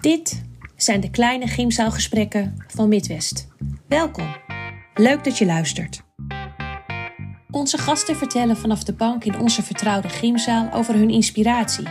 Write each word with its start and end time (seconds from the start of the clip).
Dit 0.00 0.42
zijn 0.76 1.00
de 1.00 1.10
kleine 1.10 1.46
gymzaalgesprekken 1.46 2.64
van 2.66 2.88
Midwest. 2.88 3.48
Welkom. 3.88 4.36
Leuk 4.94 5.24
dat 5.24 5.38
je 5.38 5.46
luistert. 5.46 6.02
Onze 7.50 7.78
gasten 7.78 8.16
vertellen 8.16 8.56
vanaf 8.56 8.84
de 8.84 8.92
bank 8.92 9.24
in 9.24 9.38
onze 9.38 9.62
vertrouwde 9.62 10.08
gymzaal 10.08 10.72
over 10.72 10.94
hun 10.94 11.10
inspiratie. 11.10 11.86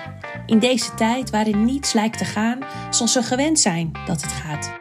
In 0.45 0.59
deze 0.59 0.93
tijd 0.93 1.29
waarin 1.29 1.65
niets 1.65 1.93
lijkt 1.93 2.17
te 2.17 2.25
gaan 2.25 2.59
zoals 2.89 3.11
ze 3.11 3.23
gewend 3.23 3.59
zijn 3.59 3.91
dat 4.05 4.21
het 4.21 4.31
gaat. 4.31 4.71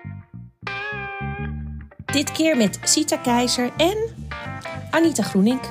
Dit 2.04 2.32
keer 2.32 2.56
met 2.56 2.78
Sita 2.82 3.16
Keizer 3.16 3.70
en 3.76 3.96
Anita 4.90 5.22
Groenink. 5.22 5.64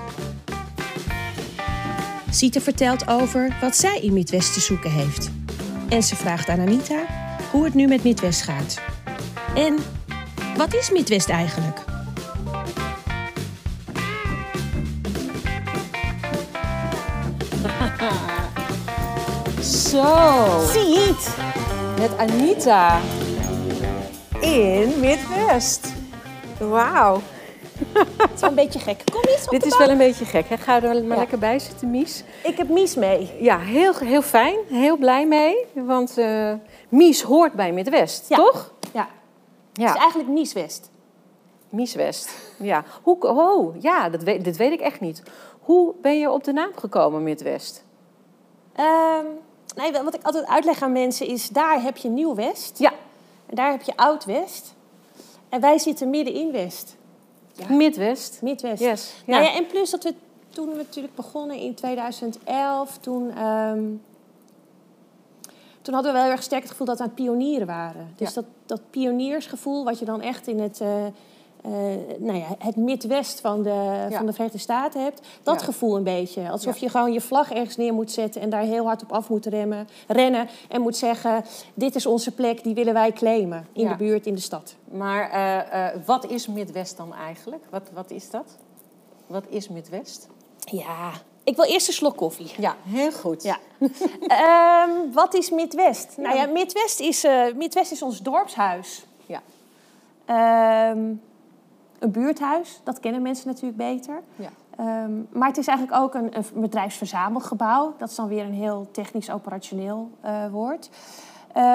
Sita 2.29 2.59
vertelt 2.59 3.07
over 3.07 3.57
wat 3.61 3.75
zij 3.75 3.99
in 3.99 4.13
Midwest 4.13 4.54
te 4.54 4.59
zoeken 4.59 4.91
heeft. 4.91 5.31
En 5.89 6.04
ze 6.04 6.15
vraagt 6.15 6.49
aan 6.49 6.59
Anita 6.59 7.20
hoe 7.52 7.63
het 7.63 7.73
nu 7.73 7.88
met 7.88 8.04
Midwest 8.04 8.41
gaat. 8.41 8.81
En 9.55 9.77
wat 10.57 10.73
is 10.73 10.89
Midwest 10.91 11.30
eigenlijk? 11.30 11.80
Zo, 19.61 20.05
Ziet! 20.73 21.35
met 21.99 22.17
Anita 22.17 22.99
in 24.39 24.94
Midwest. 24.99 25.94
Wauw, 26.59 27.22
Het 27.94 28.30
is 28.36 28.39
wel 28.41 28.49
een 28.49 28.55
beetje 28.55 28.80
gek. 28.80 29.02
Kom 29.11 29.22
eens 29.22 29.45
op 29.45 29.49
dit 29.52 29.66
is 29.66 29.77
wel 29.77 29.89
een 29.89 29.97
beetje 29.97 30.25
gek. 30.25 30.49
Hè? 30.49 30.58
Ga 30.58 30.75
er 30.75 30.81
maar 30.81 30.95
Ja. 31.03 31.16
lekker 31.16 31.38
bij 31.39 31.59
zitten, 31.59 31.89
Mies. 31.91 32.23
Ik 32.44 32.58
heb 32.58 32.70
Mies 32.70 32.95
mee. 32.95 33.31
Ja, 33.39 33.59
heel, 33.59 33.94
heel 34.03 34.22
fijn. 34.22 34.55
Heel 34.70 34.97
blij 34.97 35.27
mee. 35.27 35.55
Want 35.73 36.17
eh, 36.17 36.52
Mies 36.91 37.22
hoort 37.22 37.54
bij 37.54 37.72
Midwest, 37.72 38.30
Ja. 38.30 38.36
toch? 38.38 38.73
Ja. 38.94 39.08
Het 39.70 39.77
is 39.77 39.84
Ja, 39.84 39.95
eigenlijk 39.95 40.30
Mies 40.30 40.54
West. 40.54 40.90
Mies 41.70 41.95
West. 41.95 42.30
Ja, 42.59 42.83
Hoe, 43.03 43.17
oh, 43.28 43.75
ja 43.81 44.09
dat 44.09 44.23
weet, 44.23 44.44
dit 44.44 44.58
weet 44.58 44.72
ik 44.72 44.80
echt 44.80 45.00
niet. 45.00 45.23
Hoe 45.59 45.94
ben 46.02 46.20
je 46.20 46.31
op 46.31 46.44
de 46.44 46.52
naam 46.53 46.72
gekomen, 46.75 47.23
Midwest? 47.23 47.83
Ehm, 48.75 49.25
nee, 49.75 49.92
wat 49.92 50.16
ik 50.16 50.23
altijd 50.23 50.45
uitleg 50.48 50.81
aan 50.81 50.92
mensen 50.92 51.28
is, 51.28 51.50
daar 51.50 51.81
heb 51.81 51.98
je 51.98 52.09
Nieuw 52.09 52.36
West. 52.36 52.78
Ja, 52.80 52.92
En 53.45 53.55
daar 53.55 53.72
heb 53.72 53.81
je 53.81 53.95
Oud 53.98 54.26
West. 54.26 54.73
En 55.50 55.61
wij 55.61 55.78
zitten 55.78 56.09
midden 56.09 56.33
in 56.33 56.52
West. 56.52 56.95
Midwest. 57.70 58.42
Midwest. 58.42 58.81
Yes. 58.81 59.14
Ja. 59.26 59.31
Nou 59.33 59.44
ja, 59.44 59.55
en 59.55 59.66
plus 59.67 59.89
dat 59.89 60.03
we 60.03 60.14
toen 60.50 60.70
we 60.70 60.76
natuurlijk 60.76 61.16
begonnen 61.16 61.55
in 61.58 61.76
2011, 61.76 62.98
toen, 62.98 63.31
ehm, 63.38 63.83
toen 65.81 65.93
hadden 65.93 66.11
we 66.11 66.17
wel 66.17 66.27
heel 66.27 66.35
erg 66.35 66.43
sterk 66.43 66.61
het 66.61 66.71
gevoel 66.71 66.87
dat 66.87 66.97
we 66.97 67.03
aan 67.03 67.09
het 67.09 67.17
pionieren 67.23 67.67
waren. 67.67 68.13
Dus 68.15 68.27
Ja. 68.27 68.33
dat, 68.41 68.45
dat 68.65 68.81
pioniersgevoel 68.89 69.83
wat 69.83 69.99
je 69.99 70.05
dan 70.05 70.21
echt 70.21 70.47
in 70.47 70.59
het, 70.59 70.81
eh, 70.81 70.89
nou 72.17 72.37
ja, 72.37 72.47
het 72.57 72.75
Midwest 72.75 73.41
van 73.41 73.63
de, 73.63 73.69
Ja. 74.09 74.09
van 74.17 74.25
de 74.25 74.31
Verenigde 74.31 74.59
Staten 74.59 75.03
hebt. 75.03 75.27
Dat 75.43 75.59
Ja. 75.59 75.65
gevoel 75.65 75.95
een 75.97 76.03
beetje. 76.03 76.49
Alsof 76.49 76.73
Ja. 76.77 76.85
je 76.85 76.89
gewoon 76.89 77.13
je 77.13 77.21
vlag 77.21 77.52
ergens 77.52 77.77
neer 77.77 77.93
moet 77.93 78.11
zetten 78.11 78.41
en 78.41 78.49
daar 78.49 78.61
heel 78.61 78.85
hard 78.85 79.03
op 79.03 79.11
af 79.11 79.29
moet 79.29 79.45
remmen, 79.45 79.87
rennen. 80.07 80.47
En 80.69 80.81
moet 80.81 80.97
zeggen, 80.97 81.43
dit 81.73 81.95
is 81.95 82.05
onze 82.05 82.31
plek, 82.31 82.63
die 82.63 82.73
willen 82.73 82.93
wij 82.93 83.11
claimen. 83.11 83.67
In 83.73 83.87
de 83.87 83.95
buurt, 83.95 84.25
in 84.25 84.33
de 84.35 84.41
stad. 84.41 84.75
Maar 84.91 85.29
eh, 85.29 85.87
wat 86.05 86.25
is 86.25 86.47
Midwest 86.47 86.97
dan 86.97 87.13
eigenlijk? 87.13 87.63
Wat, 87.69 87.89
wat 87.93 88.11
is 88.11 88.29
dat? 88.29 88.57
Wat 89.27 89.43
is 89.49 89.69
Midwest? 89.69 90.27
Ja, 90.59 91.11
ik 91.44 91.56
wil 91.56 91.66
eerst 91.66 91.88
een 91.88 91.94
slok 91.94 92.17
koffie. 92.17 92.52
Ja, 92.58 92.75
heel 92.84 93.11
goed. 93.11 93.44
Ja. 93.44 93.58
Ehm, 94.28 95.11
wat 95.14 95.34
is 95.34 95.50
Midwest? 95.50 96.17
Nou 96.17 96.36
ja, 96.36 96.45
Midwest 96.45 97.00
is, 97.00 97.23
eh, 97.23 97.53
Midwest 97.56 97.92
is 97.92 98.02
ons 98.02 98.22
dorpshuis. 98.22 99.06
Ja. 99.25 99.42
Ehm, 100.25 101.14
een 102.00 102.11
buurthuis, 102.11 102.80
dat 102.83 103.00
kennen 103.00 103.22
mensen 103.22 103.48
natuurlijk 103.48 103.78
beter. 103.78 104.22
Ja. 104.36 104.50
Ehm, 104.78 105.11
maar 105.30 105.48
het 105.48 105.58
is 105.58 105.67
eigenlijk 105.67 105.98
ook 106.02 106.14
een, 106.14 106.38
een 106.38 106.61
bedrijfsverzamelgebouw. 106.61 107.94
Dat 107.98 108.10
is 108.10 108.15
dan 108.15 108.27
weer 108.27 108.45
een 108.45 108.54
heel 108.54 108.88
technisch-operationeel 108.92 110.10
eh, 110.21 110.48
woord. 110.52 110.89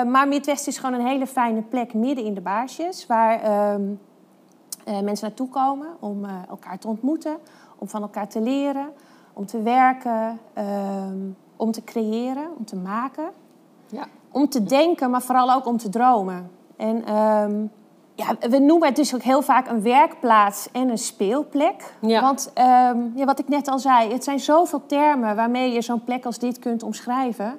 Maar 0.07 0.29
Midwest 0.29 0.67
is 0.67 0.79
gewoon 0.79 1.01
een 1.01 1.07
hele 1.07 1.27
fijne 1.27 1.63
plek 1.63 1.95
midden 1.95 2.25
in 2.25 2.35
de 2.35 2.41
baarsjes... 2.41 3.07
waar 3.07 3.43
eh, 3.43 5.01
mensen 5.01 5.27
naartoe 5.27 5.49
komen 5.49 5.97
om 6.01 6.25
elkaar 6.49 6.79
te 6.79 6.89
ontmoeten... 6.89 7.37
om 7.79 7.89
van 7.89 8.03
elkaar 8.03 8.29
te 8.29 8.41
leren, 8.41 8.93
om 9.37 9.47
te 9.47 9.63
werken, 9.63 10.39
ehm, 10.53 11.17
om 11.57 11.71
te 11.73 11.85
creëren, 11.85 12.49
om 12.59 12.65
te 12.65 12.77
maken 12.77 13.29
Ja. 13.87 14.05
om 14.31 14.49
te 14.49 14.63
denken, 14.63 15.11
maar 15.11 15.23
vooral 15.23 15.53
ook 15.53 15.67
om 15.67 15.77
te 15.77 15.89
dromen. 15.89 16.51
En 16.77 17.05
ehm, 17.05 17.55
ja, 18.15 18.49
we 18.51 18.59
noemen 18.59 18.89
het 18.89 18.97
dus 18.97 19.15
ook 19.15 19.23
heel 19.23 19.43
vaak 19.43 19.69
een 19.69 19.83
werkplaats 19.83 20.69
en 20.73 20.89
een 20.89 20.99
speelplek. 20.99 21.95
Ja. 22.01 22.21
Want 22.21 22.51
ehm, 22.55 22.99
ja, 23.15 23.25
wat 23.25 23.39
ik 23.39 23.49
net 23.49 23.69
al 23.69 23.79
zei, 23.79 24.13
het 24.13 24.25
zijn 24.25 24.41
zoveel 24.41 24.87
termen 24.87 25.37
waarmee 25.37 25.73
je 25.73 25.81
zo'n 25.83 26.05
plek 26.05 26.25
als 26.25 26.39
dit 26.39 26.59
kunt 26.59 26.83
omschrijven. 26.83 27.59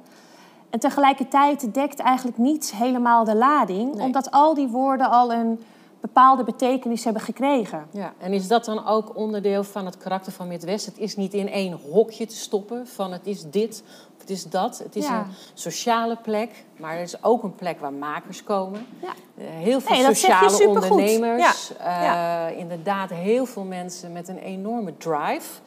En 0.70 0.80
tegelijkertijd 0.80 1.74
dekt 1.74 2.00
eigenlijk 2.00 2.38
niet 2.38 2.74
helemaal 2.76 3.24
de 3.24 3.36
lading, 3.36 3.96
Nee. 3.96 4.06
omdat 4.06 4.32
al 4.32 4.54
die 4.54 4.68
woorden 4.68 5.10
al 5.10 5.34
een 5.34 5.62
bepaalde 6.08 6.44
betekenis 6.44 7.04
hebben 7.04 7.22
gekregen. 7.22 7.88
Ja, 7.92 8.14
en 8.18 8.34
is 8.34 8.48
dat 8.48 8.66
dan 8.66 8.86
ook 8.88 9.16
onderdeel 9.16 9.64
van 9.64 9.86
het 9.86 9.98
karakter 9.98 10.32
van 10.32 10.48
Midwest? 10.48 10.86
Het 10.86 10.98
is 10.98 11.16
niet 11.16 11.34
in 11.34 11.50
één 11.50 11.80
hokje 11.92 12.26
te 12.26 12.36
stoppen 12.36 12.88
van 12.88 13.12
het 13.12 13.28
is 13.28 13.44
dit 13.50 13.84
of 14.16 14.22
het 14.22 14.30
is 14.30 14.44
dat. 14.44 14.78
Het 14.78 14.96
is 14.96 15.06
Ja. 15.08 15.20
een 15.20 15.26
sociale 15.54 16.16
plek, 16.16 16.66
maar 16.78 16.98
het 16.98 17.08
is 17.08 17.24
ook 17.24 17.44
een 17.44 17.56
plek 17.56 17.80
waar 17.80 17.94
makers 17.94 18.44
komen. 18.44 18.86
Ja. 19.02 19.14
Eh, 19.38 19.46
heel 19.50 19.82
veel 19.82 19.96
Nee, 19.96 20.16
sociale 20.16 20.68
ondernemers. 20.68 21.72
Ja. 21.80 22.50
Eh, 22.50 22.58
inderdaad, 22.60 23.10
heel 23.10 23.46
veel 23.46 23.64
mensen 23.64 24.12
met 24.12 24.28
een 24.28 24.38
enorme 24.38 24.98
drive. 24.98 25.60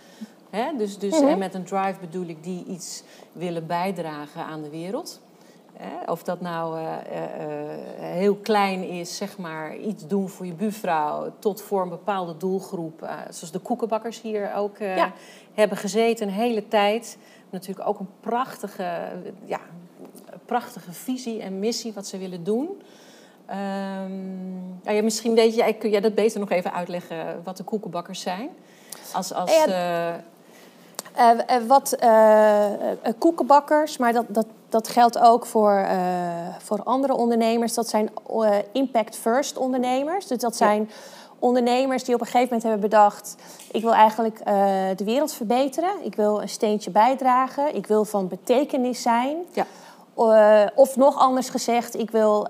Hè? 0.50 0.76
Dus, 0.76 0.98
dus, 0.98 1.20
Mhm. 1.20 1.28
En 1.28 1.38
met 1.38 1.54
een 1.54 1.64
drive 1.64 2.00
bedoel 2.00 2.26
ik 2.26 2.44
die 2.44 2.64
iets 2.64 3.02
willen 3.32 3.66
bijdragen 3.66 4.44
aan 4.44 4.62
de 4.62 4.70
wereld. 4.70 5.20
Of 6.06 6.22
dat 6.22 6.40
nou 6.40 6.78
eh, 6.78 6.84
eh, 6.84 7.24
eh, 7.24 7.78
heel 7.98 8.34
klein 8.36 8.88
is, 8.88 9.16
zeg 9.16 9.38
maar, 9.38 9.76
iets 9.76 10.06
doen 10.06 10.28
voor 10.28 10.46
je 10.46 10.52
buurvrouw, 10.52 11.32
tot 11.38 11.62
voor 11.62 11.82
een 11.82 11.88
bepaalde 11.88 12.36
doelgroep. 12.36 13.08
zoals 13.30 13.50
de 13.52 13.58
koekenbakkers 13.58 14.20
hier 14.20 14.54
ook 14.54 14.78
Ja. 14.78 15.12
hebben 15.54 15.76
gezeten 15.78 16.26
een 16.28 16.34
hele 16.34 16.68
tijd. 16.68 17.18
Natuurlijk 17.50 17.88
ook 17.88 17.98
een 17.98 18.08
prachtige, 18.20 19.08
ja, 19.44 19.60
prachtige 20.46 20.92
visie 20.92 21.42
en 21.42 21.58
missie 21.58 21.92
wat 21.92 22.06
ze 22.06 22.18
willen 22.18 22.44
doen. 22.44 22.82
Ehm, 23.46 24.78
nou 24.82 24.96
ja, 24.96 25.02
misschien 25.02 25.34
weet 25.34 25.54
jij, 25.54 25.74
kun 25.74 25.90
jij 25.90 26.00
dat 26.00 26.14
beter 26.14 26.40
nog 26.40 26.50
even 26.50 26.72
uitleggen 26.72 27.40
wat 27.44 27.56
de 27.56 27.64
koekenbakkers 27.64 28.20
zijn? 28.20 28.48
Als, 29.12 29.32
als, 29.32 29.54
Ja, 29.54 30.22
Eh, 31.14 31.56
eh, 31.56 31.62
wat 31.66 31.96
koekenbakkers, 33.18 33.96
maar 33.96 34.12
dat, 34.12 34.24
dat, 34.28 34.46
dat 34.70 34.88
geldt 34.88 35.18
ook 35.18 35.46
voor, 35.46 35.72
eh, 35.72 35.98
voor 36.58 36.82
andere 36.82 37.14
ondernemers. 37.14 37.74
Dat 37.74 37.88
zijn 37.88 38.10
eh, 38.28 38.50
impact 38.72 39.16
first 39.16 39.56
ondernemers. 39.56 40.26
Dus 40.26 40.38
dat 40.38 40.58
Ja. 40.58 40.66
zijn 40.66 40.90
ondernemers 41.38 42.04
die 42.04 42.14
op 42.14 42.20
een 42.20 42.26
gegeven 42.26 42.46
moment 42.48 42.62
hebben 42.62 42.80
bedacht... 42.90 43.36
ik 43.70 43.82
wil 43.82 43.94
eigenlijk 43.94 44.38
eh, 44.38 44.54
de 44.96 45.04
wereld 45.04 45.32
verbeteren. 45.32 45.90
Ik 46.04 46.14
wil 46.14 46.42
een 46.42 46.48
steentje 46.48 46.90
bijdragen. 46.90 47.74
Ik 47.74 47.86
wil 47.86 48.04
van 48.04 48.28
betekenis 48.28 49.02
zijn. 49.02 49.36
ja. 49.52 49.66
Of 50.74 50.96
nog 50.96 51.18
anders 51.18 51.48
gezegd, 51.48 51.98
ik 51.98 52.10
wil 52.10 52.46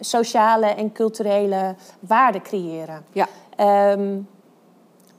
sociale 0.00 0.66
en 0.66 0.92
culturele 0.92 1.74
waarden 2.00 2.42
creëren. 2.42 3.04
Ja. 3.12 3.26
Ehm, 3.56 4.18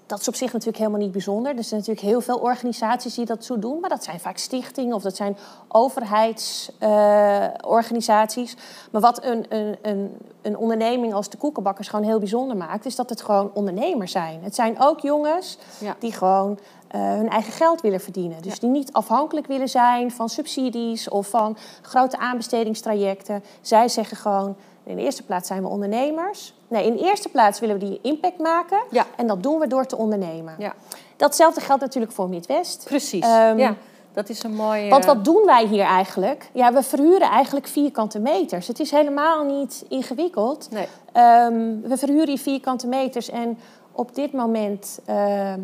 dat 0.08 0.20
is 0.20 0.28
op 0.28 0.36
zich 0.36 0.52
natuurlijk 0.52 0.78
helemaal 0.78 1.00
niet 1.00 1.12
bijzonder. 1.12 1.58
Er 1.58 1.64
zijn 1.64 1.80
natuurlijk 1.80 2.08
heel 2.08 2.22
veel 2.22 2.38
organisaties 2.38 3.14
die 3.16 3.26
dat 3.26 3.46
zo 3.46 3.60
doen. 3.60 3.80
Maar 3.80 3.90
dat 3.90 4.04
zijn 4.04 4.20
vaak 4.20 4.38
stichtingen 4.38 4.96
of 4.96 5.02
dat 5.02 5.16
zijn 5.16 5.38
overheidsorganisaties. 5.68 8.56
maar 8.92 9.02
wat 9.02 9.24
een, 9.24 9.46
een, 9.50 9.78
een, 9.82 10.18
een 10.42 10.58
onderneming 10.58 11.14
als 11.14 11.30
de 11.30 11.38
koekenbakkers 11.38 11.88
gewoon 11.88 12.06
heel 12.06 12.20
bijzonder 12.20 12.58
maakt... 12.58 12.86
is 12.86 12.96
dat 12.96 13.10
het 13.10 13.22
gewoon 13.22 13.52
ondernemers 13.54 14.12
zijn. 14.12 14.44
Het 14.44 14.56
zijn 14.56 14.80
ook 14.80 15.00
jongens 15.00 15.58
Ja. 15.80 15.96
die 16.00 16.12
gewoon 16.12 16.60
eh, 16.88 17.02
hun 17.02 17.30
eigen 17.30 17.54
geld 17.54 17.82
willen 17.82 18.00
verdienen. 18.02 18.42
Dus 18.42 18.54
Ja. 18.54 18.60
die 18.60 18.70
niet 18.70 18.94
afhankelijk 18.94 19.48
willen 19.48 19.70
zijn 19.70 20.12
van 20.12 20.30
subsidies 20.30 21.10
of 21.10 21.28
van 21.28 21.58
grote 21.82 22.18
aanbestedingstrajecten. 22.18 23.44
Zij 23.62 23.88
zeggen 23.88 24.18
gewoon, 24.18 24.56
in 24.88 24.96
de 24.96 25.02
eerste 25.02 25.24
plaats 25.24 25.48
zijn 25.48 25.62
we 25.62 25.68
ondernemers. 25.68 26.54
Nee, 26.68 26.86
in 26.86 26.96
de 26.96 27.04
eerste 27.04 27.30
plaats 27.30 27.60
willen 27.60 27.80
we 27.80 27.86
die 27.86 28.00
impact 28.02 28.40
maken. 28.40 28.84
Ja. 28.92 29.06
En 29.16 29.28
dat 29.28 29.44
doen 29.44 29.60
we 29.60 29.68
door 29.68 29.86
te 29.86 29.98
ondernemen. 29.98 30.56
ja, 30.58 30.74
Datzelfde 31.16 31.62
geldt 31.62 31.82
natuurlijk 31.82 32.14
voor 32.14 32.30
Midwest. 32.30 32.84
precies. 32.86 33.24
Ehm, 33.24 33.58
ja, 33.58 33.76
dat 34.14 34.30
is 34.30 34.44
een 34.44 34.56
mooie... 34.56 34.90
Want 34.90 35.06
wat 35.06 35.26
doen 35.26 35.46
wij 35.46 35.66
hier 35.66 35.84
eigenlijk? 35.84 36.50
Ja, 36.54 36.74
we 36.74 36.84
verhuren 36.84 37.30
eigenlijk 37.30 37.68
vierkante 37.68 38.20
meters. 38.20 38.68
Het 38.68 38.80
is 38.80 38.92
helemaal 38.92 39.44
niet 39.44 39.86
ingewikkeld. 39.90 40.68
Nee. 40.72 40.88
Ehm, 41.12 41.82
we 41.82 41.98
verhuren 41.98 42.28
hier 42.28 42.38
vierkante 42.38 42.88
meters 42.88 43.30
en 43.30 43.58
op 43.92 44.16
dit 44.16 44.34
moment 44.34 45.00
ehm, 45.06 45.62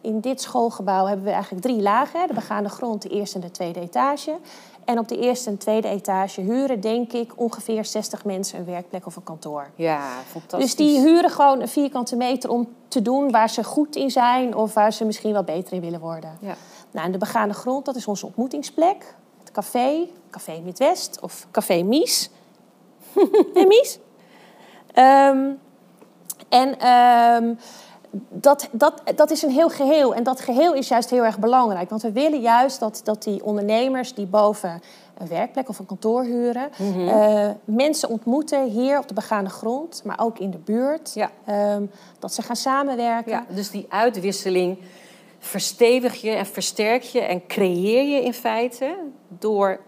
in 0.00 0.20
dit 0.20 0.40
schoolgebouw 0.40 1.06
hebben 1.06 1.24
we 1.24 1.30
eigenlijk 1.30 1.62
drie 1.62 1.82
lagen. 1.82 2.28
De 2.28 2.34
begaande 2.34 2.68
grond, 2.68 3.02
de 3.02 3.08
eerste 3.08 3.34
en 3.34 3.40
de 3.40 3.50
tweede 3.50 3.80
etage. 3.80 4.36
En 4.90 4.98
op 4.98 5.08
de 5.08 5.18
eerste 5.18 5.50
en 5.50 5.58
tweede 5.58 5.88
etage 5.88 6.40
huren, 6.40 6.80
denk 6.80 7.12
ik, 7.12 7.32
ongeveer 7.36 7.84
60 7.84 8.24
mensen 8.24 8.58
een 8.58 8.64
werkplek 8.64 9.06
of 9.06 9.16
een 9.16 9.22
kantoor. 9.22 9.70
Ja, 9.74 10.00
fantastisch. 10.26 10.76
Dus 10.76 10.86
die 10.86 11.00
huren 11.00 11.30
gewoon 11.30 11.60
een 11.60 11.68
vierkante 11.68 12.16
meter 12.16 12.50
om 12.50 12.68
te 12.88 13.02
doen 13.02 13.30
waar 13.30 13.50
ze 13.50 13.64
goed 13.64 13.96
in 13.96 14.10
zijn 14.10 14.54
of 14.54 14.74
waar 14.74 14.92
ze 14.92 15.04
misschien 15.04 15.32
wel 15.32 15.44
beter 15.44 15.72
in 15.72 15.80
willen 15.80 16.00
worden. 16.00 16.38
Ja. 16.40 16.54
Nou, 16.90 17.06
en 17.06 17.12
de 17.12 17.18
begane 17.18 17.52
grond, 17.52 17.84
dat 17.84 17.96
is 17.96 18.06
onze 18.06 18.26
ontmoetingsplek. 18.26 19.14
Het 19.38 19.50
café, 19.50 20.08
Café 20.30 20.60
Midwest 20.64 21.20
of 21.20 21.46
Café 21.50 21.82
Mies. 21.82 22.30
en 23.54 23.68
Mies? 23.68 23.98
Ehm, 24.92 25.50
en 26.48 26.78
ehm, 26.78 27.54
dat, 28.28 28.68
dat, 28.72 29.02
dat 29.16 29.30
is 29.30 29.42
een 29.42 29.50
heel 29.50 29.68
geheel. 29.68 30.14
En 30.14 30.22
dat 30.22 30.40
geheel 30.40 30.74
is 30.74 30.88
juist 30.88 31.10
heel 31.10 31.24
erg 31.24 31.38
belangrijk. 31.38 31.90
Want 31.90 32.02
we 32.02 32.12
willen 32.12 32.40
juist 32.40 32.80
dat, 32.80 33.00
dat 33.04 33.22
die 33.22 33.44
ondernemers 33.44 34.14
die 34.14 34.26
boven 34.26 34.82
een 35.18 35.28
werkplek 35.28 35.68
of 35.68 35.78
een 35.78 35.86
kantoor 35.86 36.24
huren, 36.24 36.70
eh, 37.08 37.50
mensen 37.64 38.08
ontmoeten 38.08 38.68
hier 38.68 38.98
op 38.98 39.08
de 39.08 39.14
begane 39.14 39.48
grond, 39.48 40.02
maar 40.04 40.18
ook 40.20 40.38
in 40.38 40.50
de 40.50 40.58
buurt. 40.58 41.14
Ja. 41.14 41.30
Ehm, 41.44 41.84
dat 42.18 42.34
ze 42.34 42.42
gaan 42.42 42.56
samenwerken. 42.56 43.32
Ja, 43.32 43.44
dus 43.48 43.70
die 43.70 43.86
uitwisseling 43.88 44.78
verstevig 45.38 46.14
je 46.20 46.30
en 46.30 46.46
versterk 46.46 47.02
je 47.02 47.20
en 47.20 47.46
creëer 47.46 48.04
je 48.04 48.24
in 48.24 48.34
feite 48.34 48.96
door, 49.28 49.80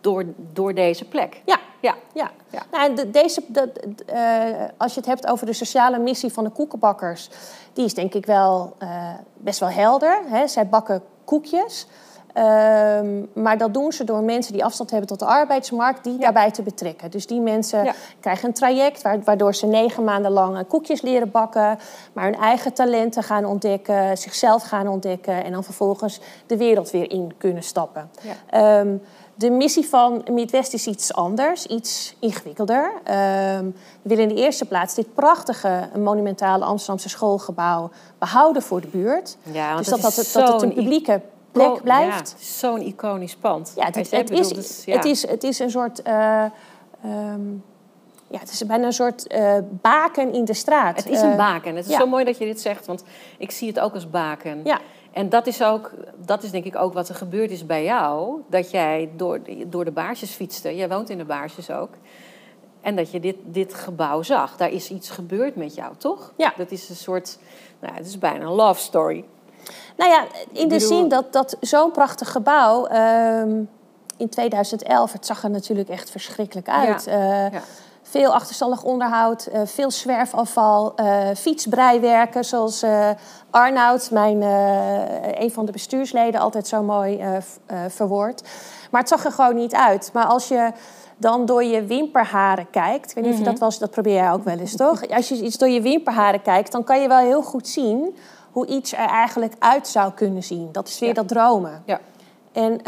door, 0.00 0.24
door 0.52 0.74
deze 0.74 1.04
plek. 1.04 1.42
Ja, 1.44 1.58
Ja. 1.84 1.94
ja. 2.12 2.30
Ja. 2.50 2.62
Nou, 2.70 2.94
de- 2.94 3.10
deze, 3.10 3.42
de, 3.48 3.72
eh, 4.06 4.64
als 4.76 4.94
je 4.94 5.00
het 5.00 5.08
hebt 5.08 5.26
over 5.26 5.46
de 5.46 5.52
sociale 5.52 5.98
missie 5.98 6.32
van 6.32 6.44
de 6.44 6.50
koekenbakkers, 6.50 7.30
die 7.72 7.84
is 7.84 7.94
denk 7.94 8.14
ik 8.14 8.26
wel 8.26 8.74
eh, 8.78 8.88
best 9.36 9.60
wel 9.60 9.68
helder. 9.70 10.20
Hè? 10.26 10.46
Zij 10.48 10.68
bakken 10.68 11.02
koekjes. 11.24 11.86
Ehm, 12.32 13.22
maar 13.32 13.58
dat 13.58 13.74
doen 13.74 13.92
ze 13.92 14.04
door 14.04 14.22
mensen 14.22 14.52
die 14.52 14.64
afstand 14.64 14.90
hebben 14.90 15.08
tot 15.08 15.18
de 15.18 15.24
arbeidsmarkt, 15.24 16.04
die 16.04 16.18
daarbij 16.18 16.50
te 16.50 16.62
betrekken. 16.62 17.10
Dus 17.10 17.26
die 17.26 17.40
mensen 17.40 17.84
Ja. 17.84 17.92
krijgen 18.20 18.48
een 18.48 18.54
traject 18.54 19.02
wa- 19.02 19.18
waardoor 19.24 19.54
ze 19.54 19.66
negen 19.66 20.04
maanden 20.04 20.30
lang 20.30 20.56
eh, 20.58 20.62
koekjes 20.68 21.02
leren 21.02 21.30
bakken, 21.30 21.78
maar 22.12 22.24
hun 22.24 22.36
eigen 22.36 22.72
talenten 22.72 23.22
gaan 23.22 23.44
ontdekken, 23.44 24.18
zichzelf 24.18 24.62
gaan 24.62 24.88
ontdekken 24.88 25.44
en 25.44 25.52
dan 25.52 25.64
vervolgens 25.64 26.20
de 26.46 26.56
wereld 26.56 26.90
weer 26.90 27.10
in 27.10 27.32
kunnen 27.38 27.62
stappen. 27.62 28.10
Ja. 28.22 28.78
Ehm, 28.80 28.96
de 29.34 29.50
missie 29.50 29.88
van 29.88 30.24
Midwest 30.30 30.72
is 30.72 30.86
iets 30.86 31.12
anders, 31.14 31.66
iets 31.66 32.16
ingewikkelder. 32.18 32.92
Ehm, 33.04 33.64
we 34.02 34.08
willen 34.08 34.28
in 34.28 34.34
de 34.34 34.42
eerste 34.42 34.64
plaats 34.64 34.94
dit 34.94 35.14
prachtige, 35.14 35.88
monumentale 35.98 36.64
Amsterdamse 36.64 37.08
schoolgebouw 37.08 37.90
behouden 38.18 38.62
voor 38.62 38.80
de 38.80 38.86
buurt. 38.88 39.36
Ja, 39.42 39.76
dus 39.76 39.86
dat, 39.86 40.02
het, 40.02 40.30
dat 40.32 40.52
het 40.52 40.62
een 40.62 40.72
publieke 40.74 41.20
plek 41.52 41.82
blijft. 41.82 42.12
Ja, 42.12 42.18
het 42.18 42.36
is 42.40 42.58
zo'n 42.58 42.80
iconisch 42.80 43.36
pand. 43.36 43.72
Ja, 43.76 43.84
het, 43.84 44.10
het, 44.10 44.30
is, 44.30 44.84
ja. 44.84 44.96
het, 44.96 45.04
is, 45.04 45.28
het 45.28 45.42
is 45.42 45.58
een 45.58 45.70
soort. 45.70 46.02
eh, 46.02 46.44
ehm, 47.04 47.52
ja, 48.28 48.38
het 48.40 48.50
is 48.50 48.66
bijna 48.66 48.86
een 48.86 48.92
soort 48.92 49.26
eh, 49.26 49.54
baken 49.70 50.32
in 50.32 50.44
de 50.44 50.54
straat. 50.54 50.96
Het 50.96 51.08
is 51.08 51.20
een 51.20 51.30
Eh, 51.30 51.36
baken. 51.36 51.76
Het 51.76 51.84
is 51.84 51.90
ja. 51.90 51.98
zo 51.98 52.06
mooi 52.06 52.24
dat 52.24 52.38
je 52.38 52.44
dit 52.44 52.60
zegt, 52.60 52.86
want 52.86 53.04
ik 53.38 53.50
zie 53.50 53.68
het 53.68 53.80
ook 53.80 53.94
als 53.94 54.10
baken. 54.10 54.60
Ja. 54.64 54.80
En 55.14 55.28
dat 55.28 55.46
is, 55.46 55.62
ook, 55.62 55.90
dat 56.16 56.42
is 56.42 56.50
denk 56.50 56.64
ik 56.64 56.76
ook 56.76 56.92
wat 56.92 57.08
er 57.08 57.14
gebeurd 57.14 57.50
is 57.50 57.66
bij 57.66 57.84
jou. 57.84 58.40
Dat 58.48 58.70
jij 58.70 59.10
door, 59.16 59.40
door 59.66 59.84
de 59.84 59.90
baarsjes 59.90 60.30
fietste. 60.30 60.76
Jij 60.76 60.88
woont 60.88 61.10
in 61.10 61.18
de 61.18 61.24
baarsjes 61.24 61.70
ook. 61.70 61.90
En 62.80 62.96
dat 62.96 63.10
je 63.10 63.20
dit, 63.20 63.36
dit 63.44 63.74
gebouw 63.74 64.22
zag. 64.22 64.56
Daar 64.56 64.70
is 64.70 64.90
iets 64.90 65.10
gebeurd 65.10 65.56
met 65.56 65.74
jou, 65.74 65.92
toch? 65.98 66.32
Ja. 66.36 66.52
Dat 66.56 66.70
is 66.70 66.88
een 66.88 66.96
soort... 66.96 67.38
Nou, 67.80 67.94
het 67.94 68.06
is 68.06 68.18
bijna 68.18 68.44
een 68.44 68.52
love 68.52 68.80
story. 68.80 69.24
Nou 69.96 70.10
ja, 70.10 70.24
in 70.52 70.68
de 70.68 70.74
bedoel- 70.74 70.88
zin 70.88 71.08
dat, 71.08 71.32
dat 71.32 71.56
zo'n 71.60 71.90
prachtig 71.90 72.32
gebouw 72.32 72.86
ehm, 72.86 73.62
in 74.16 74.28
2011, 74.28 75.12
het 75.12 75.26
zag 75.26 75.42
er 75.44 75.50
natuurlijk 75.50 75.88
echt 75.88 76.10
verschrikkelijk 76.10 76.68
uit. 76.68 77.04
Ja, 77.04 77.12
Eh, 77.12 77.52
ja. 77.52 77.62
Veel 78.14 78.34
achterstallig 78.34 78.82
onderhoud, 78.82 79.46
eh, 79.46 79.60
veel 79.64 79.90
zwerfafval, 79.90 80.94
eh, 80.96 81.28
fietsbreiwerken, 81.36 82.44
zoals 82.44 82.82
eh 82.82 83.10
Arnoud, 83.50 84.10
mijn, 84.10 84.42
een 85.42 85.50
van 85.52 85.66
de 85.66 85.72
bestuursleden, 85.72 86.40
altijd 86.40 86.66
zo 86.66 86.82
mooi 86.82 87.24
verwoord. 87.88 88.42
Maar 88.90 89.00
het 89.00 89.10
zag 89.10 89.24
er 89.24 89.32
gewoon 89.32 89.54
niet 89.54 89.74
uit. 89.74 90.10
Maar 90.12 90.24
als 90.24 90.48
je 90.48 90.72
dan 91.16 91.46
door 91.46 91.64
je 91.64 91.84
wimperharen 91.84 92.70
kijkt, 92.70 93.08
ik 93.08 93.14
weet 93.14 93.24
niet 93.24 93.32
of 93.32 93.38
je 93.38 93.44
dat 93.44 93.58
wel 93.58 93.68
eens, 93.68 93.78
dat 93.78 93.90
probeer 93.90 94.14
jij 94.14 94.32
ook 94.32 94.44
wel 94.44 94.58
eens, 94.58 94.76
toch? 94.76 95.08
Als 95.08 95.28
je 95.28 95.42
iets 95.42 95.58
door 95.58 95.68
je 95.68 95.80
wimperharen 95.80 96.42
kijkt, 96.42 96.72
dan 96.72 96.84
kan 96.84 97.00
je 97.00 97.08
wel 97.08 97.18
heel 97.18 97.42
goed 97.42 97.68
zien 97.68 98.16
hoe 98.52 98.66
iets 98.66 98.92
er 98.92 99.08
eigenlijk 99.08 99.54
uit 99.58 99.88
zou 99.88 100.12
kunnen 100.12 100.42
zien. 100.42 100.68
Dat 100.72 100.88
is 100.88 100.98
weer 100.98 101.08
Ja. 101.08 101.14
dat 101.14 101.28
dromen. 101.28 101.82
Ja. 101.86 102.00
En 102.52 102.80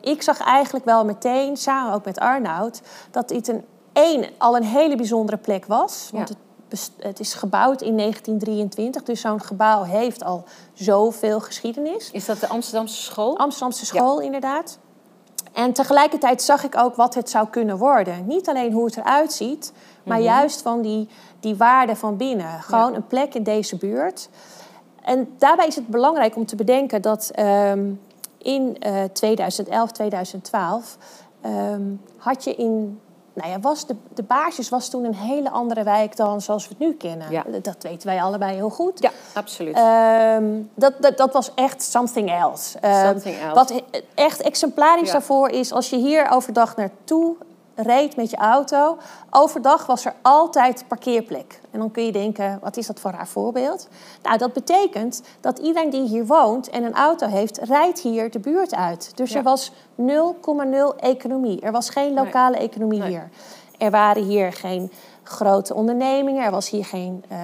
ik 0.00 0.22
zag 0.22 0.40
eigenlijk 0.40 0.84
wel 0.84 1.04
meteen, 1.04 1.56
samen 1.56 1.92
ook 1.92 2.04
met 2.04 2.18
Arnoud, 2.18 2.80
dat 3.10 3.28
dit 3.28 3.48
een, 3.48 3.64
één, 4.00 4.24
al 4.38 4.56
een 4.56 4.64
hele 4.64 4.96
bijzondere 4.96 5.38
plek 5.38 5.66
was. 5.66 6.08
Want 6.12 6.28
Ja. 6.28 6.34
het, 6.68 6.90
het 6.98 7.20
is 7.20 7.34
gebouwd 7.34 7.82
in 7.82 7.96
1923, 7.96 9.02
dus 9.02 9.20
zo'n 9.20 9.40
gebouw 9.40 9.82
heeft 9.82 10.24
al 10.24 10.44
zoveel 10.74 11.40
geschiedenis. 11.40 12.10
Is 12.10 12.24
dat 12.24 12.40
de 12.40 12.48
Amsterdamse 12.48 13.02
school? 13.02 13.38
Amsterdamse 13.38 13.86
school, 13.86 14.20
inderdaad. 14.20 14.78
En 15.52 15.72
tegelijkertijd 15.72 16.42
zag 16.42 16.64
ik 16.64 16.76
ook 16.76 16.94
wat 16.94 17.14
het 17.14 17.30
zou 17.30 17.48
kunnen 17.48 17.76
worden. 17.78 18.26
Niet 18.26 18.48
alleen 18.48 18.72
hoe 18.72 18.84
het 18.84 18.96
eruit 18.96 19.32
ziet, 19.32 19.72
maar 20.04 20.16
Mhm. 20.16 20.26
juist 20.26 20.62
van 20.62 20.80
die, 20.82 21.08
die 21.40 21.56
waarde 21.56 21.96
van 21.96 22.16
binnen. 22.16 22.62
Gewoon 22.62 22.94
een 22.94 23.06
plek 23.06 23.34
in 23.34 23.42
deze 23.42 23.76
buurt. 23.76 24.28
En 25.02 25.28
daarbij 25.38 25.66
is 25.66 25.76
het 25.76 25.86
belangrijk 25.86 26.36
om 26.36 26.46
te 26.46 26.56
bedenken 26.56 27.02
dat 27.02 27.30
ehm, 27.34 27.90
in 28.38 28.76
eh 28.80 29.04
2011, 29.12 29.90
2012 29.92 30.96
ehm, 31.40 31.82
had 32.16 32.44
je 32.44 32.54
in. 32.54 33.00
Nou 33.40 33.52
ja, 33.52 33.60
was 33.60 33.86
de, 33.86 33.96
de 34.14 34.22
Baarsjes 34.22 34.68
was 34.68 34.88
toen 34.88 35.04
een 35.04 35.14
hele 35.14 35.50
andere 35.50 35.82
wijk 35.82 36.16
dan 36.16 36.40
zoals 36.40 36.68
we 36.68 36.74
het 36.78 36.86
nu 36.88 36.94
kennen. 36.94 37.30
Ja. 37.30 37.44
Dat 37.62 37.76
weten 37.82 38.06
wij 38.08 38.22
allebei 38.22 38.54
heel 38.54 38.70
goed. 38.70 39.00
Ja, 39.02 39.10
absoluut. 39.34 39.74
Ehm, 39.76 40.44
dat, 40.74 40.92
dat, 41.00 41.16
dat 41.16 41.32
was 41.32 41.50
echt 41.54 41.82
something 41.82 42.30
else. 42.30 42.78
Ehm, 42.78 43.06
Something 43.08 43.36
else. 43.40 43.54
Wat 43.54 43.68
he- 43.68 43.84
echt 44.14 44.40
exemplarisch 44.40 45.06
Ja. 45.06 45.12
daarvoor 45.12 45.48
is, 45.48 45.72
als 45.72 45.90
je 45.90 45.96
hier 45.96 46.30
overdag 46.30 46.76
naartoe 46.76 47.36
reed 47.82 48.16
met 48.16 48.30
je 48.30 48.36
auto, 48.36 48.98
overdag 49.30 49.86
was 49.86 50.04
er 50.04 50.14
altijd 50.22 50.84
parkeerplek. 50.88 51.60
En 51.70 51.78
dan 51.78 51.90
kun 51.90 52.04
je 52.04 52.12
denken, 52.12 52.58
wat 52.62 52.76
is 52.76 52.86
dat 52.86 53.00
voor 53.00 53.10
raar 53.10 53.26
voorbeeld? 53.28 53.88
Nou, 54.22 54.38
dat 54.38 54.52
betekent 54.52 55.22
dat 55.40 55.58
iedereen 55.58 55.90
die 55.90 56.02
hier 56.08 56.26
woont 56.26 56.70
en 56.70 56.84
een 56.84 56.94
auto 56.94 57.26
heeft, 57.26 57.58
rijdt 57.58 58.00
hier 58.00 58.30
de 58.30 58.38
buurt 58.38 58.74
uit. 58.74 59.12
Dus 59.16 59.30
Ja. 59.32 59.36
er 59.38 59.42
was 59.42 59.72
0,0 59.94 60.96
economie. 60.96 61.60
Er 61.60 61.72
was 61.72 61.90
geen 61.90 62.14
lokale 62.14 62.56
economie 62.56 62.98
Nee. 62.98 63.08
hier. 63.08 63.30
Er 63.78 63.90
waren 63.90 64.22
hier 64.22 64.52
geen 64.52 64.92
grote 65.22 65.74
ondernemingen, 65.74 66.44
er 66.44 66.50
was 66.50 66.70
hier 66.70 66.84
geen, 66.84 67.24
eh, 67.28 67.38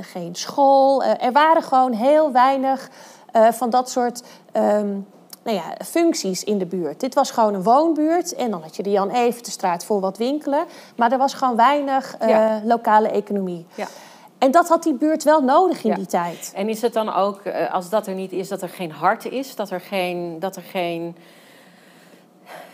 geen 0.00 0.34
school. 0.34 1.02
Eh, 1.02 1.26
er 1.26 1.32
waren 1.32 1.62
gewoon 1.62 1.92
heel 1.92 2.32
weinig 2.32 2.90
eh, 3.32 3.52
van 3.52 3.70
dat 3.70 3.90
soort 3.90 4.22
ehm, 4.52 4.96
nou 5.44 5.56
ja, 5.56 5.74
functies 5.84 6.44
in 6.44 6.58
de 6.58 6.66
buurt. 6.66 7.00
Dit 7.00 7.14
was 7.14 7.30
gewoon 7.30 7.54
een 7.54 7.62
woonbuurt 7.62 8.34
en 8.34 8.50
dan 8.50 8.62
had 8.62 8.76
je 8.76 8.82
de 8.82 8.90
Jan 8.90 9.10
Eventenstraat 9.10 9.84
voor 9.84 10.00
wat 10.00 10.18
winkelen. 10.18 10.64
Maar 10.96 11.12
er 11.12 11.18
was 11.18 11.34
gewoon 11.34 11.56
weinig 11.56 12.16
eh, 12.18 12.28
Ja. 12.28 12.60
lokale 12.64 13.08
economie. 13.08 13.66
Ja. 13.74 13.86
En 14.38 14.50
dat 14.50 14.68
had 14.68 14.82
die 14.82 14.94
buurt 14.94 15.22
wel 15.22 15.40
nodig 15.42 15.84
in 15.84 15.90
Ja. 15.90 15.96
die 15.96 16.06
tijd. 16.06 16.52
En 16.54 16.68
is 16.68 16.82
het 16.82 16.92
dan 16.92 17.14
ook, 17.14 17.40
eh, 17.40 17.72
als 17.74 17.88
dat 17.88 18.06
er 18.06 18.14
niet 18.14 18.32
is, 18.32 18.48
dat 18.48 18.62
er 18.62 18.68
geen 18.68 18.92
hart 18.92 19.24
is? 19.24 19.54
Dat 19.54 19.70
er 19.70 19.80
geen, 19.80 20.36
dat 20.40 20.56
er 20.56 20.62
geen 20.62 21.16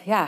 ja, 0.02 0.26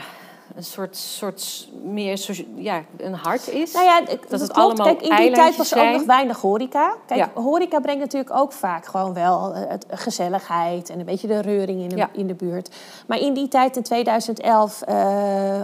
een 0.55 0.63
soort, 0.63 0.97
soort 0.97 1.67
meer, 1.83 2.29
ja, 2.55 2.81
een 2.97 3.13
hart 3.13 3.49
is? 3.49 3.73
Nou 3.73 3.85
ja, 3.85 3.99
dat, 4.01 4.09
het 4.09 4.27
klopt. 4.27 4.51
allemaal 4.51 4.85
Kijk, 4.95 5.01
in 5.01 5.15
die 5.15 5.31
tijd 5.31 5.55
was 5.55 5.71
er 5.71 5.87
ook 5.87 5.93
nog 5.93 6.03
weinig 6.05 6.41
horeca. 6.41 6.95
Kijk, 7.05 7.19
Ja. 7.19 7.41
horeca 7.41 7.79
brengt 7.79 7.99
natuurlijk 8.01 8.35
ook 8.35 8.51
vaak 8.51 8.85
gewoon 8.85 9.13
wel 9.13 9.53
eh, 9.53 9.61
het, 9.67 9.85
gezelligheid 9.89 10.89
en 10.89 10.99
een 10.99 11.05
beetje 11.05 11.27
de 11.27 11.39
reuring 11.39 11.81
in 11.81 11.89
de, 11.89 11.95
Ja. 11.95 12.09
in 12.11 12.27
de 12.27 12.33
buurt. 12.35 12.75
Maar 13.07 13.19
in 13.19 13.33
die 13.33 13.47
tijd, 13.47 13.75
in 13.75 13.83
2011, 13.83 14.81
eh, 14.81 14.95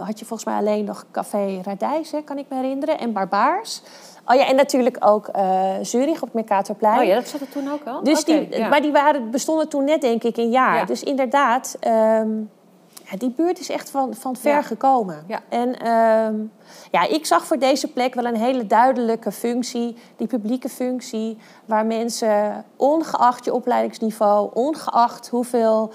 had 0.05 0.19
je 0.19 0.25
volgens 0.25 0.49
mij 0.49 0.57
alleen 0.57 0.83
nog 0.85 1.05
Café 1.11 1.61
Radijs, 1.63 2.11
hè, 2.11 2.21
kan 2.21 2.37
ik 2.37 2.45
me 2.49 2.55
herinneren, 2.55 2.99
en 2.99 3.13
Barbaars. 3.13 3.81
Oh 4.25 4.35
ja, 4.35 4.47
en 4.47 4.55
natuurlijk 4.55 4.97
ook 4.99 5.27
eh 5.27 5.71
Zurich 5.81 6.15
op 6.15 6.21
het 6.21 6.33
Mercatorplein. 6.33 6.99
Oh 6.99 7.05
ja, 7.05 7.15
dat 7.15 7.27
zat 7.27 7.41
er 7.41 7.49
toen 7.49 7.71
ook 7.71 7.81
al? 7.85 8.03
Dus 8.03 8.23
die, 8.23 8.57
ja. 8.57 8.67
Maar 8.67 8.81
die 8.81 8.91
waren, 8.91 9.31
bestonden 9.31 9.69
toen 9.69 9.83
net, 9.83 10.01
denk 10.01 10.23
ik, 10.23 10.37
een 10.37 10.49
jaar. 10.49 10.75
Ja. 10.77 10.85
Dus 10.85 11.03
inderdaad, 11.03 11.77
ehm, 11.79 12.27
ja, 13.11 13.17
die 13.17 13.29
buurt 13.29 13.59
is 13.59 13.69
echt 13.69 13.89
van, 13.89 14.13
van 14.15 14.35
ver 14.35 14.51
Ja. 14.51 14.61
gekomen. 14.61 15.23
Ja. 15.27 15.39
En 15.49 15.79
ehm, 15.79 16.35
ja, 16.91 17.07
ik 17.07 17.25
zag 17.25 17.45
voor 17.45 17.59
deze 17.59 17.87
plek 17.87 18.13
wel 18.13 18.25
een 18.25 18.35
hele 18.37 18.67
duidelijke 18.67 19.31
functie, 19.31 19.95
die 20.17 20.27
publieke 20.27 20.69
functie, 20.69 21.37
waar 21.65 21.85
mensen, 21.85 22.65
ongeacht 22.75 23.45
je 23.45 23.53
opleidingsniveau, 23.53 24.49
ongeacht 24.53 25.27
hoeveel. 25.27 25.91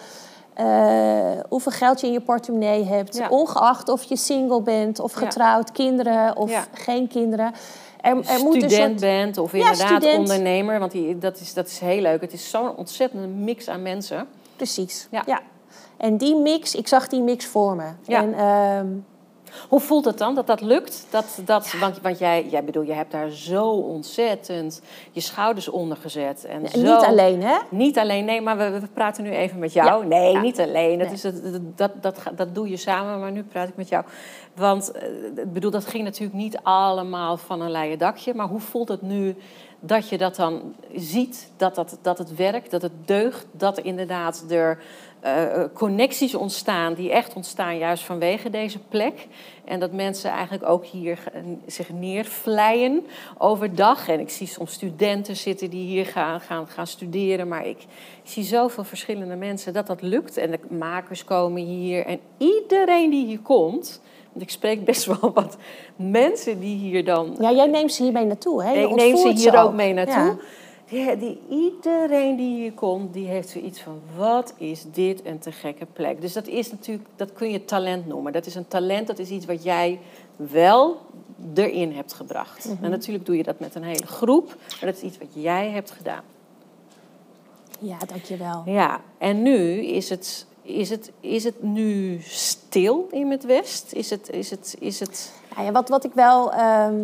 eh, 0.55 0.65
hoeveel 1.49 1.73
geld 1.73 2.01
je 2.01 2.07
in 2.07 2.13
je 2.13 2.21
portemonnee 2.21 2.85
hebt, 2.85 3.29
ongeacht 3.29 3.89
of 3.89 4.03
je 4.03 4.17
single 4.17 4.63
bent 4.63 5.01
of 5.01 5.13
getrouwd, 5.13 5.73
kinderen 5.73 6.37
of 6.37 6.69
geen 6.73 7.09
kinderen. 7.09 7.53
Er, 8.01 8.11
er 8.11 8.15
moet 8.17 8.55
een 8.55 8.61
student 8.71 8.71
soort 8.71 9.01
bent 9.01 9.39
of 9.39 9.53
inderdaad 9.53 10.05
ondernemer. 10.17 10.79
Want 10.79 10.93
die, 10.93 11.19
dat, 11.19 11.41
is, 11.41 11.55
dat 11.55 11.67
is 11.67 11.79
heel 11.79 12.01
leuk. 12.01 12.21
Het 12.21 12.33
is 12.33 12.51
zo'n 12.51 12.77
ontzettende 12.77 13.27
mix 13.27 13.69
aan 13.69 13.83
mensen. 13.83 14.27
Precies. 14.57 15.09
Ja. 15.11 15.41
En 16.05 16.17
die 16.17 16.37
mix, 16.37 16.75
ik 16.75 16.89
zag 16.89 17.09
die 17.09 17.21
mix 17.23 17.47
voor 17.47 17.77
me. 17.77 17.89
Ja. 18.07 18.23
En, 18.23 18.35
ehm, 18.35 18.87
Hoe 19.69 19.81
voelt 19.81 20.05
het 20.05 20.19
dan 20.19 20.35
dat 20.35 20.47
dat 20.47 20.61
lukt? 20.61 21.07
Dat, 21.11 21.41
dat, 21.45 21.73
want, 21.81 22.01
want 22.01 22.19
jij, 22.19 22.47
jij 22.51 22.65
bedoel, 22.65 22.83
je 22.83 22.93
hebt 22.93 23.11
daar 23.13 23.31
zo 23.31 23.71
ontzettend 23.71 24.83
je 25.13 25.21
schouders 25.21 25.69
onder 25.69 25.97
gezet. 25.97 26.45
En 26.45 26.63
en 26.63 26.69
zo, 26.71 26.95
niet 26.95 27.05
alleen, 27.05 27.43
hè? 27.43 27.57
Niet 27.71 27.99
alleen, 27.99 28.25
nee, 28.25 28.41
maar 28.41 28.57
we, 28.57 28.81
we 28.81 28.87
praten 28.95 29.25
nu 29.25 29.31
even 29.31 29.59
met 29.59 29.73
jou. 29.73 30.03
Ja. 30.03 30.09
Nee, 30.09 30.33
Ja. 30.33 30.41
niet 30.41 30.61
alleen. 30.61 30.99
Dat, 30.99 31.07
Nee. 31.07 31.17
is 31.17 31.23
dat, 31.23 31.61
dat, 31.77 31.91
dat, 32.03 32.23
dat 32.37 32.55
doe 32.55 32.69
je 32.69 32.77
samen, 32.77 33.21
maar 33.21 33.33
nu 33.33 33.43
praat 33.43 33.69
ik 33.69 33.77
met 33.77 33.89
jou. 33.89 34.05
Want 34.55 34.91
eh, 34.93 35.09
ik 35.37 35.53
bedoel, 35.53 35.71
dat 35.71 35.87
ging 35.87 36.05
natuurlijk 36.05 36.39
niet 36.39 36.59
allemaal 36.63 37.37
van 37.37 37.61
een 37.61 37.71
leien 37.71 37.99
dakje. 37.99 38.35
Maar 38.35 38.47
hoe 38.49 38.61
voelt 38.61 38.89
het 38.89 39.03
nu 39.03 39.37
dat 39.81 40.09
je 40.09 40.19
dat 40.19 40.37
dan 40.37 40.75
ziet, 40.95 41.51
dat, 41.57 41.75
dat, 41.75 41.99
dat 42.03 42.19
het 42.19 42.35
werkt, 42.37 42.71
dat 42.71 42.83
het 42.83 42.93
deugt, 43.05 43.47
dat 43.53 43.79
er 43.79 43.85
inderdaad 43.85 44.45
er 44.49 44.79
eh, 45.25 45.65
connecties 45.75 46.35
ontstaan, 46.35 46.95
die 46.95 47.13
echt 47.13 47.35
ontstaan 47.35 47.79
juist 47.79 48.05
vanwege 48.05 48.51
deze 48.51 48.79
plek. 48.79 49.27
En 49.65 49.81
dat 49.81 49.93
mensen 49.93 50.31
eigenlijk 50.31 50.69
ook 50.69 50.85
hier 50.85 51.19
zich 51.67 51.91
neervlijen 51.91 53.07
overdag. 53.39 54.09
En 54.09 54.21
ik 54.21 54.31
zie 54.31 54.47
soms 54.47 54.73
studenten 54.73 55.37
zitten 55.37 55.71
die 55.71 55.87
hier 55.87 56.07
gaan, 56.07 56.41
gaan, 56.41 56.69
gaan 56.69 56.87
studeren. 56.87 57.49
Maar 57.49 57.67
ik 57.67 57.79
zie 58.23 58.45
zoveel 58.45 58.85
verschillende 58.85 59.37
mensen 59.37 59.73
dat 59.73 59.87
dat 59.87 60.03
lukt. 60.03 60.37
En 60.37 60.51
de 60.51 60.59
makers 60.69 61.25
komen 61.25 61.63
hier. 61.63 62.07
En 62.07 62.21
iedereen 62.39 63.11
die 63.11 63.27
hier 63.27 63.41
komt. 63.41 64.01
Want 64.33 64.45
ik 64.45 64.51
spreek 64.51 64.85
best 64.85 65.05
wel 65.05 65.33
wat 65.33 65.57
mensen 65.97 66.61
die 66.61 66.77
hier 66.77 67.05
dan 67.05 67.37
Ja, 67.41 67.53
jij 67.53 67.67
neemt 67.67 67.93
ze 67.93 68.03
hiermee 68.03 68.25
naartoe, 68.25 68.63
hè? 68.63 68.73
Je 68.73 68.89
ik 68.89 68.95
neem 68.95 69.17
ze 69.17 69.29
hier 69.29 69.63
ook 69.63 69.73
mee 69.73 69.95
Ja. 69.95 70.37
Die, 70.89 71.17
die, 71.17 71.41
iedereen 71.49 72.37
die 72.37 72.57
hier 72.57 72.73
komt, 72.73 73.13
die 73.13 73.27
heeft 73.27 73.49
zoiets 73.49 73.81
van: 73.81 74.01
wat 74.17 74.55
is 74.57 74.85
dit 74.93 75.25
een 75.25 75.39
te 75.39 75.53
gekke 75.53 75.87
plek? 75.93 76.21
Dus 76.21 76.33
dat 76.33 76.47
is 76.47 76.71
natuurlijk, 76.71 77.09
dat 77.17 77.33
kun 77.33 77.51
je 77.51 77.65
talent 77.65 78.07
noemen. 78.07 78.33
Dat 78.33 78.47
is 78.47 78.55
een 78.55 78.69
talent, 78.69 79.07
dat 79.07 79.19
is 79.19 79.31
iets 79.31 79.47
wat 79.47 79.63
jij 79.63 80.01
wel 80.37 81.01
erin 81.55 81.93
hebt 81.93 82.13
gebracht. 82.13 82.65
Mhm. 82.65 82.85
En 82.85 82.91
natuurlijk 82.91 83.27
doe 83.27 83.37
je 83.37 83.43
dat 83.43 83.61
met 83.61 83.75
een 83.75 83.83
hele 83.83 84.07
groep, 84.07 84.47
maar 84.47 84.91
dat 84.93 84.97
is 84.97 85.03
iets 85.03 85.19
wat 85.19 85.29
jij 85.33 85.71
hebt 85.71 85.91
gedaan. 85.91 86.23
Ja, 87.79 87.99
dankjewel. 88.07 88.63
Ja, 88.67 89.01
en 89.19 89.43
nu 89.43 89.85
is 89.85 90.09
het, 90.09 90.47
is 90.63 90.91
het, 90.91 91.13
is 91.21 91.45
het 91.45 91.63
nu 91.63 92.21
stil 92.23 93.09
in 93.11 93.31
het 93.31 93.45
West? 93.45 93.93
Is 93.93 94.11
het, 94.11 94.31
is 94.31 94.51
het, 94.51 94.77
is 94.79 95.01
het... 95.01 95.33
Nou 95.55 95.67
ja, 95.67 95.73
wat, 95.73 95.89
wat 95.89 96.05
ik 96.05 96.13
wel. 96.13 96.53
ehm, 96.53 96.95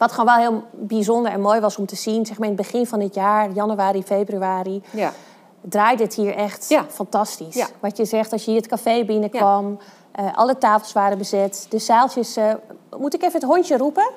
wat 0.00 0.12
gewoon 0.12 0.26
wel 0.26 0.36
heel 0.50 0.62
bijzonder 0.72 1.32
en 1.32 1.40
mooi 1.40 1.60
was 1.60 1.76
om 1.76 1.86
te 1.86 1.96
zien, 1.96 2.26
zeg 2.26 2.38
maar 2.38 2.48
in 2.48 2.54
het 2.56 2.62
begin 2.66 2.86
van 2.86 2.98
dit 2.98 3.14
jaar, 3.14 3.50
januari, 3.50 4.02
februari, 4.02 4.82
Ja. 4.90 5.12
draaide 5.60 6.02
het 6.02 6.14
hier 6.14 6.34
echt 6.34 6.68
Ja. 6.68 6.84
fantastisch. 6.88 7.54
Ja. 7.54 7.66
Wat 7.80 7.96
je 7.96 8.04
zegt, 8.04 8.32
als 8.32 8.44
je 8.44 8.50
hier 8.50 8.60
het 8.60 8.68
café 8.70 9.04
binnenkwam, 9.04 9.78
eh, 10.12 10.26
alle 10.36 10.58
tafels 10.58 10.92
waren 10.92 11.18
bezet, 11.18 11.66
de 11.68 11.78
zaaltjes. 11.78 12.36
eh, 12.36 12.52
moet 12.98 13.14
ik 13.14 13.22
even 13.22 13.40
het 13.40 13.48
hondje 13.50 13.76
roepen? 13.76 14.10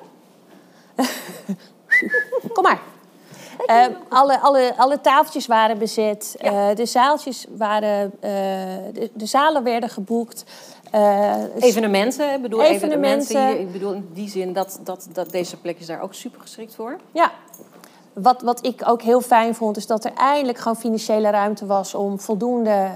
Kom 2.54 2.62
maar. 2.62 2.80
Eh, 3.66 3.84
alle, 4.08 4.40
alle, 4.40 4.74
alle 4.76 5.00
tafeltjes 5.00 5.46
waren 5.46 5.78
bezet. 5.78 6.36
Ja. 6.40 6.70
Eh, 6.70 6.76
de 6.76 6.86
zaaltjes 6.86 7.46
waren. 7.56 8.12
eh, 8.20 8.30
de, 8.92 9.10
de 9.14 9.26
zalen 9.26 9.62
werden 9.62 9.88
geboekt. 9.88 10.44
Eh, 10.90 11.34
Evenementen, 11.58 12.34
ik 12.34 12.42
bedoel 12.42 12.62
evenementen. 12.62 13.26
Evenementen. 13.36 13.60
ik 13.60 13.72
bedoel 13.72 13.92
in 13.92 14.08
die 14.12 14.28
zin 14.28 14.52
dat, 14.52 14.78
dat, 14.82 15.06
dat 15.12 15.30
deze 15.30 15.56
plek 15.56 15.78
is 15.78 15.86
daar 15.86 16.00
ook 16.02 16.14
super 16.14 16.40
geschikt 16.40 16.74
voor. 16.74 16.96
Ja. 17.12 17.32
Wat, 18.12 18.42
wat 18.42 18.66
ik 18.66 18.82
ook 18.86 19.02
heel 19.02 19.20
fijn 19.20 19.54
vond, 19.54 19.76
is 19.76 19.86
dat 19.86 20.04
er 20.04 20.12
eindelijk 20.12 20.58
gewoon 20.58 20.76
financiële 20.76 21.30
ruimte 21.30 21.66
was 21.66 21.94
om 21.94 22.20
voldoende 22.20 22.90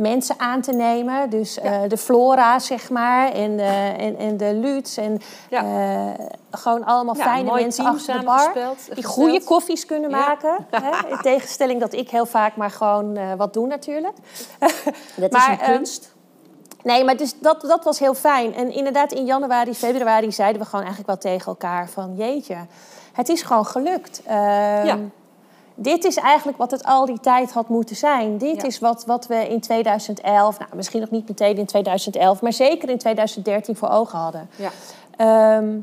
mensen 0.00 0.34
aan 0.38 0.60
te 0.60 0.72
nemen. 0.72 1.30
Dus 1.30 1.58
eh, 1.58 1.80
de 1.88 1.96
Flora, 1.96 2.58
zeg 2.58 2.90
maar, 2.90 3.32
en, 3.32 3.58
en, 3.98 4.16
en 4.18 4.36
de 4.36 4.54
Luts. 4.54 4.96
En 4.96 5.20
Ja. 5.50 5.62
eh, 5.64 6.24
gewoon 6.50 6.84
allemaal 6.84 7.16
Ja, 7.16 7.22
fijne 7.22 7.52
mensen 7.52 7.84
achter 7.84 8.18
de 8.18 8.24
bar. 8.24 8.52
Die 8.52 8.62
gesteld. 8.62 9.04
goede 9.04 9.44
koffies 9.44 9.86
kunnen 9.86 10.10
maken. 10.10 10.66
Hè? 10.70 10.90
In 11.12 11.18
tegenstelling 11.22 11.80
dat 11.80 11.92
ik 11.92 12.10
heel 12.10 12.26
vaak 12.26 12.56
maar 12.56 12.70
gewoon 12.70 13.16
eh, 13.16 13.32
wat 13.36 13.52
doe 13.52 13.66
natuurlijk. 13.66 14.14
Dat 15.16 15.30
Maar, 15.30 15.40
is 15.52 15.58
een 15.58 15.60
ehm, 15.60 15.72
kunst. 15.72 16.12
Nee, 16.82 17.04
maar 17.04 17.16
dus 17.16 17.34
dat, 17.38 17.60
dat 17.60 17.84
was 17.84 17.98
heel 17.98 18.14
fijn. 18.14 18.54
En 18.54 18.70
inderdaad, 18.72 19.12
in 19.12 19.24
januari, 19.24 19.74
februari 19.74 20.32
zeiden 20.32 20.60
we 20.62 20.66
gewoon 20.68 20.84
eigenlijk 20.84 21.22
wel 21.22 21.32
tegen 21.32 21.46
elkaar 21.46 21.88
van... 21.88 22.14
jeetje, 22.16 22.56
het 23.12 23.28
is 23.28 23.42
gewoon 23.42 23.66
gelukt. 23.66 24.22
Ehm, 24.26 24.86
Ja. 24.86 24.98
Dit 25.82 26.04
is 26.04 26.16
eigenlijk 26.16 26.58
wat 26.58 26.70
het 26.70 26.84
al 26.84 27.06
die 27.06 27.20
tijd 27.20 27.52
had 27.52 27.68
moeten 27.68 27.96
zijn. 27.96 28.38
Dit 28.38 28.56
Ja. 28.56 28.62
is 28.66 28.78
wat, 28.78 29.04
wat 29.06 29.26
we 29.26 29.48
in 29.48 29.60
2011, 29.60 30.58
nou 30.58 30.70
misschien 30.76 31.00
nog 31.00 31.10
niet 31.10 31.28
meteen 31.28 31.56
in 31.56 31.66
2011... 31.66 32.40
maar 32.40 32.52
zeker 32.52 32.88
in 32.88 32.98
2013 32.98 33.76
voor 33.76 33.88
ogen 33.88 34.18
hadden. 34.18 34.48
ja. 34.56 34.70
Ehm, 35.16 35.78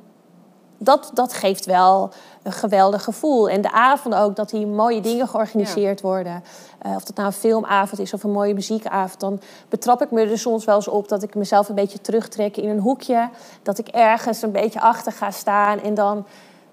dat, 0.80 1.12
dat 1.14 1.34
geeft 1.34 1.66
wel 1.66 2.10
een 2.44 2.52
geweldig 2.52 3.04
gevoel. 3.04 3.50
En 3.50 3.62
de 3.62 3.72
avond 3.72 4.16
ook, 4.16 4.36
dat 4.36 4.52
hier 4.52 4.68
mooie 4.68 5.02
dingen 5.02 5.28
georganiseerd 5.28 6.02
worden. 6.02 6.44
Eh, 6.80 6.96
of 6.96 7.04
dat 7.04 7.16
nou 7.16 7.28
een 7.28 7.34
filmavond 7.34 8.00
is 8.02 8.14
of 8.14 8.24
een 8.24 8.32
mooie 8.32 8.54
muziekavond. 8.54 9.20
Dan 9.20 9.40
betrap 9.70 10.02
ik 10.02 10.12
me 10.12 10.22
er 10.22 10.40
soms 10.40 10.66
wel 10.66 10.76
eens 10.76 10.88
op 10.88 11.08
dat 11.08 11.24
ik 11.24 11.36
mezelf 11.36 11.70
een 11.70 11.76
beetje 11.76 12.02
terugtrek 12.02 12.58
in 12.58 12.70
een 12.70 12.80
hoekje. 12.80 13.30
Dat 13.64 13.78
ik 13.78 13.88
ergens 13.88 14.42
een 14.42 14.52
beetje 14.52 14.82
achter 14.82 15.12
ga 15.12 15.32
staan. 15.32 15.80
En 15.80 15.94
dan, 15.94 16.26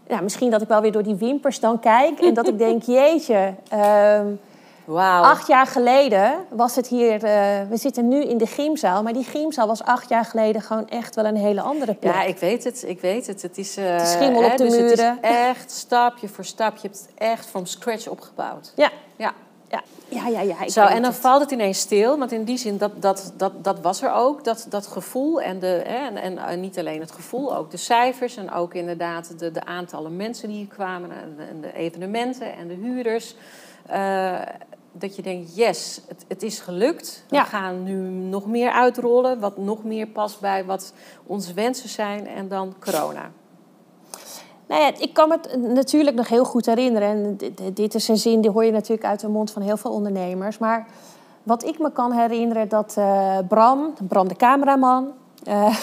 ja, 0.09 0.21
misschien 0.21 0.51
dat 0.51 0.63
ik 0.63 0.69
wel 0.69 0.81
weer 0.81 0.93
door 0.93 1.03
die 1.03 1.15
wimpers 1.15 1.61
dan 1.61 1.81
kijk. 1.81 2.21
En 2.21 2.35
dat 2.35 2.49
ik 2.49 2.59
denk, 2.59 2.83
jeetje... 2.97 3.55
ehm. 3.69 4.27
Acht 5.23 5.47
jaar 5.47 5.67
geleden 5.67 6.33
was 6.49 6.77
het 6.77 6.89
hier. 6.89 7.25
eh, 7.25 7.69
we 7.69 7.77
zitten 7.77 8.09
nu 8.09 8.25
in 8.25 8.39
de 8.39 8.47
gymzaal, 8.47 9.03
maar 9.03 9.13
die 9.13 9.25
gymzaal 9.25 9.67
was 9.67 9.83
acht 9.83 10.09
jaar 10.09 10.25
geleden 10.25 10.63
gewoon 10.63 10.89
echt 10.89 11.15
wel 11.15 11.25
een 11.25 11.37
hele 11.37 11.61
andere 11.61 11.95
plek. 11.95 12.15
Ja, 12.15 12.23
ik 12.23 12.39
weet 12.39 12.65
het, 12.65 12.85
ik 12.87 13.01
weet 13.01 13.27
het. 13.27 13.43
Het 13.43 13.59
is, 13.59 13.77
is 13.77 14.13
schimmel 14.13 14.43
op 14.45 14.51
hè, 14.51 14.57
de 14.57 14.65
dus 14.65 14.77
muren. 14.77 14.89
Het 15.21 15.31
is 15.31 15.31
echt 15.31 15.71
stapje 15.71 16.29
voor 16.29 16.45
stapje. 16.45 16.79
Je 16.83 16.89
hebt 16.89 17.01
het 17.01 17.29
echt 17.29 17.47
from 17.47 17.67
scratch 17.67 18.09
opgebouwd. 18.09 18.73
ja, 18.77 18.91
Ja. 19.17 19.33
Ja, 20.09 20.27
ja, 20.29 20.41
ja. 20.41 20.63
ik 20.63 20.71
Zo, 20.71 20.81
en 20.85 21.03
dan 21.03 21.11
het. 21.13 21.21
valt 21.21 21.41
het 21.41 21.51
ineens 21.51 21.79
stil, 21.79 22.19
want 22.19 22.33
in 22.33 22.45
die 22.45 22.57
zin, 22.57 22.79
dat, 22.79 23.03
dat, 23.03 23.33
dat, 23.37 23.65
dat 23.65 23.81
was 23.81 24.03
er 24.03 24.13
ook, 24.13 24.45
dat, 24.45 24.67
dat 24.69 24.87
gevoel. 24.87 25.41
En, 25.41 25.59
de, 25.59 25.67
hè, 25.87 25.97
en, 26.07 26.17
en 26.17 26.39
eh, 26.39 26.57
niet 26.57 26.79
alleen 26.79 27.01
het 27.01 27.11
gevoel, 27.13 27.57
ook 27.57 27.71
de 27.71 27.77
cijfers 27.77 28.37
en 28.37 28.51
ook 28.53 28.75
inderdaad 28.75 29.39
de, 29.39 29.51
de 29.51 29.65
aantallen 29.65 30.17
mensen 30.17 30.49
die 30.49 30.57
hier 30.57 30.67
kwamen 30.67 31.11
en 31.11 31.35
de, 31.37 31.43
en 31.43 31.61
de 31.61 31.73
evenementen 31.75 32.55
en 32.57 32.69
de 32.69 32.75
huurders. 32.75 33.35
Eh, 33.87 34.41
dat 34.97 35.17
je 35.17 35.23
denkt, 35.23 35.57
yes, 35.57 36.01
het, 36.09 36.25
het 36.29 36.43
is 36.43 36.61
gelukt. 36.61 37.25
We 37.29 37.37
Ja. 37.37 37.45
gaan 37.45 37.83
nu 37.83 37.95
nog 38.09 38.47
meer 38.47 38.71
uitrollen, 38.71 39.41
wat 39.41 39.57
nog 39.59 39.85
meer 39.85 40.07
past 40.07 40.41
bij 40.41 40.65
wat 40.65 40.93
onze 41.27 41.55
wensen 41.55 41.89
zijn 41.89 42.27
en 42.27 42.49
dan 42.49 42.75
corona. 42.81 43.31
Nou 44.67 44.81
ja, 44.81 44.93
ik 44.99 45.13
kan 45.15 45.29
me 45.29 45.39
het 45.43 45.61
natuurlijk 45.61 46.17
nog 46.17 46.29
heel 46.29 46.45
goed 46.45 46.67
herinneren. 46.67 47.09
En 47.09 47.37
dit, 47.37 47.77
dit 47.77 47.95
is 47.95 48.09
een 48.09 48.17
zin 48.17 48.41
die 48.41 48.51
hoor 48.51 48.65
je 48.65 48.73
natuurlijk 48.73 49.05
uit 49.07 49.21
de 49.21 49.29
mond 49.29 49.51
van 49.51 49.63
heel 49.63 49.77
veel 49.77 49.91
ondernemers. 49.91 50.59
Maar 50.59 50.87
wat 51.43 51.65
ik 51.65 51.79
me 51.79 51.93
kan 51.93 52.13
herinneren, 52.13 52.69
dat 52.69 52.95
eh, 52.99 53.39
Bram, 53.49 53.95
Bram 54.09 54.29
de 54.29 54.37
cameraman. 54.37 55.09
eh, 55.45 55.67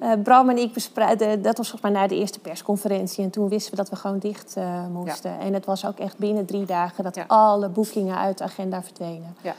eh, 0.00 0.10
Bram 0.22 0.48
en 0.50 0.58
ik 0.58 0.72
bespreiden, 0.72 1.42
dat 1.42 1.56
was 1.56 1.68
volgens 1.70 1.92
mij 1.92 2.00
na 2.00 2.08
de 2.08 2.16
eerste 2.16 2.38
persconferentie. 2.38 3.24
En 3.24 3.30
toen 3.30 3.48
wisten 3.48 3.70
we 3.70 3.76
dat 3.76 3.88
we 3.90 3.96
gewoon 3.96 4.18
dicht 4.18 4.56
moesten. 4.92 5.38
En 5.40 5.54
het 5.54 5.64
was 5.64 5.86
ook 5.86 5.98
echt 5.98 6.18
binnen 6.18 6.44
drie 6.44 6.64
dagen 6.64 7.04
dat 7.04 7.14
Ja. 7.14 7.24
alle 7.26 7.68
boekingen 7.68 8.16
uit 8.16 8.38
de 8.38 8.44
agenda 8.44 8.82
verdwenen. 8.82 9.36
Ja. 9.42 9.54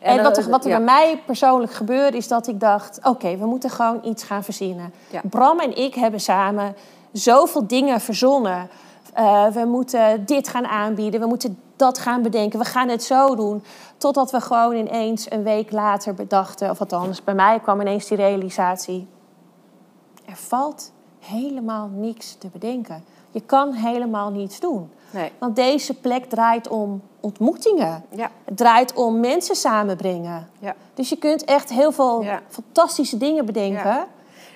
En, 0.00 0.22
wat 0.22 0.36
er, 0.36 0.50
wat 0.50 0.64
er 0.64 0.70
ja. 0.70 0.76
bij 0.76 0.84
mij 0.84 1.22
persoonlijk 1.26 1.72
gebeurde, 1.72 2.16
is 2.16 2.28
dat 2.28 2.46
ik 2.46 2.60
dacht: 2.60 2.98
oké, 3.02 3.36
we 3.36 3.46
moeten 3.46 3.70
gewoon 3.70 4.00
iets 4.04 4.22
gaan 4.22 4.44
verzinnen. 4.44 4.92
Ja. 5.10 5.20
Bram 5.30 5.60
en 5.60 5.76
ik 5.76 5.94
hebben 5.94 6.20
samen 6.20 6.74
zoveel 7.12 7.66
dingen 7.66 8.00
verzonnen. 8.00 8.68
Eh, 9.14 9.46
we 9.46 9.64
moeten 9.64 10.26
dit 10.26 10.48
gaan 10.48 10.66
aanbieden, 10.66 11.20
we 11.20 11.26
moeten 11.26 11.58
dat 11.76 11.98
gaan 11.98 12.22
bedenken, 12.22 12.58
we 12.58 12.64
gaan 12.64 12.88
het 12.88 13.02
zo 13.04 13.34
doen. 13.34 13.62
Totdat 13.96 14.30
we 14.30 14.40
gewoon 14.40 14.76
ineens 14.76 15.30
een 15.30 15.42
week 15.42 15.72
later 15.72 16.14
bedachten, 16.14 16.70
of 16.70 16.80
althans, 16.80 17.24
bij 17.24 17.34
mij 17.34 17.60
kwam 17.60 17.80
ineens 17.80 18.06
die 18.06 18.16
realisatie: 18.16 19.06
er 20.24 20.36
valt 20.36 20.92
helemaal 21.18 21.88
niks 21.92 22.34
te 22.38 22.48
bedenken. 22.52 23.04
Je 23.30 23.40
kan 23.40 23.72
helemaal 23.72 24.30
niets 24.30 24.60
doen. 24.60 24.90
Nee. 25.10 25.32
Want 25.38 25.56
deze 25.56 25.94
plek 25.94 26.24
draait 26.24 26.68
om 26.68 27.02
ontmoetingen. 27.20 28.04
Ja. 28.14 28.30
Het 28.44 28.56
draait 28.56 28.94
om 28.94 29.20
mensen 29.20 29.56
samenbrengen. 29.56 30.48
Ja. 30.58 30.74
Dus 30.94 31.08
je 31.08 31.16
kunt 31.16 31.44
echt 31.44 31.70
heel 31.70 31.92
veel 31.92 32.22
Ja. 32.22 32.40
fantastische 32.48 33.16
dingen 33.16 33.44
bedenken. 33.46 34.06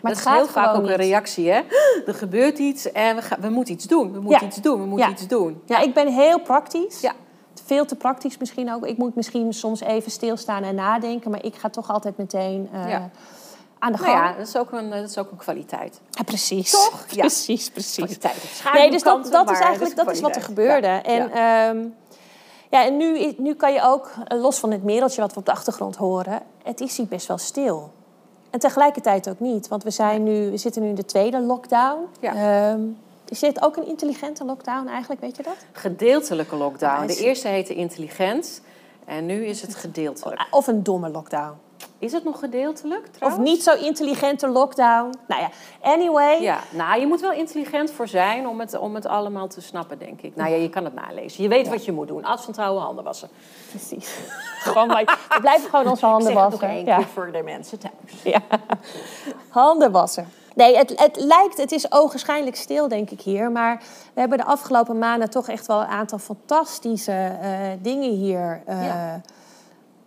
Maar 0.07 0.15
dat 0.15 0.25
het 0.25 0.33
is 0.35 0.39
heel 0.41 0.63
vaak 0.63 0.77
ook 0.77 0.87
een 0.89 0.97
reactie, 0.97 1.51
hè? 1.51 1.61
Er 2.07 2.15
gebeurt 2.15 2.59
iets 2.59 2.93
en 2.93 3.17
we, 3.17 3.23
gaan, 3.23 3.39
we 3.41 3.49
moeten 3.49 3.75
iets 3.75 3.85
doen. 3.87 4.13
We 4.13 4.21
moeten 4.21 4.41
Ja. 4.41 4.47
iets 4.47 4.61
doen. 4.61 4.81
We 4.81 4.87
moeten 4.87 5.07
Ja. 5.09 5.13
iets 5.13 5.27
doen. 5.27 5.63
Ja, 5.67 5.79
ik 5.79 5.95
ben 5.95 6.13
heel 6.13 6.41
praktisch. 6.41 7.01
Ja. 7.01 7.13
Veel 7.65 7.85
te 7.85 7.95
praktisch 7.97 8.39
misschien 8.39 8.73
ook. 8.73 8.87
Ik 8.87 8.97
moet 8.99 9.15
misschien 9.15 9.53
soms 9.53 9.81
even 9.81 10.11
stilstaan 10.11 10.63
en 10.63 10.75
nadenken. 10.75 11.31
Maar 11.31 11.45
ik 11.45 11.55
ga 11.55 11.69
toch 11.69 11.91
altijd 11.91 12.17
meteen 12.17 12.69
eh, 12.73 12.95
aan 13.79 13.93
de 13.93 13.99
gang. 13.99 14.13
Nou 14.15 14.27
ja, 14.27 14.33
dat 14.39 14.47
is 14.47 14.57
ook 14.57 14.73
een, 14.73 14.91
dat 14.91 15.09
is 15.11 15.19
ook 15.19 15.31
een 15.31 15.37
kwaliteit. 15.37 16.01
Ja, 16.11 16.23
precies. 16.23 16.71
Toch? 16.71 17.05
Ja. 17.11 17.21
Precies, 17.21 17.71
precies. 17.71 17.95
Kwaliteit. 17.97 18.63
Nee, 18.75 18.91
dus 18.91 19.03
dat, 19.03 19.33
dat 19.33 19.51
is 19.51 19.59
eigenlijk 19.61 19.97
dat 19.97 20.11
is 20.11 20.21
wat 20.21 20.37
er 20.37 20.43
gebeurde. 20.43 20.87
Ja. 20.87 21.03
En 21.03 21.29
Ja. 21.35 21.65
ja. 21.73 21.75
Ja, 22.71 22.85
en 22.85 22.97
nu, 22.97 23.35
nu 23.39 23.55
kan 23.55 23.73
je 23.73 23.83
ook, 23.83 24.11
eh, 24.25 24.41
los 24.41 24.59
van 24.59 24.71
het 24.71 24.83
mereltje 24.85 25.21
wat 25.21 25.33
we 25.33 25.39
op 25.39 25.45
de 25.47 25.53
achtergrond 25.53 25.97
horen, 25.97 26.43
het 26.63 26.81
is 26.81 26.97
hier 26.97 27.07
best 27.07 27.27
wel 27.27 27.39
stil. 27.39 27.93
En 28.57 28.63
tegelijkertijd 28.63 29.29
ook 29.29 29.41
niet, 29.41 29.69
want 29.69 29.83
we, 29.83 29.91
zijn 29.91 30.23
nu, 30.23 30.51
we 30.51 30.57
zitten 30.57 30.83
nu 30.83 30.89
in 30.89 30.95
de 30.95 31.05
tweede 31.05 31.41
lockdown. 31.41 31.99
Ja. 32.21 32.35
Ehm, 32.35 32.81
is 33.29 33.39
dit 33.39 33.63
ook 33.63 33.77
een 33.77 33.87
intelligente 33.87 34.45
lockdown 34.45 34.89
eigenlijk, 34.89 35.21
weet 35.21 35.37
je 35.37 35.43
dat? 35.43 35.57
Gedeeltelijke 35.73 36.57
lockdown. 36.57 37.07
De 37.07 37.17
eerste 37.17 37.49
heette 37.49 37.75
intelligent 37.75 38.61
en 39.05 39.27
nu 39.27 39.47
is 39.47 39.63
het 39.63 39.75
gedeeltelijk. 39.75 40.47
Of 40.51 40.67
een 40.67 40.83
domme 40.83 41.09
lockdown. 41.09 41.55
Is 41.99 42.12
het 42.12 42.25
nog 42.25 42.38
gedeeltelijk 42.38 43.05
Of 43.05 43.11
trouwens? 43.11 43.50
niet 43.50 43.62
zo 43.62 43.75
intelligente 43.75 44.49
lockdown. 44.49 45.14
Nou 45.26 45.40
ja, 45.40 45.50
anyway. 45.81 46.40
Ja, 46.43 46.59
nou, 46.71 47.00
je 47.00 47.07
moet 47.07 47.21
wel 47.21 47.33
intelligent 47.33 47.90
voor 47.90 48.09
zijn 48.09 48.49
om 48.49 48.61
het, 48.61 48.78
om 48.78 48.95
het 48.95 49.07
allemaal 49.07 49.49
te 49.49 49.61
snappen, 49.61 49.99
denk 49.99 50.21
ik. 50.23 50.37
Nou 50.37 50.50
ja, 50.50 50.57
je 50.57 50.69
kan 50.69 50.85
het 50.85 50.95
nalezen. 50.95 51.43
Je 51.43 51.49
weet 51.49 51.69
wat 51.69 51.85
je 51.85 51.93
moet 51.93 52.09
doen. 52.09 52.25
Afstand 52.25 52.57
houden, 52.57 52.83
handen 52.83 53.05
wassen. 53.05 53.28
Precies. 53.71 54.14
gewoon, 54.66 54.88
we 54.88 55.38
blijven 55.40 55.71
gewoon 55.71 55.88
onze 55.88 56.07
handen 56.07 56.35
wassen. 56.35 56.85
Ja. 56.85 57.00
voor 57.02 57.33
de 57.33 57.43
mensen 57.43 57.78
thuis. 57.78 58.23
Ja. 58.23 58.40
Handen 59.49 59.93
wassen. 59.93 60.28
Nee, 60.55 60.76
het, 60.76 60.93
het 61.00 61.16
lijkt, 61.16 61.57
het 61.57 61.73
is 61.73 61.93
ogenschijnlijk 61.93 62.57
stil, 62.57 62.88
denk 62.88 63.11
ik 63.11 63.21
hier. 63.21 63.50
Maar 63.50 63.83
we 64.14 64.21
hebben 64.21 64.38
de 64.38 64.45
afgelopen 64.45 64.99
maanden 64.99 65.31
toch 65.31 65.49
echt 65.49 65.66
wel 65.66 65.81
een 65.81 65.87
aantal 65.87 66.19
fantastische 66.19 67.37
eh, 67.40 67.50
dingen 67.83 68.11
hier 68.11 68.62
Ja. 68.66 69.21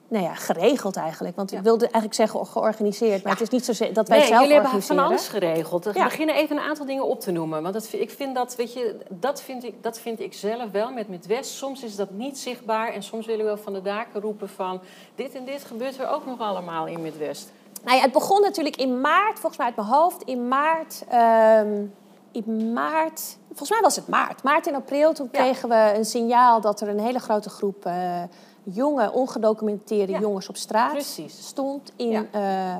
Nou 0.09 0.23
ja, 0.23 0.33
geregeld 0.35 0.95
eigenlijk. 0.95 1.35
Want 1.35 1.51
ik 1.51 1.59
wilde 1.59 1.83
eigenlijk 1.83 2.13
zeggen 2.13 2.45
georganiseerd. 2.45 3.23
Maar 3.23 3.31
het 3.31 3.41
is 3.41 3.49
niet 3.49 3.65
zo 3.65 3.91
dat 3.91 4.07
wij 4.07 4.17
Nee, 4.17 4.27
zelf 4.27 4.41
jullie 4.41 4.55
hebben 4.61 4.81
van 4.81 4.99
alles 4.99 5.27
geregeld. 5.27 5.85
We 5.85 5.93
beginnen 5.93 6.35
even 6.35 6.57
een 6.57 6.63
aantal 6.63 6.85
dingen 6.85 7.05
op 7.05 7.19
te 7.19 7.31
noemen. 7.31 7.61
Want 7.61 7.73
dat, 7.73 7.87
ik 7.91 8.09
vind 8.09 8.35
dat, 8.35 8.55
weet 8.55 8.73
je, 8.73 8.95
dat 9.09 9.41
vind 9.41 9.63
ik, 9.63 9.83
dat 9.83 9.99
vind 9.99 10.19
ik 10.19 10.33
zelf 10.33 10.71
wel 10.71 10.91
met 10.91 11.07
Midwest. 11.07 11.51
Soms 11.51 11.83
is 11.83 11.95
dat 11.95 12.11
niet 12.11 12.39
zichtbaar. 12.39 12.93
En 12.93 13.03
soms 13.03 13.25
willen 13.25 13.41
we 13.45 13.51
wel 13.51 13.63
van 13.63 13.73
de 13.73 13.81
daken 13.81 14.21
roepen 14.21 14.49
van... 14.49 14.81
dit 15.15 15.35
en 15.35 15.45
dit 15.45 15.63
gebeurt 15.63 15.99
er 15.99 16.09
ook 16.09 16.25
nog 16.25 16.39
allemaal 16.39 16.87
in 16.87 17.01
Midwest. 17.01 17.51
Nou 17.83 17.97
ja, 17.97 18.03
het 18.03 18.11
begon 18.11 18.41
natuurlijk 18.41 18.75
in 18.75 19.01
maart, 19.01 19.39
volgens 19.39 19.57
mij 19.57 19.65
uit 19.65 19.75
mijn 19.75 19.87
hoofd. 19.87 20.23
In 20.23 20.47
maart, 20.47 21.03
ehm, 21.09 21.83
in 22.31 22.73
maart, 22.73 23.37
volgens 23.47 23.69
mij 23.69 23.81
was 23.81 23.95
het 23.95 24.07
maart. 24.07 24.43
Maart 24.43 24.67
en 24.67 24.75
april, 24.75 25.13
toen 25.13 25.29
Ja. 25.31 25.39
kregen 25.39 25.69
we 25.69 25.91
een 25.95 26.05
signaal 26.05 26.61
dat 26.61 26.81
er 26.81 26.87
een 26.87 26.99
hele 26.99 27.19
grote 27.19 27.49
groep 27.49 27.85
eh, 27.85 28.21
jonge, 28.63 29.11
ongedocumenteerde 29.11 30.11
Ja. 30.11 30.19
jongens 30.19 30.49
op 30.49 30.57
straat 30.57 30.91
Precies. 30.91 31.47
stond 31.47 31.91
in, 31.95 32.09
Ja. 32.09 32.25
eh, 32.31 32.75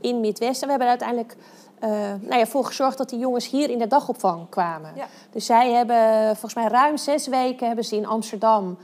in 0.00 0.20
Midwest. 0.20 0.60
En 0.62 0.64
we 0.68 0.70
hebben 0.70 0.86
er 0.92 0.98
uiteindelijk 0.98 1.36
eh, 1.78 1.90
nou 2.20 2.36
ja, 2.38 2.46
voor 2.46 2.64
gezorgd 2.64 2.98
dat 2.98 3.08
die 3.08 3.18
jongens 3.18 3.48
hier 3.50 3.70
in 3.70 3.78
de 3.78 3.86
dagopvang 3.86 4.48
kwamen. 4.48 4.92
Ja. 4.94 5.06
Dus 5.32 5.46
zij 5.46 5.72
hebben 5.72 6.24
volgens 6.26 6.54
mij 6.54 6.66
ruim 6.68 6.96
zes 6.96 7.26
weken 7.26 7.66
hebben 7.66 7.84
ze 7.84 7.96
in 7.96 8.06
Amsterdam 8.06 8.78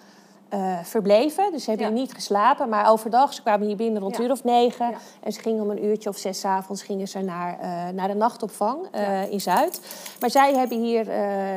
eh, 0.55 0.79
verbleven. 0.83 1.53
Dus 1.53 1.63
ze 1.65 1.69
hebben 1.71 1.87
Ja. 1.89 1.93
hier 1.93 2.03
niet 2.03 2.15
geslapen, 2.15 2.69
maar 2.69 2.91
overdag. 2.91 3.33
Ze 3.35 3.43
kwamen 3.43 3.67
hier 3.67 3.77
binnen 3.77 4.03
rond 4.03 4.17
Ja. 4.17 4.23
uur 4.23 4.31
of 4.31 4.45
negen. 4.45 4.91
Ja. 4.91 4.97
En 5.23 5.33
ze 5.33 5.41
gingen 5.41 5.63
om 5.63 5.71
een 5.71 5.85
uurtje 5.85 6.09
of 6.09 6.17
zes 6.17 6.45
avonds 6.45 6.83
gingen 6.83 7.09
ze 7.09 7.21
naar, 7.21 7.59
eh, 7.61 7.89
naar 7.95 8.09
de 8.09 8.15
nachtopvang 8.15 8.79
eh, 8.91 9.31
in 9.33 9.41
Zuid. 9.41 9.81
Maar 10.21 10.31
zij 10.31 10.55
hebben 10.55 10.79
hier 10.81 11.07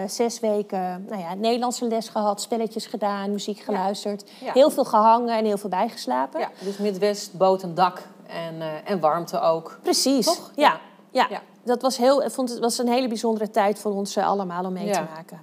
zes 0.07 0.39
weken 0.39 1.05
nou 1.09 1.21
ja, 1.21 1.33
Nederlandse 1.33 1.85
les 1.87 2.09
gehad, 2.09 2.41
spelletjes 2.41 2.85
gedaan, 2.85 3.31
muziek 3.31 3.59
geluisterd. 3.59 4.29
Heel 4.43 4.69
veel 4.69 4.85
gehangen 4.85 5.37
en 5.37 5.45
heel 5.45 5.57
veel 5.57 5.69
bijgeslapen. 5.69 6.39
Ja, 6.39 6.49
dus 6.59 6.77
Midwest 6.77 7.37
bood 7.37 7.63
een 7.63 7.75
dak 7.75 8.07
en, 8.27 8.85
en 8.85 8.99
warmte 8.99 9.39
ook. 9.39 9.79
Precies. 9.81 10.25
Toch? 10.25 10.51
Ja. 10.55 10.79
Ja. 11.11 11.27
Ja. 11.29 11.41
dat 11.63 11.81
was, 11.81 11.97
heel, 11.97 12.29
vond 12.29 12.49
het 12.49 12.59
was 12.59 12.77
een 12.77 12.87
hele 12.87 13.07
bijzondere 13.07 13.49
tijd 13.49 13.79
voor 13.79 13.91
ons 13.91 14.17
allemaal 14.17 14.65
om 14.65 14.73
mee 14.73 14.85
Ja. 14.85 14.91
te 14.93 15.03
maken. 15.15 15.41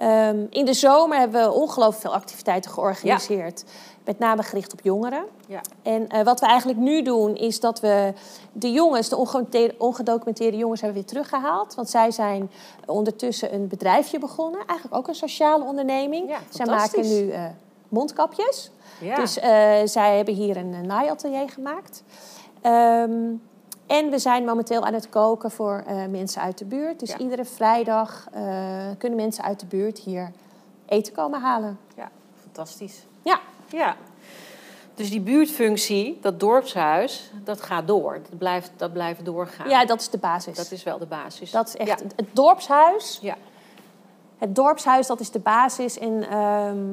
Ehm, 0.00 0.46
in 0.50 0.64
de 0.64 0.74
zomer 0.74 1.18
hebben 1.18 1.42
we 1.42 1.52
ongelooflijk 1.52 2.00
veel 2.00 2.14
activiteiten 2.14 2.70
georganiseerd. 2.70 3.64
Met 4.04 4.18
name 4.18 4.42
gericht 4.42 4.72
op 4.72 4.80
jongeren. 4.82 5.24
Ja. 5.46 5.60
En 5.82 6.08
eh, 6.08 6.22
wat 6.22 6.40
we 6.40 6.46
eigenlijk 6.46 6.78
nu 6.78 7.02
doen, 7.02 7.36
is 7.36 7.60
dat 7.60 7.80
we 7.80 8.12
de 8.52 8.72
jongens, 8.72 9.08
de 9.08 9.16
ongedocumenteerde, 9.16 9.74
ongedocumenteerde 9.78 10.56
jongens, 10.56 10.80
hebben 10.80 11.00
we 11.00 11.06
weer 11.06 11.14
teruggehaald. 11.22 11.74
Want 11.74 11.90
zij 11.90 12.10
zijn 12.10 12.50
ondertussen 12.86 13.54
een 13.54 13.68
bedrijfje 13.68 14.18
begonnen. 14.18 14.60
Eigenlijk 14.66 14.98
ook 14.98 15.08
een 15.08 15.14
sociale 15.14 15.64
onderneming. 15.64 16.28
Ja, 16.28 16.38
zij 16.48 16.66
maken 16.66 17.08
nu 17.08 17.30
eh, 17.30 17.44
mondkapjes. 17.88 18.70
Ja. 19.00 19.16
Dus 19.16 19.38
eh, 19.38 19.76
zij 19.84 20.16
hebben 20.16 20.34
hier 20.34 20.56
een 20.56 20.72
uh, 20.72 20.80
naaiatelier 20.80 21.50
gemaakt. 21.50 22.02
Ehm, 22.60 23.32
en 23.90 24.10
we 24.10 24.18
zijn 24.18 24.44
momenteel 24.44 24.84
aan 24.84 24.94
het 24.94 25.08
koken 25.08 25.50
voor 25.50 25.82
eh, 25.86 26.06
mensen 26.06 26.42
uit 26.42 26.58
de 26.58 26.64
buurt. 26.64 27.00
Dus 27.00 27.10
Ja. 27.10 27.18
iedere 27.18 27.44
vrijdag 27.44 28.26
eh, 28.32 28.42
kunnen 28.98 29.18
mensen 29.18 29.44
uit 29.44 29.60
de 29.60 29.66
buurt 29.66 29.98
hier 29.98 30.32
eten 30.86 31.12
komen 31.12 31.40
halen. 31.40 31.78
ja, 31.96 32.10
fantastisch. 32.42 33.04
Ja, 33.22 33.40
Ja. 33.68 33.96
Dus 34.94 35.10
die 35.10 35.20
buurtfunctie, 35.20 36.18
dat 36.20 36.40
dorpshuis, 36.40 37.30
dat 37.44 37.60
gaat 37.62 37.86
door. 37.86 38.12
Dat 38.30 38.38
blijft, 38.38 38.70
dat 38.76 38.92
blijft 38.92 39.24
doorgaan. 39.24 39.68
ja 39.68 39.84
dat 39.84 40.00
is 40.00 40.08
de 40.08 40.18
basis. 40.18 40.56
Dat 40.56 40.70
is 40.70 40.82
wel 40.82 40.98
de 40.98 41.06
basis. 41.06 41.50
Dat 41.50 41.68
is 41.68 41.76
echt 41.76 41.88
Ja. 41.88 41.94
het, 42.04 42.12
het 42.16 42.26
dorpshuis. 42.32 43.18
Ja. 43.22 43.36
Het 44.38 44.54
dorpshuis, 44.54 45.06
dat 45.06 45.20
is 45.20 45.30
de 45.30 45.38
basis. 45.38 45.98
En 45.98 46.28
ehm, 46.30 46.86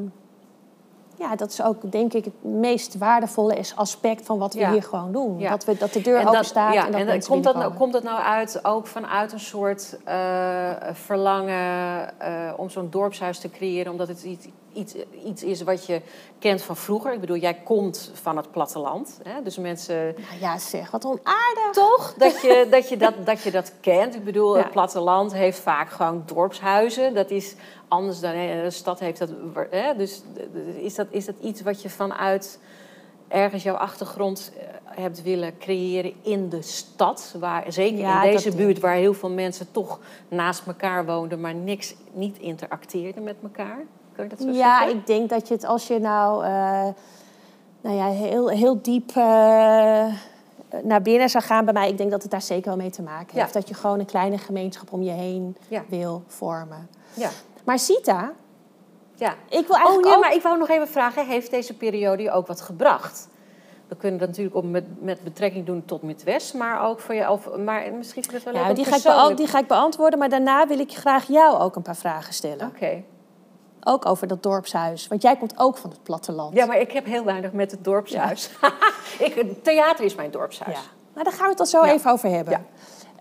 ja, 1.20 1.36
dat 1.36 1.50
is 1.52 1.62
ook 1.62 1.92
denk 1.92 2.14
ik 2.14 2.26
het 2.26 2.44
meest 2.44 2.98
waardevolle 2.98 3.64
aspect 3.76 4.26
van 4.26 4.38
wat 4.38 4.54
we 4.54 4.60
Ja. 4.60 4.72
hier 4.72 4.84
gewoon 4.84 5.12
doen. 5.12 5.40
Ja. 5.40 5.50
Dat, 5.50 5.66
we, 5.66 5.78
dat 5.78 5.94
de 5.94 6.02
deur 6.02 6.16
En 6.16 6.22
open 6.22 6.34
dat, 6.34 6.46
staat 6.46 6.74
ja, 6.74 6.86
en 6.86 6.92
dat 6.92 7.00
en 7.02 7.06
mensen 7.08 7.32
komt, 7.32 7.44
dat 7.44 7.56
nou, 7.56 7.74
komt 7.74 7.94
dat 7.94 8.04
nou 8.04 8.22
uit 8.22 8.66
ook 8.66 8.88
vanuit 8.88 9.32
een 9.32 9.40
soort 9.40 9.98
eh, 10.04 10.70
verlangen 10.92 12.20
eh, 12.20 12.54
om 12.58 12.70
zo'n 12.70 12.88
dorpshuis 12.90 13.40
te 13.40 13.50
creëren, 13.50 13.92
omdat 13.92 14.08
het 14.08 14.24
iets, 14.24 14.48
iets, 14.78 14.96
iets 15.26 15.44
is 15.44 15.62
wat 15.62 15.86
je 15.86 16.02
kent 16.40 16.62
van 16.62 16.76
vroeger? 16.76 17.14
Ik 17.14 17.20
bedoel, 17.20 17.38
jij 17.38 17.54
komt 17.54 18.12
van 18.14 18.38
het 18.38 18.52
platteland, 18.52 19.20
hè? 19.24 19.42
dus 19.44 19.58
mensen 19.58 19.96
Nou 20.06 20.40
ja, 20.42 20.58
zeg, 20.58 20.92
wat 20.92 21.06
onaardig. 21.06 21.72
toch 21.72 22.14
dat 22.18 22.42
je 22.42 22.68
dat, 22.72 22.90
je 22.90 22.98
dat, 22.98 23.14
dat 23.26 23.42
je 23.42 23.52
dat 23.52 23.72
kent. 23.82 24.16
Ik 24.16 24.24
bedoel, 24.24 24.58
Ja. 24.58 24.62
het 24.64 24.72
platteland 24.72 25.34
heeft 25.34 25.60
vaak 25.60 25.90
gewoon 25.90 26.24
dorpshuizen. 26.26 27.14
Dat 27.14 27.30
is 27.32 27.56
anders 27.88 28.20
dan 28.20 28.32
hè, 28.32 28.64
de 28.64 28.70
stad 28.72 29.00
heeft 29.00 29.20
dat. 29.20 29.30
Hè? 29.70 29.96
Dus 29.96 30.22
is 30.82 30.96
dat, 30.96 31.08
is 31.10 31.26
dat 31.26 31.36
iets 31.42 31.62
wat 31.62 31.82
je 31.82 31.90
vanuit 31.90 32.60
ergens 33.28 33.64
jouw 33.64 33.76
achtergrond 33.76 34.52
eh, 34.58 34.64
hebt 35.02 35.22
willen 35.24 35.58
creëren 35.58 36.14
in 36.22 36.50
de 36.50 36.62
stad? 36.62 37.36
Waar, 37.40 37.64
zeker 37.74 38.00
Ja, 38.00 38.24
in 38.24 38.32
deze 38.32 38.48
dat- 38.50 38.58
buurt 38.58 38.80
waar 38.80 38.96
heel 38.96 39.14
veel 39.14 39.30
mensen 39.30 39.72
toch 39.72 40.00
naast 40.28 40.68
elkaar 40.68 41.06
woonden, 41.06 41.42
maar 41.42 41.56
niks 41.56 41.96
niet 42.14 42.38
interacteerden 42.38 43.24
met 43.24 43.36
elkaar. 43.44 43.80
Dat 44.18 44.40
zo 44.42 44.48
Ja, 44.50 44.78
zeggen? 44.78 44.98
ik 44.98 45.08
denk 45.08 45.30
dat 45.30 45.48
je 45.48 45.54
het 45.54 45.66
als 45.66 45.88
je 45.88 46.00
nou, 46.00 46.44
eh, 46.44 46.88
nou 47.82 47.96
ja, 47.96 48.06
heel, 48.06 48.48
heel 48.50 48.82
diep 48.82 49.10
eh, 49.10 50.06
naar 50.84 51.02
binnen 51.02 51.30
zou 51.30 51.44
gaan 51.44 51.66
bij 51.66 51.74
mij, 51.74 51.90
ik 51.90 51.98
denk 51.98 52.12
dat 52.12 52.22
het 52.22 52.32
daar 52.32 52.42
zeker 52.42 52.66
wel 52.68 52.76
mee 52.78 52.90
te 52.90 53.02
maken 53.02 53.36
Ja. 53.36 53.42
heeft. 53.42 53.54
Dat 53.54 53.68
je 53.68 53.74
gewoon 53.74 54.00
een 54.00 54.06
kleine 54.06 54.38
gemeenschap 54.38 54.92
om 54.92 55.02
je 55.02 55.12
heen 55.12 55.58
Ja. 55.68 55.84
wil 55.88 56.24
vormen. 56.28 56.90
Ja. 57.14 57.30
Maar 57.64 57.80
Sita, 57.80 58.32
ja. 59.16 59.34
ik 59.50 59.68
wil 59.68 59.76
eigenlijk 59.76 60.06
Oh 60.06 60.12
ja, 60.12 60.16
ook... 60.16 60.22
maar 60.24 60.34
ik 60.34 60.42
wou 60.42 60.58
nog 60.58 60.70
even 60.70 60.88
vragen, 60.88 61.26
heeft 61.28 61.52
deze 61.52 61.74
periode 61.74 62.24
je 62.24 62.32
ook 62.32 62.48
wat 62.48 62.62
gebracht? 62.62 63.28
We 63.88 63.96
kunnen 63.96 64.20
dat 64.20 64.28
natuurlijk 64.28 64.56
ook 64.56 64.64
met, 64.64 65.02
met 65.02 65.24
betrekking 65.24 65.66
doen 65.66 65.86
tot 65.86 66.02
Midwest, 66.02 66.54
maar 66.54 66.88
ook 66.88 67.00
voor 67.00 67.16
je, 67.16 67.32
of, 67.32 67.58
maar 67.58 67.94
misschien 67.94 68.24
ik 68.24 68.32
het 68.32 68.44
wel 68.44 68.54
Ja, 68.54 68.74
die, 68.74 68.86
ga 68.86 69.30
ik 69.30 69.38
die 69.38 69.48
ga 69.48 69.60
ik 69.60 69.68
beantwoorden, 69.68 70.20
maar 70.20 70.30
daarna 70.30 70.68
wil 70.68 70.80
ik 70.80 70.92
graag 70.94 71.28
jou 71.28 71.60
ook 71.60 71.76
een 71.76 71.82
paar 71.82 71.96
vragen 71.96 72.34
stellen. 72.34 72.68
Oké. 72.68 73.04
Ook 73.88 74.06
over 74.06 74.28
dat 74.28 74.44
dorpshuis, 74.44 75.08
want 75.08 75.22
jij 75.22 75.38
komt 75.38 75.54
ook 75.58 75.78
van 75.78 75.90
het 75.90 76.04
platteland. 76.04 76.54
Ja, 76.54 76.66
maar 76.66 76.80
ik 76.80 76.92
heb 76.92 77.06
heel 77.06 77.24
weinig 77.24 77.52
met 77.52 77.72
het 77.72 77.84
dorpshuis. 77.84 78.50
ik, 79.20 79.64
theater 79.64 80.06
is 80.06 80.16
mijn 80.16 80.32
dorpshuis. 80.32 80.76
Ja. 80.76 80.82
Nou, 81.14 81.24
daar 81.24 81.34
gaan 81.34 81.44
we 81.46 81.52
het 81.52 81.60
al 81.60 81.66
zo 81.66 81.84
even 81.84 82.12
over 82.12 82.30
hebben. 82.30 82.66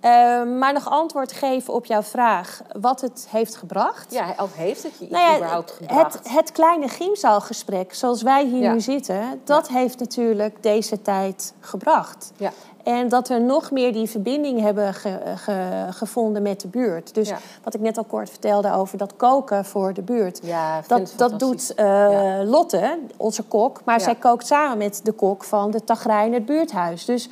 Ehm, 0.00 0.58
maar 0.58 0.72
nog 0.72 0.90
antwoord 0.90 1.32
geven 1.32 1.74
op 1.74 1.84
jouw 1.86 2.02
vraag 2.02 2.62
wat 2.80 3.00
het 3.00 3.26
heeft 3.30 3.56
gebracht. 3.56 4.12
Ja, 4.12 4.34
of 4.40 4.54
heeft 4.56 4.82
het 4.82 4.92
je 4.98 5.04
iets 5.04 5.12
Nou 5.12 5.24
ja, 5.30 5.36
überhaupt 5.36 5.70
gebracht? 5.70 6.14
het, 6.14 6.30
het 6.32 6.52
kleine 6.52 6.88
gymzaalgesprek 6.88 7.94
zoals 7.94 8.22
wij 8.22 8.44
hier 8.44 8.62
Ja. 8.62 8.72
nu 8.72 8.80
zitten, 8.80 9.40
dat 9.44 9.68
heeft 9.68 9.98
natuurlijk 9.98 10.62
deze 10.62 11.02
tijd 11.02 11.54
gebracht. 11.60 12.32
Ja. 12.36 12.50
En 12.82 13.08
dat 13.08 13.28
we 13.28 13.38
nog 13.38 13.70
meer 13.70 13.92
die 13.92 14.08
verbinding 14.10 14.60
hebben 14.60 14.94
ge- 14.94 15.20
ge- 15.36 15.86
gevonden 15.90 16.42
met 16.42 16.60
de 16.60 16.68
buurt. 16.68 17.14
Dus 17.14 17.28
Ja. 17.28 17.38
wat 17.62 17.74
ik 17.74 17.80
net 17.80 17.98
al 17.98 18.04
kort 18.04 18.30
vertelde 18.30 18.72
over 18.72 18.98
dat 18.98 19.16
koken 19.16 19.64
voor 19.64 19.92
de 19.92 20.02
buurt. 20.02 20.40
Ja, 20.42 20.80
Dat, 20.86 21.12
dat 21.16 21.38
doet 21.38 21.74
eh, 21.74 21.84
Ja. 21.86 22.44
Lotte, 22.44 22.98
onze 23.16 23.42
kok. 23.42 23.80
Maar 23.84 24.00
zij 24.00 24.14
kookt 24.14 24.46
samen 24.46 24.78
met 24.78 25.00
de 25.04 25.12
kok 25.12 25.44
van 25.44 25.70
de 25.70 25.84
Tagrijn 25.84 26.32
het 26.32 26.46
buurthuis. 26.46 27.04
Dus 27.04 27.28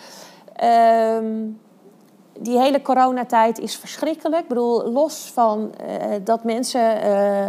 ehm, 0.56 1.24
die 2.38 2.58
hele 2.58 2.82
coronatijd 2.82 3.58
is 3.58 3.76
verschrikkelijk. 3.76 4.42
Ik 4.42 4.48
bedoel, 4.48 4.90
los 4.92 5.30
van 5.34 5.74
eh, 5.76 5.96
dat 6.24 6.44
mensen 6.44 7.02
eh, 7.02 7.46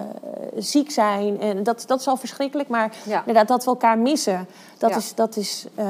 ziek 0.58 0.92
zijn. 0.92 1.40
En 1.42 1.64
dat, 1.64 1.84
dat 1.88 2.00
is 2.00 2.08
al 2.08 2.18
verschrikkelijk. 2.18 2.70
Maar 2.70 2.96
Ja. 3.06 3.20
inderdaad, 3.20 3.48
dat 3.48 3.64
we 3.64 3.70
elkaar 3.70 3.98
missen. 3.98 4.48
Dat 4.78 4.90
Ja. 4.90 4.96
is... 4.96 5.16
Dat 5.16 5.36
is 5.36 5.66
eh, 5.76 5.86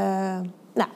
nou, 0.74 0.90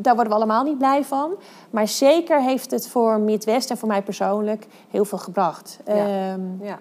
daar 0.00 0.14
worden 0.14 0.32
we 0.32 0.38
allemaal 0.38 0.64
niet 0.64 0.78
blij 0.78 1.04
van. 1.04 1.34
Maar 1.70 1.88
zeker 1.88 2.42
heeft 2.42 2.70
het 2.70 2.88
voor 2.88 3.20
Midwest 3.20 3.70
en 3.70 3.78
voor 3.78 3.88
mij 3.88 4.02
persoonlijk 4.02 4.66
heel 4.90 5.04
veel 5.04 5.18
gebracht. 5.18 5.78
Ja. 5.86 5.94
Ehm, 5.94 6.40
Ja. 6.64 6.78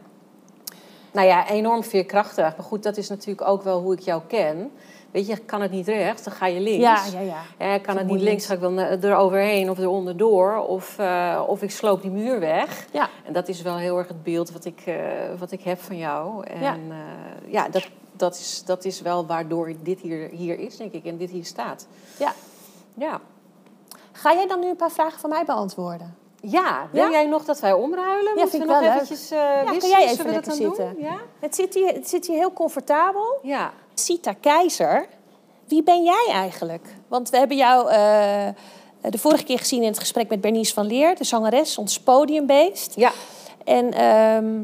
Nou 1.12 1.28
ja, 1.28 1.48
enorm 1.50 1.84
veerkrachtig. 1.84 2.56
Maar 2.58 2.66
goed, 2.66 2.84
dat 2.84 2.98
is 2.98 3.10
natuurlijk 3.10 3.48
ook 3.48 3.64
wel 3.64 3.82
hoe 3.82 3.94
ik 3.94 4.00
jou 4.00 4.22
ken. 4.28 4.72
Weet 5.18 5.28
je, 5.28 5.38
kan 5.38 5.62
het 5.62 5.72
niet 5.72 5.88
rechts, 5.88 6.24
dan 6.24 6.34
ga 6.34 6.46
je 6.46 6.60
links. 6.60 6.82
Ja, 6.84 7.04
ja, 7.14 7.20
ja. 7.20 7.68
Ja, 7.68 7.78
kan 7.80 7.98
het 7.98 8.08
niet 8.08 8.22
links, 8.22 8.46
ga 8.46 8.54
ik 8.54 8.60
wel 8.60 8.80
eroverheen 8.80 9.70
of 9.70 9.80
eronderdoor. 9.80 10.58
Of, 10.58 10.98
uh, 11.00 11.44
of 11.48 11.62
ik 11.62 11.72
sloop 11.72 12.02
die 12.02 12.12
muur 12.12 12.40
weg. 12.40 12.86
Ja. 12.92 13.10
En 13.26 13.34
dat 13.34 13.48
is 13.48 13.62
wel 13.62 13.78
heel 13.78 13.98
erg 13.98 14.08
het 14.08 14.24
beeld 14.24 14.52
wat 14.52 14.66
ik, 14.66 14.84
uh, 14.88 14.96
wat 15.40 15.52
ik 15.52 15.62
heb 15.62 15.82
van 15.82 15.98
jou. 15.98 16.46
En 16.46 16.62
Ja. 16.62 16.76
uh, 16.76 17.52
ja, 17.52 17.70
dat, 17.70 17.88
dat, 18.12 18.36
is, 18.36 18.64
dat 18.66 18.86
is 18.86 19.02
wel 19.02 19.26
waardoor 19.26 19.74
dit 19.84 20.00
hier, 20.00 20.30
hier 20.30 20.60
is, 20.60 20.78
denk 20.78 20.94
ik. 20.94 21.06
En 21.06 21.18
dit 21.18 21.30
hier 21.30 21.46
staat. 21.46 21.88
Ja. 22.20 22.34
Ja. 22.94 23.20
Ga 24.12 24.34
jij 24.34 24.48
dan 24.48 24.60
nu 24.60 24.68
een 24.70 24.76
paar 24.76 24.92
vragen 24.92 25.20
van 25.20 25.30
mij 25.30 25.46
beantwoorden? 25.46 26.16
Ja, 26.42 26.88
wil 26.92 27.04
Ja? 27.04 27.12
jij 27.12 27.26
nog 27.28 27.46
dat 27.46 27.60
wij 27.60 27.74
omruilen? 27.74 28.36
Ja, 28.36 28.42
Moeten 28.42 28.50
vind 28.50 28.64
we 28.64 28.70
ik 28.70 28.76
nog 28.76 28.80
wel 28.80 28.90
leuk. 28.90 29.02
eventjes 29.02 29.32
uh, 29.32 29.64
kan 29.64 29.74
wisselen? 29.74 29.98
jij 30.00 30.04
even 30.04 30.16
Zullen 30.16 30.32
we 30.32 30.38
dat 30.38 30.46
dan 30.46 30.56
zitten? 30.56 30.94
doen? 30.94 31.04
Ja? 31.04 31.18
Het 31.40 31.56
zit 31.56 31.74
hier, 31.74 31.94
het 31.94 32.10
zit 32.10 32.28
hier 32.28 32.38
heel 32.38 32.54
comfortabel. 32.54 33.40
Ja. 33.42 33.72
Sita 34.00 34.34
Keizer, 34.34 35.08
wie 35.68 35.84
ben 35.84 36.04
jij 36.04 36.28
eigenlijk? 36.30 36.86
Want 37.08 37.30
we 37.30 37.38
hebben 37.38 37.58
jou 37.58 37.90
eh, 37.90 38.48
de 39.02 39.18
vorige 39.18 39.44
keer 39.44 39.60
gezien 39.60 39.82
in 39.82 39.88
het 39.88 40.00
gesprek 40.00 40.30
met 40.30 40.42
Bernice 40.42 40.74
van 40.74 40.86
Leer, 40.86 41.16
de 41.16 41.24
zangeres, 41.24 41.78
ons 41.78 42.00
podiumbeest. 42.00 42.94
Ja. 42.96 43.12
En, 43.64 43.94
ehm, 43.94 44.64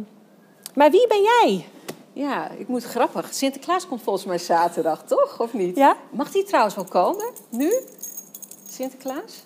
maar 0.73 0.91
wie 0.91 1.07
ben 1.07 1.21
jij? 1.21 1.67
Ja, 2.13 2.49
ik 2.49 2.67
moet 2.67 2.83
grappig. 2.83 3.33
Sinterklaas 3.33 3.87
komt 3.87 4.01
volgens 4.01 4.25
mij 4.25 4.37
zaterdag, 4.37 5.03
toch? 5.03 5.39
Of 5.39 5.53
niet? 5.53 5.75
Ja? 5.75 5.95
Mag 6.09 6.31
die 6.31 6.43
trouwens 6.43 6.75
wel 6.75 6.85
komen? 6.85 7.25
Nu? 7.49 7.73
Sinterklaas? 8.69 9.45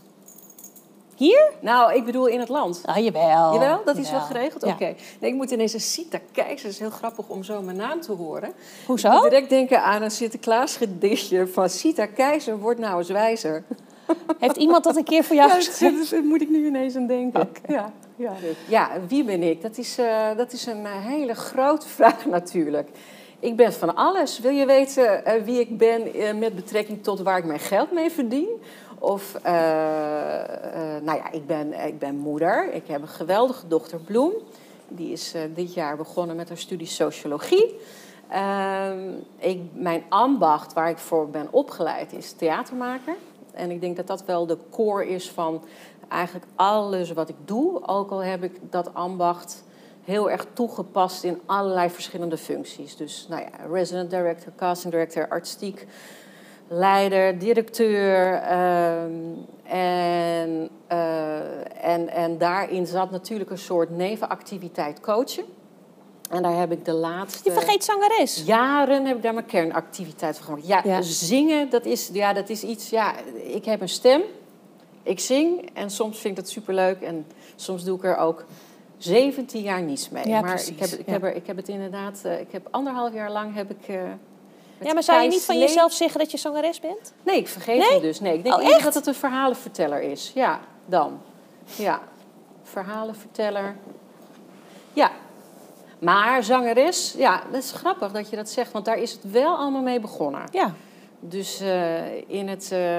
Hier? 1.17 1.51
Nou, 1.59 1.93
ik 1.93 2.05
bedoel 2.05 2.25
in 2.25 2.39
het 2.39 2.49
land. 2.49 2.81
Ah, 2.85 2.97
jawel. 2.97 3.53
Jawel, 3.53 3.81
dat 3.85 3.97
is 3.97 4.05
Jawel. 4.05 4.19
wel 4.19 4.27
geregeld? 4.29 4.65
Ja. 4.65 4.71
Oké. 4.71 4.95
Nee, 5.19 5.31
ik 5.31 5.35
moet 5.35 5.51
ineens 5.51 5.73
een 5.73 5.79
Sita 5.81 6.19
kijken. 6.31 6.55
Het 6.55 6.65
is 6.65 6.79
heel 6.79 6.89
grappig 6.89 7.27
om 7.27 7.43
zo 7.43 7.61
mijn 7.61 7.77
naam 7.77 8.01
te 8.01 8.11
horen. 8.11 8.53
Hoezo? 8.85 9.07
Ik 9.07 9.13
moet 9.13 9.23
direct 9.23 9.49
denken 9.49 9.83
aan 9.83 10.01
een 10.01 10.11
Sinterklaas 10.11 10.75
gedichtje 10.77 11.47
van 11.47 11.69
Sita 11.69 12.05
Keizer, 12.05 12.59
wordt 12.59 12.79
nou 12.79 12.97
eens 12.97 13.09
wijzer. 13.09 13.63
Heeft 14.39 14.55
iemand 14.55 14.83
dat 14.83 14.95
een 14.95 15.03
keer 15.03 15.23
voor 15.23 15.35
jou 15.35 15.49
Ja, 15.49 15.55
geschreven? 15.55 16.07
daar 16.09 16.23
moet 16.23 16.41
ik 16.41 16.49
nu 16.49 16.65
ineens 16.65 16.95
aan 16.95 17.07
denken. 17.07 17.49
Ja, 17.67 17.91
ja. 18.15 18.33
ja, 18.67 18.89
wie 19.07 19.23
ben 19.23 19.43
ik? 19.43 19.61
Dat 19.61 19.77
is, 19.77 19.97
eh, 19.97 20.27
dat 20.37 20.51
is 20.53 20.65
een 20.65 20.85
eh, 20.85 20.91
hele 21.05 21.33
grote 21.35 21.87
vraag 21.97 22.25
natuurlijk. 22.25 22.89
Ik 23.39 23.55
ben 23.55 23.73
van 23.73 23.95
alles. 23.95 24.39
Wil 24.39 24.51
je 24.51 24.65
weten 24.65 25.25
eh, 25.25 25.43
wie 25.43 25.59
ik 25.59 25.77
ben 25.77 26.01
met 26.39 26.55
betrekking 26.55 27.03
tot 27.03 27.21
waar 27.21 27.37
ik 27.37 27.45
mijn 27.45 27.59
geld 27.59 27.91
mee 27.91 28.09
verdien? 28.11 28.47
Of, 28.99 29.35
eh, 29.43 30.95
eh, 30.95 31.03
nou 31.03 31.17
ja, 31.17 31.31
ik 31.31 31.47
ben, 31.47 31.85
ik 31.87 31.99
ben 31.99 32.15
moeder. 32.15 32.73
Ik 32.73 32.87
heb 32.87 33.01
een 33.01 33.07
geweldige 33.07 33.67
dochter 33.67 33.99
Bloem. 33.99 34.33
Die 34.87 35.11
is 35.11 35.33
eh, 35.33 35.41
dit 35.55 35.73
jaar 35.73 35.97
begonnen 35.97 36.35
met 36.35 36.47
haar 36.47 36.57
studie 36.57 36.87
sociologie. 36.87 37.79
Ehm, 38.29 38.99
ik, 39.37 39.61
mijn 39.73 40.03
ambacht 40.09 40.73
waar 40.73 40.89
ik 40.89 40.97
voor 40.97 41.29
ben 41.29 41.47
opgeleid 41.51 42.13
is 42.13 42.31
theatermaker. 42.31 43.15
En 43.53 43.71
ik 43.71 43.81
denk 43.81 43.95
dat 43.95 44.07
dat 44.07 44.25
wel 44.25 44.45
de 44.45 44.57
core 44.71 45.07
is 45.07 45.31
van 45.31 45.63
eigenlijk 46.07 46.45
alles 46.55 47.11
wat 47.11 47.29
ik 47.29 47.35
doe. 47.45 47.87
Ook 47.87 48.11
al 48.11 48.23
heb 48.23 48.43
ik 48.43 48.59
dat 48.69 48.93
ambacht 48.93 49.63
heel 50.03 50.29
erg 50.31 50.45
toegepast 50.53 51.23
in 51.23 51.41
allerlei 51.45 51.89
verschillende 51.89 52.37
functies. 52.37 52.95
Dus 52.95 53.25
nou 53.29 53.41
ja, 53.41 53.65
resident 53.71 54.09
director, 54.09 54.53
casting 54.55 54.93
director, 54.93 55.29
artistiek 55.29 55.87
leider, 56.67 57.37
directeur. 57.39 58.33
ehm, 58.33 59.11
en, 59.63 60.69
eh, 60.87 61.93
en, 61.93 62.09
en 62.09 62.37
daarin 62.37 62.85
zat 62.87 63.11
natuurlijk 63.11 63.49
een 63.49 63.57
soort 63.57 63.89
nevenactiviteit 63.89 64.99
coachen. 64.99 65.43
En 66.29 66.41
daar 66.41 66.59
heb 66.59 66.71
ik 66.71 66.85
de 66.85 66.91
laatste 66.93 67.49
Je 67.49 67.55
vergeet 67.59 67.83
zangeres. 67.83 68.43
jaren 68.45 69.05
heb 69.05 69.15
ik 69.15 69.21
daar 69.23 69.33
mijn 69.33 69.45
kernactiviteit 69.45 70.37
van 70.37 70.45
gemaakt. 70.45 70.67
Ja, 70.67 70.81
Ja. 70.83 71.01
zingen, 71.01 71.69
dat 71.69 71.85
is, 71.85 72.09
ja, 72.13 72.33
dat 72.33 72.49
is 72.49 72.63
iets... 72.63 72.89
Ja, 72.89 73.13
ik 73.43 73.65
heb 73.65 73.81
een 73.81 73.89
stem, 73.89 74.21
ik 75.03 75.19
zing 75.19 75.69
en 75.73 75.89
soms 75.89 76.19
vind 76.19 76.37
ik 76.37 76.43
dat 76.43 76.51
superleuk. 76.51 77.01
En 77.01 77.25
soms 77.55 77.83
doe 77.83 77.97
ik 77.97 78.03
er 78.03 78.17
ook 78.17 78.45
17 78.97 79.61
jaar 79.61 79.81
niets 79.81 80.09
mee. 80.09 80.27
Ja, 80.27 80.41
maar 80.41 80.49
precies, 80.49 80.69
ik 80.69 80.79
heb, 80.79 80.89
ik, 80.89 81.05
ja. 81.05 81.11
heb 81.11 81.23
er, 81.23 81.35
ik 81.35 81.47
heb 81.47 81.55
het 81.57 81.67
inderdaad... 81.69 82.21
eh, 82.23 82.39
ik 82.39 82.51
heb 82.51 82.67
anderhalf 82.71 83.13
jaar 83.13 83.31
lang 83.31 83.53
heb 83.55 83.71
ik... 83.71 83.87
eh, 83.87 84.01
Ja, 84.81 84.93
maar 84.93 85.03
zou 85.03 85.21
je 85.21 85.29
niet 85.29 85.45
van 85.45 85.59
jezelf 85.59 85.93
zeggen 85.93 86.19
dat 86.19 86.31
je 86.31 86.37
zangeres 86.37 86.79
bent? 86.79 87.13
Nee, 87.23 87.37
ik 87.37 87.47
vergeet 87.47 87.77
Nee? 87.79 87.93
het 87.93 88.01
dus. 88.01 88.19
Nee, 88.19 88.33
ik 88.37 88.43
denk 88.43 88.55
Oh, 88.55 88.69
echt? 88.69 88.83
dat 88.83 88.93
het 88.93 89.07
een 89.07 89.13
verhalenverteller 89.15 90.01
is. 90.01 90.31
Ja, 90.35 90.59
dan. 90.85 91.21
Ja, 91.75 92.01
verhalenverteller. 92.63 93.75
Ja. 94.93 95.11
Maar 95.99 96.43
zangeres, 96.43 97.13
ja, 97.17 97.41
dat 97.51 97.63
is 97.63 97.71
grappig 97.71 98.11
dat 98.11 98.29
je 98.29 98.35
dat 98.35 98.49
zegt, 98.49 98.71
want 98.71 98.85
daar 98.85 98.97
is 98.97 99.11
het 99.11 99.31
wel 99.31 99.55
allemaal 99.55 99.81
mee 99.81 99.99
begonnen. 99.99 100.41
Ja. 100.51 100.73
Dus 101.19 101.59
eh, 101.59 102.29
in, 102.29 102.47
het, 102.47 102.71
eh, 102.71 102.97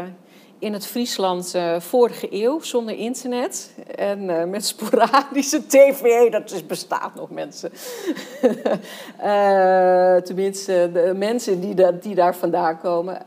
in 0.59 0.73
het 0.73 0.87
Friesland 0.87 1.55
eh, 1.55 1.81
vorige 1.81 2.27
eeuw, 2.31 2.61
zonder 2.61 2.94
internet 2.97 3.71
en 3.97 4.31
eh, 4.40 4.44
met 4.44 4.64
sporadische 4.66 5.66
tv, 5.77 6.31
dat 6.31 6.51
is, 6.51 6.66
bestaat 6.66 7.14
nog 7.14 7.31
mensen. 7.31 7.71
Eh, 9.18 10.16
tenminste, 10.16 10.90
de 10.92 11.12
mensen 11.16 11.61
die, 11.61 11.75
da- 11.75 11.90
die 11.92 12.14
daar 12.14 12.35
vandaan 12.37 12.79
komen. 12.81 13.18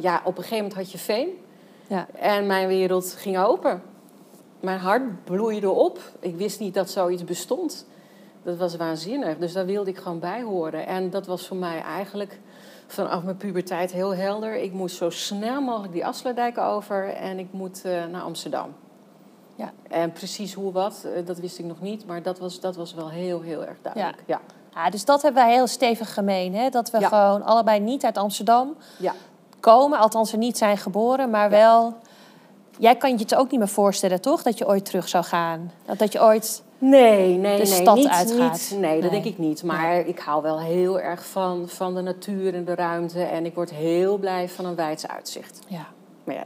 Ja, 0.00 0.20
op 0.24 0.36
een 0.36 0.42
gegeven 0.42 0.56
moment 0.56 0.74
had 0.74 0.92
je 0.92 0.98
Veen 0.98 1.28
Ja. 1.86 2.06
en 2.18 2.46
mijn 2.46 2.68
wereld 2.68 3.14
ging 3.18 3.38
open. 3.38 3.82
Mijn 4.60 4.78
hart 4.78 5.24
bloeide 5.24 5.70
op. 5.70 5.98
Ik 6.20 6.36
wist 6.36 6.60
niet 6.60 6.74
dat 6.74 6.90
zoiets 6.90 7.24
bestond. 7.24 7.86
Dat 8.42 8.56
was 8.56 8.76
waanzinnig. 8.76 9.38
Dus 9.38 9.52
daar 9.52 9.66
wilde 9.66 9.90
ik 9.90 9.96
gewoon 9.98 10.18
bij 10.18 10.42
horen. 10.42 10.86
En 10.86 11.10
dat 11.10 11.26
was 11.26 11.46
voor 11.46 11.56
mij 11.56 11.80
eigenlijk 11.82 12.38
vanaf 12.92 13.22
mijn 13.22 13.36
puberteit 13.36 13.92
heel 13.92 14.14
helder. 14.14 14.54
Ik 14.56 14.72
moest 14.72 14.96
zo 14.96 15.10
snel 15.10 15.60
mogelijk 15.60 15.92
die 15.92 16.06
Afsluitdijk 16.06 16.58
over 16.58 17.14
en 17.14 17.38
ik 17.38 17.48
moet 17.50 17.84
eh, 17.84 18.04
naar 18.06 18.22
Amsterdam. 18.22 18.74
Ja. 19.54 19.72
En 19.88 20.12
precies 20.12 20.54
hoe 20.54 20.72
wat, 20.72 21.04
eh, 21.14 21.26
dat 21.26 21.38
wist 21.38 21.58
ik 21.58 21.64
nog 21.64 21.80
niet. 21.80 22.06
Maar 22.06 22.22
dat 22.22 22.38
was, 22.38 22.60
dat 22.60 22.76
was 22.76 22.94
wel 22.94 23.10
heel, 23.10 23.40
heel 23.40 23.64
erg 23.64 23.76
duidelijk. 23.82 24.22
Ja. 24.26 24.40
Ja, 24.74 24.90
dus 24.90 25.04
dat 25.04 25.22
hebben 25.22 25.42
wij 25.44 25.52
heel 25.52 25.66
stevig 25.66 26.14
gemeen. 26.14 26.54
Hè? 26.54 26.68
Dat 26.68 26.90
we 26.90 27.00
Ja. 27.00 27.08
gewoon 27.08 27.42
allebei 27.44 27.80
niet 27.80 28.04
uit 28.04 28.16
Amsterdam 28.18 28.76
Ja. 28.98 29.12
komen. 29.60 29.98
Althans, 29.98 30.32
er 30.32 30.38
niet 30.38 30.58
zijn 30.58 30.76
geboren, 30.78 31.30
maar 31.30 31.50
wel... 31.50 31.94
Jij 32.78 32.96
kan 32.96 33.10
je 33.10 33.16
het 33.18 33.34
ook 33.34 33.50
niet 33.50 33.58
meer 33.58 33.68
voorstellen, 33.68 34.20
toch? 34.20 34.42
Dat 34.42 34.58
je 34.58 34.66
ooit 34.66 34.84
terug 34.84 35.08
zou 35.08 35.24
gaan. 35.24 35.72
Dat, 35.86 35.98
dat 35.98 36.12
je 36.12 36.22
ooit... 36.22 36.62
Nee, 36.78 37.36
nee, 37.36 37.62
de 37.62 37.70
nee. 37.70 37.80
stad 37.80 37.96
niet, 37.96 38.08
uitgaat. 38.08 38.68
Niet, 38.70 38.80
nee, 38.80 39.00
dat 39.00 39.10
Nee. 39.10 39.22
denk 39.22 39.34
ik 39.34 39.38
niet. 39.38 39.62
Maar 39.62 40.06
ik 40.06 40.18
hou 40.18 40.42
wel 40.42 40.60
heel 40.60 41.00
erg 41.00 41.26
van, 41.26 41.68
van 41.68 41.94
de 41.94 42.00
natuur 42.00 42.54
en 42.54 42.64
de 42.64 42.74
ruimte. 42.74 43.22
En 43.22 43.46
ik 43.46 43.54
word 43.54 43.70
heel 43.70 44.18
blij 44.18 44.48
van 44.48 44.64
een 44.64 44.74
wijds 44.74 45.08
uitzicht. 45.08 45.58
Ja. 45.66 45.86
Maar 46.24 46.34
ja, 46.34 46.44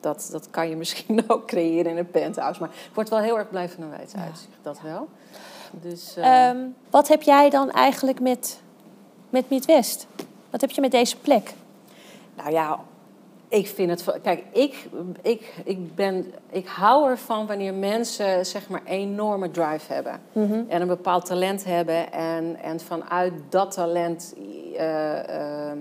dat, 0.00 0.28
dat 0.32 0.50
kan 0.50 0.68
je 0.68 0.76
misschien 0.82 1.24
ook 1.26 1.46
creëren 1.46 1.90
in 1.90 1.98
een 1.98 2.10
penthouse. 2.10 2.60
Maar 2.60 2.68
ik 2.68 2.94
word 2.94 3.08
wel 3.08 3.18
heel 3.18 3.38
erg 3.38 3.50
blij 3.50 3.68
van 3.68 3.82
een 3.82 3.90
wijds 3.90 4.14
uitzicht. 4.16 4.58
Dat 4.62 4.80
wel. 4.80 5.08
Dus, 5.70 6.16
eh, 6.16 6.48
Ehm, 6.48 6.58
wat 6.90 7.08
heb 7.08 7.22
jij 7.22 7.50
dan 7.50 7.70
eigenlijk 7.70 8.20
met, 8.20 8.60
met 9.30 9.50
Midwest? 9.50 10.06
Wat 10.50 10.60
heb 10.60 10.70
je 10.70 10.80
met 10.80 10.90
deze 10.90 11.16
plek? 11.16 11.54
Nou 12.36 12.50
ja, 12.50 12.78
ik 13.48 13.66
vind 13.66 13.90
het. 13.90 14.20
Kijk, 14.22 14.44
ik, 14.52 14.88
ik, 15.22 15.54
ik, 15.64 15.94
ben, 15.94 16.32
ik 16.50 16.66
hou 16.66 17.10
ervan 17.10 17.46
wanneer 17.46 17.74
mensen 17.74 18.46
zeg 18.46 18.68
maar 18.68 18.82
enorme 18.84 19.50
drive 19.50 19.92
hebben. 19.92 20.20
En 20.68 20.80
een 20.80 20.86
bepaald 20.88 21.26
talent 21.26 21.64
hebben. 21.64 22.12
En, 22.12 22.56
en 22.62 22.80
vanuit 22.80 23.32
dat 23.48 23.70
talent 23.70 24.34
eh, 24.76 25.70
eh, 25.70 25.76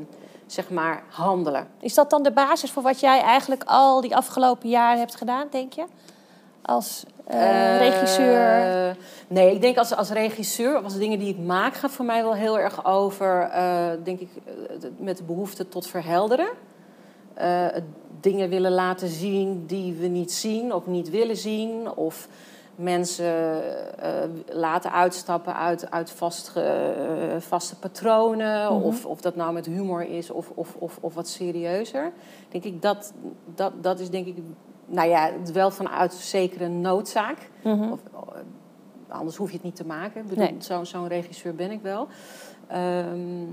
zeg 0.46 0.70
maar 0.70 1.04
handelen. 1.10 1.68
Is 1.80 1.94
dat 1.94 2.10
dan 2.10 2.24
de 2.24 2.32
basis 2.32 2.72
voor 2.72 2.84
wat 2.84 3.00
jij 3.00 3.22
eigenlijk 3.22 3.64
al 3.66 4.02
die 4.02 4.16
afgelopen 4.16 4.70
jaren 4.70 5.00
hebt 5.00 5.16
gedaan, 5.16 5.48
denk 5.52 5.74
je? 5.74 5.86
Als 6.62 7.04
eh, 7.26 7.74
Eh, 7.76 7.80
regisseur? 7.90 8.96
nee, 9.28 9.54
ik 9.54 9.62
denk 9.62 9.78
als, 9.78 9.96
als 9.96 10.10
regisseur, 10.10 10.84
als 10.84 10.98
dingen 10.98 11.20
die 11.20 11.30
ik 11.30 11.40
maak, 11.40 11.74
gaat 11.74 11.92
voor 11.92 12.06
mij 12.06 12.24
wel 12.24 12.34
heel 12.36 12.60
erg 12.60 12.86
over, 12.86 13.50
denk 14.04 14.20
ik, 14.20 14.30
met 14.98 15.18
de 15.18 15.24
behoefte 15.24 15.68
tot 15.70 15.88
verhelderen. 15.88 16.48
Eh, 17.38 17.66
dingen 18.20 18.50
willen 18.50 18.72
laten 18.72 19.08
zien 19.08 19.66
die 19.66 19.94
we 19.94 20.08
niet 20.08 20.32
zien 20.32 20.74
of 20.74 20.86
niet 20.86 21.10
willen 21.10 21.38
zien. 21.38 21.92
Of 21.96 22.28
mensen 22.76 23.62
eh, 24.00 24.12
laten 24.48 24.92
uitstappen 24.92 25.56
uit, 25.56 25.92
uit 25.92 26.12
vastge- 26.12 26.62
eh, 26.62 27.40
vaste 27.42 27.76
patronen. 27.80 28.72
of, 28.72 29.06
of 29.06 29.22
dat 29.22 29.36
nou 29.36 29.54
met 29.54 29.66
humor 29.66 30.10
is 30.10 30.30
of, 30.32 30.50
of, 30.56 30.76
of, 30.80 30.98
of 31.02 31.14
wat 31.14 31.28
serieuzer. 31.28 32.12
Denk 32.50 32.64
ik, 32.64 32.82
dat, 32.82 33.14
dat, 33.56 33.72
dat 33.84 34.00
is 34.00 34.10
denk 34.10 34.26
ik, 34.28 34.36
nou 34.86 35.10
ja, 35.10 35.32
wel 35.54 35.72
vanuit 35.72 36.14
zekere 36.14 36.68
noodzaak. 36.68 37.50
Mhm. 37.64 37.92
Of, 37.92 38.00
anders 39.08 39.36
hoef 39.36 39.48
je 39.50 39.56
het 39.56 39.64
niet 39.66 39.76
te 39.76 39.86
maken. 39.86 40.22
Ik 40.22 40.28
bedoel, 40.28 40.44
Nee. 40.44 40.56
zo- 40.60 40.84
Zo'n 40.84 41.08
regisseur 41.08 41.56
ben 41.56 41.72
ik 41.72 41.82
wel. 41.82 42.08
Ehm, 42.68 43.44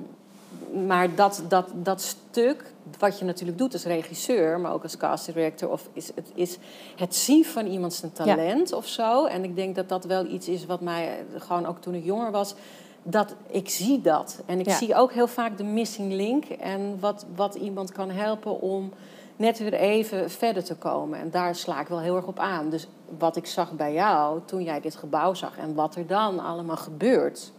maar 0.86 1.14
dat, 1.14 1.42
dat, 1.48 1.68
dat 1.74 2.00
stuk, 2.00 2.72
wat 2.98 3.18
je 3.18 3.24
natuurlijk 3.24 3.58
doet 3.58 3.72
als 3.72 3.84
regisseur, 3.84 4.60
maar 4.60 4.72
ook 4.72 4.82
als 4.82 4.96
casting 4.96 5.36
director, 5.36 5.70
of 5.70 5.88
is, 5.92 6.10
het, 6.14 6.30
is 6.34 6.58
het 6.96 7.14
zien 7.14 7.44
van 7.44 7.66
iemand 7.66 7.94
zijn 7.94 8.12
talent 8.12 8.72
of 8.72 8.86
zo. 8.86 9.24
En 9.26 9.44
ik 9.44 9.56
denk 9.56 9.74
dat 9.74 9.88
dat 9.88 10.04
wel 10.04 10.26
iets 10.26 10.48
is 10.48 10.66
wat 10.66 10.80
mij, 10.80 11.08
eh, 11.08 11.40
gewoon 11.40 11.66
ook 11.66 11.80
toen 11.80 11.94
ik 11.94 12.04
jonger 12.04 12.30
was, 12.30 12.54
dat, 13.02 13.34
ik 13.46 13.68
zie 13.68 14.00
dat. 14.00 14.42
En 14.46 14.60
ik 14.60 14.66
Ja. 14.66 14.76
zie 14.76 14.94
ook 14.94 15.12
heel 15.12 15.26
vaak 15.26 15.56
de 15.56 15.64
missing 15.64 16.12
link. 16.12 16.44
En 16.44 16.96
wat, 17.00 17.26
wat 17.34 17.54
iemand 17.54 17.92
kan 17.92 18.10
helpen 18.10 18.60
om 18.60 18.92
net 19.36 19.58
weer 19.58 19.74
even 19.74 20.30
verder 20.30 20.64
te 20.64 20.74
komen. 20.74 21.18
En 21.18 21.30
daar 21.30 21.54
sla 21.54 21.80
ik 21.80 21.86
wel 21.88 22.00
heel 22.00 22.16
erg 22.16 22.26
op 22.26 22.38
aan. 22.38 22.70
Dus 22.70 22.88
wat 23.18 23.36
ik 23.36 23.46
zag 23.46 23.72
bij 23.72 23.92
jou 23.92 24.40
toen 24.44 24.62
jij 24.62 24.80
dit 24.80 24.94
gebouw 24.96 25.34
zag 25.34 25.58
en 25.58 25.74
wat 25.74 25.94
er 25.96 26.06
dan 26.06 26.38
allemaal 26.38 26.76
gebeurt. 26.76 27.52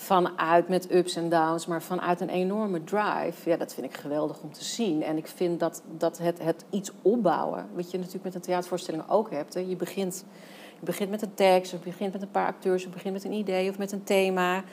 Vanuit 0.00 0.68
met 0.68 0.92
ups 0.94 1.16
en 1.16 1.28
downs, 1.28 1.66
maar 1.66 1.82
vanuit 1.82 2.20
een 2.20 2.28
enorme 2.28 2.84
drive. 2.84 3.50
Ja, 3.50 3.56
dat 3.56 3.74
vind 3.74 3.86
ik 3.86 3.96
geweldig 3.96 4.40
om 4.40 4.52
te 4.52 4.64
zien. 4.64 5.02
En 5.02 5.16
ik 5.16 5.26
vind 5.26 5.60
dat, 5.60 5.82
dat 5.96 6.18
het, 6.18 6.42
het 6.42 6.64
iets 6.70 6.92
opbouwen, 7.02 7.68
wat 7.74 7.90
je 7.90 7.96
natuurlijk 7.96 8.24
met 8.24 8.34
een 8.34 8.40
theatervoorstelling 8.40 9.08
ook 9.08 9.30
hebt. 9.30 9.54
Hè. 9.54 9.60
Je, 9.60 9.76
begint, 9.76 10.24
je 10.78 10.86
begint 10.86 11.10
met 11.10 11.22
een 11.22 11.34
tekst, 11.34 11.74
of 11.74 11.84
je 11.84 11.90
begint 11.90 12.12
met 12.12 12.22
een 12.22 12.30
paar 12.30 12.46
acteurs, 12.46 12.82
of 12.82 12.88
je 12.88 12.94
begint 12.94 13.14
met 13.14 13.24
een 13.24 13.32
idee 13.32 13.70
of 13.70 13.78
met 13.78 13.92
een 13.92 14.04
thema. 14.04 14.64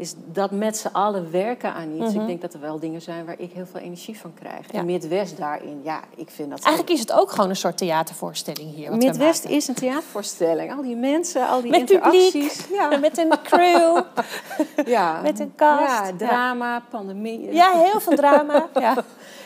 Is 0.00 0.14
dat 0.32 0.50
met 0.50 0.76
z'n 0.76 0.88
allen 0.92 1.30
werken 1.30 1.72
aan 1.74 2.00
iets. 2.00 2.14
Ik 2.14 2.26
denk 2.26 2.40
dat 2.40 2.54
er 2.54 2.60
wel 2.60 2.78
dingen 2.78 3.02
zijn 3.02 3.24
waar 3.24 3.34
ik 3.38 3.52
heel 3.52 3.66
veel 3.66 3.80
energie 3.80 4.18
van 4.18 4.34
krijg. 4.34 4.72
Ja. 4.72 4.78
En 4.78 4.86
Midwest 4.86 5.36
daarin, 5.36 5.80
ja, 5.84 6.00
ik 6.16 6.30
vind 6.30 6.50
dat... 6.50 6.62
Eigenlijk 6.62 6.94
is 6.94 7.00
het 7.00 7.12
ook 7.12 7.30
gewoon 7.30 7.50
een 7.50 7.56
soort 7.56 7.78
theatervoorstelling 7.78 8.74
hier. 8.74 8.96
Midwest 8.96 9.44
is 9.44 9.68
een 9.68 9.74
theatervoorstelling. 9.74 10.72
Al 10.72 10.82
die 10.82 10.96
mensen, 10.96 11.48
al 11.48 11.60
die 11.62 11.70
Met 11.70 11.80
interacties. 11.80 12.56
publiek, 12.56 12.80
Ja. 12.80 12.96
met 13.08 13.18
een 13.18 13.32
crew, 13.42 14.02
ja. 14.96 15.20
met 15.20 15.40
een 15.40 15.52
cast. 15.56 15.82
Ja, 15.82 16.12
drama, 16.16 16.82
pandemie. 16.90 17.52
Ja, 17.52 17.70
heel 17.72 18.00
veel 18.00 18.16
drama. 18.16 18.68
Ja. 18.80 19.04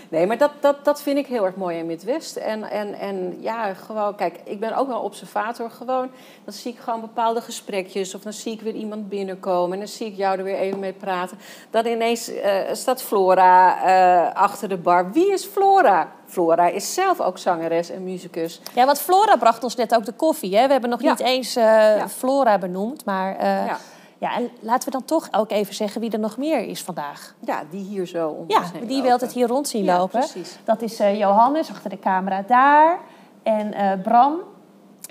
Nee, 0.08 0.26
maar 0.26 0.38
dat, 0.38 0.50
dat, 0.60 0.84
dat 0.84 1.02
vind 1.02 1.18
ik 1.18 1.26
heel 1.26 1.44
erg 1.44 1.54
mooi 1.54 1.78
in 1.78 1.86
Midwest. 1.86 2.36
En, 2.36 2.70
en, 2.70 2.94
en 2.94 3.36
ja, 3.40 3.74
gewoon, 3.74 4.14
kijk, 4.14 4.40
ik 4.44 4.60
ben 4.60 4.76
ook 4.76 4.88
wel 4.88 5.00
observator. 5.00 5.70
Gewoon, 5.70 6.10
dan 6.44 6.54
zie 6.54 6.72
ik 6.72 6.78
gewoon 6.78 7.00
bepaalde 7.00 7.40
gesprekjes. 7.40 8.14
Of 8.14 8.22
dan 8.22 8.32
zie 8.32 8.52
ik 8.52 8.60
weer 8.60 8.74
iemand 8.74 9.08
binnenkomen. 9.08 9.72
En 9.72 9.78
dan 9.78 9.88
zie 9.88 10.06
ik 10.06 10.16
jou 10.16 10.38
er 10.38 10.43
weer 10.44 10.56
even 10.58 10.78
mee 10.78 10.92
praten. 10.92 11.38
Dan 11.70 11.86
ineens 11.86 12.28
eh, 12.28 12.52
staat 12.72 13.02
Flora 13.02 13.82
eh, 13.84 14.34
achter 14.34 14.68
de 14.68 14.76
bar. 14.76 15.12
Wie 15.12 15.32
is 15.32 15.44
Flora? 15.44 16.08
Flora 16.26 16.68
is 16.68 16.94
zelf 16.94 17.20
ook 17.20 17.38
zangeres 17.38 17.90
en 17.90 18.04
muzikus. 18.04 18.60
ja, 18.74 18.84
want 18.86 19.00
Flora 19.00 19.36
bracht 19.36 19.64
ons 19.64 19.74
net 19.76 19.94
ook 19.94 20.04
de 20.04 20.12
koffie. 20.12 20.56
Hè? 20.56 20.66
We 20.66 20.72
hebben 20.72 20.90
nog 20.90 21.02
Ja. 21.02 21.10
niet 21.10 21.20
eens 21.20 21.56
eh, 21.56 21.62
Ja. 21.96 22.08
Flora 22.08 22.58
benoemd. 22.58 23.04
Maar 23.04 23.36
eh, 23.36 23.66
Ja. 23.66 23.76
ja. 24.18 24.36
en 24.36 24.50
laten 24.60 24.84
we 24.84 24.90
dan 24.90 25.04
toch 25.04 25.28
ook 25.32 25.50
even 25.50 25.74
zeggen 25.74 26.00
wie 26.00 26.10
er 26.10 26.18
nog 26.18 26.36
meer 26.36 26.60
is 26.68 26.82
vandaag. 26.82 27.34
Ja, 27.40 27.62
die 27.70 27.84
hier 27.84 28.06
zo 28.06 28.28
om 28.28 28.44
Ja, 28.48 28.58
ons 28.58 28.72
heen 28.72 28.86
die 28.86 28.96
lopen. 28.96 29.12
altijd 29.12 29.32
hier 29.32 29.46
rond 29.46 29.68
zien 29.68 29.84
Ja, 29.84 29.98
lopen. 29.98 30.18
precies. 30.18 30.58
Dat 30.64 30.82
is 30.82 31.00
eh, 31.00 31.18
Johannes 31.18 31.70
achter 31.70 31.90
de 31.90 31.98
camera 31.98 32.44
daar. 32.46 32.98
En 33.42 33.72
eh, 33.74 33.92
Bram. 34.02 34.34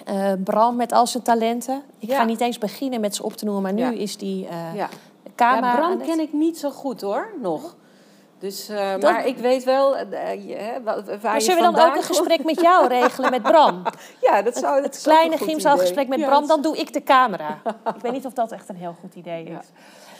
Eh, 0.05 0.31
Bram 0.43 0.75
met 0.75 0.91
al 0.91 1.07
zijn 1.07 1.23
talenten. 1.23 1.81
Ik 1.99 2.09
Ja. 2.09 2.15
ga 2.17 2.23
niet 2.23 2.41
eens 2.41 2.57
beginnen 2.57 2.99
met 3.01 3.15
ze 3.15 3.23
op 3.23 3.33
te 3.33 3.45
noemen, 3.45 3.63
maar 3.63 3.73
nu 3.73 3.81
Ja. 3.81 4.01
is 4.01 4.17
die 4.17 4.47
eh 4.47 4.75
Ja. 4.75 4.87
Camera. 5.35 5.67
Ja, 5.71 5.75
Bram 5.75 5.91
het- 5.91 6.07
ken 6.07 6.19
ik 6.19 6.33
niet 6.33 6.57
zo 6.57 6.69
goed 6.69 7.01
hoor, 7.01 7.33
nog. 7.41 7.75
Dus, 8.39 8.69
eh, 8.69 8.91
Dat- 8.91 9.01
Maar 9.11 9.27
ik 9.27 9.37
weet 9.37 9.63
wel 9.63 9.97
je, 9.97 10.81
waar 10.83 11.03
Maar 11.21 11.41
zullen 11.41 11.71
we 11.71 11.77
dan 11.77 11.87
ook 11.89 11.95
een 11.95 12.03
gesprek 12.03 12.43
met 12.43 12.61
jou 12.61 12.87
regelen 12.87 13.29
met 13.31 13.41
Bram? 13.41 13.81
Ja, 14.21 14.41
dat 14.41 14.57
zou 14.57 14.75
dat 14.75 14.85
Het 14.85 14.95
een 14.95 15.01
kleine 15.11 15.37
gymzaalgesprek 15.37 16.07
met 16.07 16.19
Ja, 16.19 16.27
Bram, 16.27 16.47
dan 16.47 16.61
doe 16.61 16.77
ik 16.77 16.93
de 16.93 17.03
camera. 17.03 17.61
ik 17.95 18.01
weet 18.01 18.11
niet 18.11 18.25
of 18.25 18.33
dat 18.33 18.51
echt 18.51 18.69
een 18.69 18.75
heel 18.75 18.95
goed 18.99 19.15
idee 19.15 19.43
is. 19.43 19.49
Ja. 19.49 19.61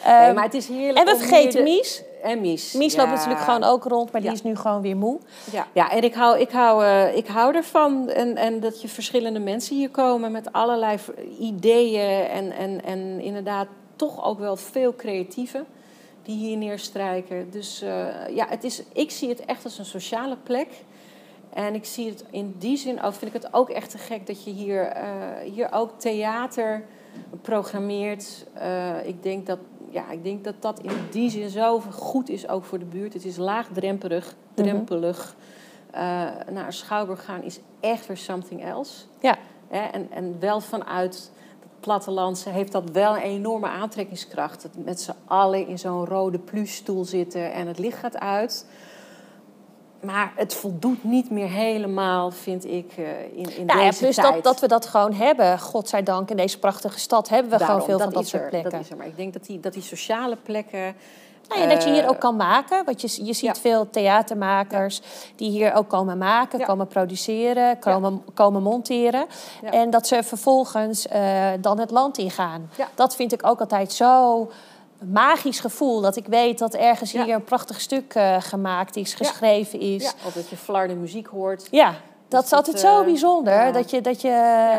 Ehm, 0.03 0.23
Nee, 0.25 0.33
maar 0.33 0.43
het 0.43 0.53
is 0.53 0.67
heerlijk 0.67 0.97
en 0.97 1.05
we 1.05 1.15
vergeten 1.19 1.65
de- 1.65 1.71
Mies. 1.71 2.03
En 2.23 2.41
Mies. 2.41 2.73
Mies 2.73 2.93
ja. 2.93 2.99
loopt 2.99 3.11
natuurlijk 3.13 3.41
gewoon 3.41 3.63
ook 3.63 3.83
rond, 3.83 4.11
maar 4.11 4.21
die 4.21 4.31
is 4.31 4.41
nu 4.43 4.55
gewoon 4.55 4.81
weer 4.81 4.97
moe. 4.97 5.19
Ja, 5.51 5.67
ja 5.73 5.91
en 5.91 6.03
ik 6.03 6.13
hou, 6.13 6.39
ik, 6.39 6.51
hou, 6.51 6.85
ik 7.07 7.27
hou 7.27 7.55
ervan. 7.55 8.09
En, 8.09 8.35
en 8.35 8.59
dat 8.59 8.81
je 8.81 8.87
verschillende 8.87 9.39
mensen 9.39 9.75
hier 9.75 9.89
komen 9.89 10.31
met 10.31 10.51
allerlei 10.53 10.97
ideeën. 11.39 12.27
En, 12.29 12.51
en, 12.51 12.83
en 12.85 13.19
inderdaad 13.19 13.67
toch 13.95 14.23
ook 14.23 14.39
wel 14.39 14.55
veel 14.55 14.95
creatieven 14.95 15.65
die 16.21 16.37
hier 16.37 16.57
neerstrijken. 16.57 17.51
Dus 17.51 17.81
eh, 17.81 18.35
ja, 18.35 18.47
het 18.47 18.63
is, 18.63 18.83
ik 18.93 19.11
zie 19.11 19.29
het 19.29 19.45
echt 19.45 19.63
als 19.63 19.77
een 19.77 19.85
sociale 19.85 20.37
plek. 20.43 20.67
En 21.49 21.75
ik 21.75 21.85
zie 21.85 22.09
het 22.09 22.25
in 22.29 22.55
die 22.57 22.77
zin 22.77 23.01
ook, 23.01 23.13
vind 23.13 23.35
ik 23.35 23.41
het 23.41 23.53
ook 23.53 23.69
echt 23.69 23.89
te 23.89 23.97
gek 23.97 24.27
dat 24.27 24.43
je 24.43 24.51
hier, 24.51 24.83
eh, 24.83 25.51
hier 25.51 25.71
ook 25.71 25.99
theater 25.99 26.85
programmeert. 27.41 28.45
Eh, 28.53 29.07
ik, 29.07 29.23
denk 29.23 29.45
dat, 29.45 29.59
ja, 29.89 30.11
ik 30.11 30.23
denk 30.23 30.43
dat 30.43 30.55
dat 30.59 30.79
in 30.79 31.07
die 31.11 31.29
zin 31.29 31.49
zo 31.49 31.79
goed 31.79 32.29
is 32.29 32.47
ook 32.47 32.63
voor 32.63 32.79
de 32.79 32.85
buurt. 32.85 33.13
Het 33.13 33.25
is 33.25 33.37
laagdrempelig, 33.37 34.35
drempelig. 34.53 35.35
Eh, 35.91 36.01
naar 36.51 36.65
een 36.65 36.73
schouwburg 36.73 37.25
gaan 37.25 37.43
is 37.43 37.59
echt 37.79 38.07
weer 38.07 38.17
something 38.17 38.63
else. 38.63 39.05
Ja, 39.19 39.37
Hè? 39.73 39.79
En, 39.79 40.07
en 40.11 40.39
wel 40.39 40.61
vanuit 40.61 41.31
het 41.83 41.91
plattelandse 41.91 42.49
heeft 42.49 42.71
dat 42.71 42.89
wel 42.91 43.15
een 43.15 43.21
enorme 43.21 43.67
aantrekkingskracht. 43.67 44.61
Dat 44.61 44.71
met 44.85 45.01
z'n 45.01 45.13
allen 45.25 45.67
in 45.67 45.79
zo'n 45.79 46.05
rode 46.05 46.39
plustoel 46.39 47.05
zitten 47.05 47.53
en 47.53 47.67
het 47.67 47.79
licht 47.79 47.97
gaat 47.97 48.19
uit. 48.19 48.65
Maar 50.01 50.33
het 50.35 50.53
voldoet 50.53 51.03
niet 51.03 51.29
meer 51.29 51.49
helemaal, 51.49 52.31
vind 52.31 52.65
ik, 52.65 52.93
eh, 52.97 53.23
in, 53.23 53.57
in 53.57 53.65
nou 53.65 53.79
ja, 53.79 53.85
deze 53.85 53.99
plus 53.99 54.15
tijd. 54.15 54.33
dat, 54.33 54.43
dat 54.43 54.59
we 54.59 54.67
dat 54.67 54.85
gewoon 54.85 55.13
hebben. 55.13 55.59
Godzijdank, 55.59 56.29
in 56.29 56.37
deze 56.37 56.59
prachtige 56.59 56.99
stad 56.99 57.29
hebben 57.29 57.51
we 57.51 57.57
Daarom, 57.57 57.79
gewoon 57.79 57.97
veel 57.97 58.05
van 58.05 58.13
dat 58.13 58.27
soort 58.27 58.43
er, 58.43 58.49
plekken. 58.49 58.71
Dat 58.71 58.81
is 58.81 58.89
er. 58.89 58.97
Maar 58.97 59.07
ik 59.07 59.17
denk 59.17 59.33
dat 59.33 59.45
die, 59.45 59.59
dat 59.59 59.73
die 59.73 59.81
sociale 59.81 60.35
plekken... 60.35 60.95
Nou 61.47 61.61
ja, 61.61 61.67
dat 61.67 61.83
je 61.83 61.89
hier 61.89 62.03
eh, 62.03 62.09
ook 62.09 62.19
kan 62.19 62.35
maken. 62.35 62.85
Want 62.85 63.01
je, 63.01 63.25
je 63.25 63.33
ziet 63.33 63.55
ja. 63.55 63.55
veel 63.55 63.89
theatermakers 63.89 65.01
die 65.35 65.49
hier 65.49 65.73
ook 65.73 65.89
komen 65.89 66.17
maken, 66.17 66.59
Ja. 66.59 66.65
komen 66.65 66.87
produceren, 66.87 67.79
komen, 67.79 68.23
komen 68.33 68.61
monteren. 68.61 69.25
En 69.63 69.89
dat 69.89 70.07
ze 70.07 70.23
vervolgens 70.23 71.07
eh, 71.07 71.47
dan 71.59 71.79
het 71.79 71.91
land 71.91 72.17
ingaan. 72.17 72.69
Dat 72.95 73.15
vind 73.15 73.33
ik 73.33 73.45
ook 73.45 73.59
altijd 73.59 73.93
zo 73.93 74.47
magisch 75.11 75.59
gevoel. 75.59 76.01
Dat 76.01 76.15
ik 76.15 76.27
weet 76.27 76.59
dat 76.59 76.73
ergens 76.73 77.11
hier 77.11 77.29
een 77.29 77.43
prachtig 77.43 77.81
stuk 77.81 78.13
eh, 78.13 78.35
gemaakt 78.39 78.95
is, 78.95 79.13
geschreven 79.13 79.79
is. 79.79 80.13
Of 80.25 80.33
dat 80.33 80.49
je 80.49 80.57
flarde 80.57 80.95
muziek 80.95 81.27
hoort. 81.27 81.67
Ja, 81.71 81.93
dat 82.27 82.43
is 82.43 82.49
dat, 82.49 82.59
altijd 82.59 82.79
zo 82.79 82.99
eh, 82.99 83.05
bijzonder. 83.05 83.73
Dat 83.73 83.89
je, 83.89 84.01
dat 84.01 84.21
je, 84.21 84.71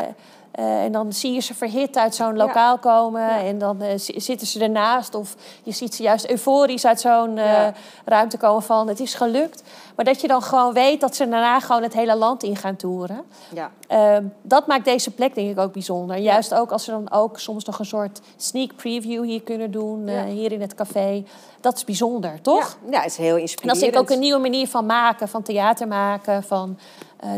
eh, 0.55 0.83
en 0.83 0.91
dan 0.91 1.13
zie 1.13 1.33
je 1.33 1.39
ze 1.39 1.53
verhit 1.53 1.97
uit 1.97 2.15
zo'n 2.15 2.35
lokaal 2.35 2.77
komen. 2.77 3.29
En 3.29 3.57
dan 3.57 3.81
eh, 3.81 3.97
zi- 3.97 4.19
zitten 4.19 4.47
ze 4.47 4.59
ernaast. 4.59 5.15
Of 5.15 5.35
je 5.63 5.71
ziet 5.71 5.95
ze 5.95 6.03
juist 6.03 6.29
euforisch 6.29 6.85
uit 6.85 7.01
zo'n 7.01 7.37
eh, 7.37 7.45
Ja. 7.45 7.73
ruimte 8.05 8.37
komen 8.37 8.63
van 8.63 8.87
het 8.87 8.99
is 8.99 9.13
gelukt. 9.13 9.63
Maar 9.95 10.05
dat 10.05 10.21
je 10.21 10.27
dan 10.27 10.41
gewoon 10.41 10.73
weet 10.73 11.01
dat 11.01 11.15
ze 11.15 11.29
daarna 11.29 11.59
gewoon 11.59 11.83
het 11.83 11.93
hele 11.93 12.15
land 12.15 12.43
in 12.43 12.55
gaan 12.55 12.75
toeren. 12.75 13.21
Ja. 13.53 13.71
Ehm, 13.87 14.23
dat 14.41 14.67
maakt 14.67 14.85
deze 14.85 15.11
plek 15.11 15.35
denk 15.35 15.49
ik 15.49 15.59
ook 15.59 15.73
bijzonder. 15.73 16.17
Juist 16.17 16.53
ook 16.53 16.71
als 16.71 16.83
ze 16.83 16.91
dan 16.91 17.11
ook 17.11 17.39
soms 17.39 17.65
nog 17.65 17.79
een 17.79 17.85
soort 17.85 18.19
sneak 18.35 18.75
preview 18.75 19.23
hier 19.23 19.41
kunnen 19.41 19.71
doen. 19.71 20.09
hier 20.09 20.51
in 20.51 20.61
het 20.61 20.75
café. 20.75 21.23
Dat 21.61 21.75
is 21.75 21.83
bijzonder, 21.83 22.41
toch? 22.41 22.77
Ja, 22.89 22.97
het 23.01 23.11
is 23.11 23.17
heel 23.17 23.35
En 23.35 23.41
inspirerend. 23.41 23.81
dat 23.81 23.93
is 23.93 23.99
ook 23.99 24.09
een 24.09 24.19
nieuwe 24.19 24.39
manier 24.39 24.67
van 24.67 24.85
maken, 24.85 25.27
van 25.27 25.41
theater 25.43 25.87
maken, 25.87 26.43
van 26.43 26.77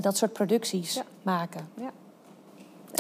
dat 0.01 0.17
soort 0.17 0.33
producties 0.33 0.93
Ja. 0.93 1.01
maken. 1.21 1.69
Ja. 1.73 1.89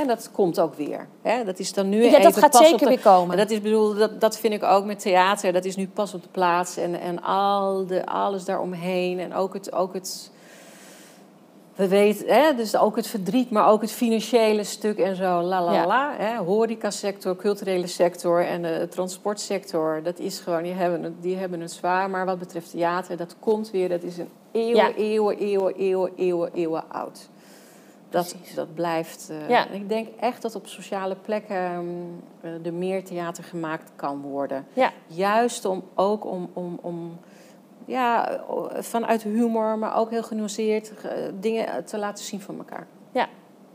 En 0.01 0.07
dat 0.07 0.29
komt 0.31 0.59
ook 0.59 0.73
weer. 0.75 1.07
Hè? 1.21 1.43
Dat 1.43 1.59
is 1.59 1.73
dan 1.73 1.89
nu 1.89 2.03
Ja, 2.03 2.11
dat 2.11 2.19
even 2.19 2.41
gaat 2.41 2.51
pas 2.51 2.61
zeker 2.61 2.77
de- 2.79 2.85
weer 2.85 2.99
komen. 2.99 3.31
En 3.31 3.37
dat 3.37 3.49
is 3.51 3.61
bedoel, 3.61 3.93
dat, 3.95 4.21
dat 4.21 4.37
vind 4.37 4.53
ik 4.53 4.63
ook 4.63 4.85
met 4.85 4.99
theater. 4.99 5.53
Dat 5.53 5.65
is 5.65 5.75
nu 5.75 5.87
pas 5.87 6.13
op 6.13 6.23
de 6.23 6.29
plaats 6.31 6.77
en, 6.77 6.99
en 6.99 7.23
al 7.23 7.85
de, 7.85 8.05
alles 8.05 8.45
daaromheen 8.45 9.19
en 9.19 9.33
ook 9.33 9.53
het, 9.53 9.73
ook 9.73 9.93
het 9.93 10.31
we 11.75 11.87
weten, 11.87 12.27
hè, 12.27 12.55
dus 12.55 12.77
ook 12.77 12.95
het 12.95 13.07
verdriet, 13.07 13.49
maar 13.49 13.67
ook 13.69 13.81
het 13.81 13.91
financiële 13.91 14.63
stuk 14.63 14.97
en 14.97 15.15
zo. 15.15 15.41
La 15.41 15.63
la 15.63 15.73
Ja. 15.73 15.85
la. 15.87 16.13
Hè, 16.17 16.37
horecasector, 16.37 17.35
culturele 17.35 17.87
sector 17.87 18.45
en 18.45 18.61
de 18.61 18.87
transportsector. 18.89 19.99
Dat 20.03 20.19
is 20.19 20.39
gewoon, 20.39 20.63
die 20.63 20.73
hebben, 20.73 21.03
het, 21.03 21.13
die 21.21 21.35
hebben 21.35 21.59
het 21.61 21.71
zwaar. 21.71 22.09
Maar 22.09 22.25
wat 22.25 22.39
betreft 22.39 22.69
theater, 22.71 23.17
dat 23.17 23.35
komt 23.39 23.71
weer. 23.71 23.89
Dat 23.89 24.03
is 24.03 24.17
een 24.17 24.29
eeuwen, 24.51 24.75
Ja. 24.75 24.93
eeuwen, 24.95 25.37
eeuwen, 25.37 25.73
eeuwen, 25.75 26.11
eeuwen, 26.17 26.49
eeuwen 26.53 26.83
oud. 26.91 27.29
Dat, 28.09 28.27
Precies. 28.37 28.55
dat 28.55 28.73
blijft. 28.73 29.29
eh, 29.29 29.49
Ja. 29.49 29.67
Ik 29.67 29.89
denk 29.89 30.07
echt 30.19 30.41
dat 30.41 30.55
op 30.55 30.67
sociale 30.67 31.15
plekken 31.15 31.55
eh, 32.41 32.65
er 32.65 32.73
meer 32.73 33.03
theater 33.05 33.43
gemaakt 33.43 33.91
kan 33.95 34.21
worden. 34.21 34.65
Ja. 34.73 34.91
Juist 35.07 35.65
om 35.65 35.83
ook 35.95 36.25
om, 36.25 36.49
om, 36.53 36.79
om 36.81 37.17
ja, 37.85 38.39
vanuit 38.79 39.23
humor, 39.23 39.77
maar 39.77 39.95
ook 39.95 40.09
heel 40.09 40.23
genuanceerd 40.23 40.91
eh, 41.01 41.11
dingen 41.39 41.85
te 41.85 41.97
laten 41.97 42.23
zien 42.23 42.41
van 42.41 42.57
elkaar. 42.57 42.87
Ja. 43.11 43.27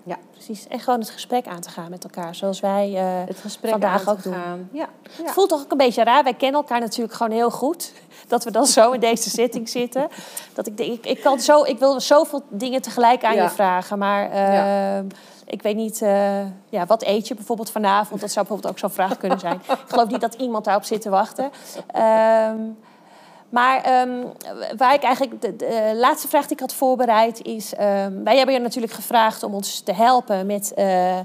Ja. 0.04 0.16
Precies. 0.30 0.68
En 0.68 0.80
gewoon 0.80 1.00
het 1.00 1.10
gesprek 1.10 1.46
aan 1.46 1.60
te 1.60 1.70
gaan 1.70 1.90
met 1.90 2.04
elkaar, 2.04 2.34
zoals 2.34 2.60
wij 2.60 2.90
Het 2.90 3.38
gesprek 3.38 3.70
vandaag 3.70 4.08
ook 4.08 4.22
doen. 4.22 4.32
gaan. 4.34 4.68
Ja. 4.72 4.88
Het 5.12 5.30
voelt 5.30 5.48
toch 5.48 5.62
ook 5.62 5.70
een 5.72 5.76
beetje 5.78 6.04
raar. 6.04 6.22
Wij 6.24 6.34
kennen 6.34 6.60
elkaar 6.60 6.80
natuurlijk 6.80 7.14
gewoon 7.16 7.32
heel 7.32 7.50
goed. 7.50 7.92
Dat 8.32 8.44
we 8.44 8.50
dan 8.50 8.66
zo 8.66 8.90
in 8.90 9.00
deze 9.00 9.30
zitting 9.30 9.68
zitten. 9.68 10.08
Dat 10.54 10.66
ik 10.66 10.76
denk, 10.76 10.90
ik, 10.90 11.06
ik, 11.06 11.20
kan 11.22 11.40
zo, 11.40 11.62
ik 11.64 11.78
wil 11.78 12.00
zoveel 12.00 12.42
dingen 12.48 12.82
tegelijk 12.82 13.24
aan 13.24 13.34
Ja. 13.34 13.42
je 13.42 13.48
vragen. 13.48 13.98
Maar 13.98 14.30
eh, 14.30 15.04
ik 15.46 15.62
weet 15.62 15.76
niet, 15.76 16.02
eh, 16.02 16.40
ja, 16.68 16.86
wat 16.86 17.02
eet 17.02 17.28
je 17.28 17.34
bijvoorbeeld 17.34 17.70
vanavond? 17.70 18.20
Dat 18.20 18.30
zou 18.30 18.46
bijvoorbeeld 18.46 18.74
ook 18.74 18.80
zo'n 18.80 18.90
vraag 18.90 19.16
kunnen 19.16 19.40
zijn. 19.40 19.60
ik 19.68 19.78
geloof 19.86 20.08
niet 20.08 20.20
dat 20.20 20.34
iemand 20.34 20.64
daarop 20.64 20.84
zit 20.84 21.00
te 21.00 21.10
wachten. 21.10 21.50
Ehm, 21.86 22.56
maar 23.48 23.82
ehm, 23.82 24.10
waar 24.76 24.94
ik 24.94 25.02
eigenlijk 25.02 25.40
de, 25.40 25.56
de 25.56 25.92
laatste 25.96 26.28
vraag 26.28 26.42
die 26.42 26.52
ik 26.52 26.60
had 26.60 26.74
voorbereid 26.74 27.42
is: 27.42 27.74
ehm, 27.74 28.22
wij 28.22 28.36
hebben 28.36 28.54
je 28.54 28.60
natuurlijk 28.60 28.92
gevraagd 28.92 29.42
om 29.42 29.54
ons 29.54 29.80
te 29.80 29.92
helpen 29.92 30.46
met 30.46 30.74
eh, 30.74 31.18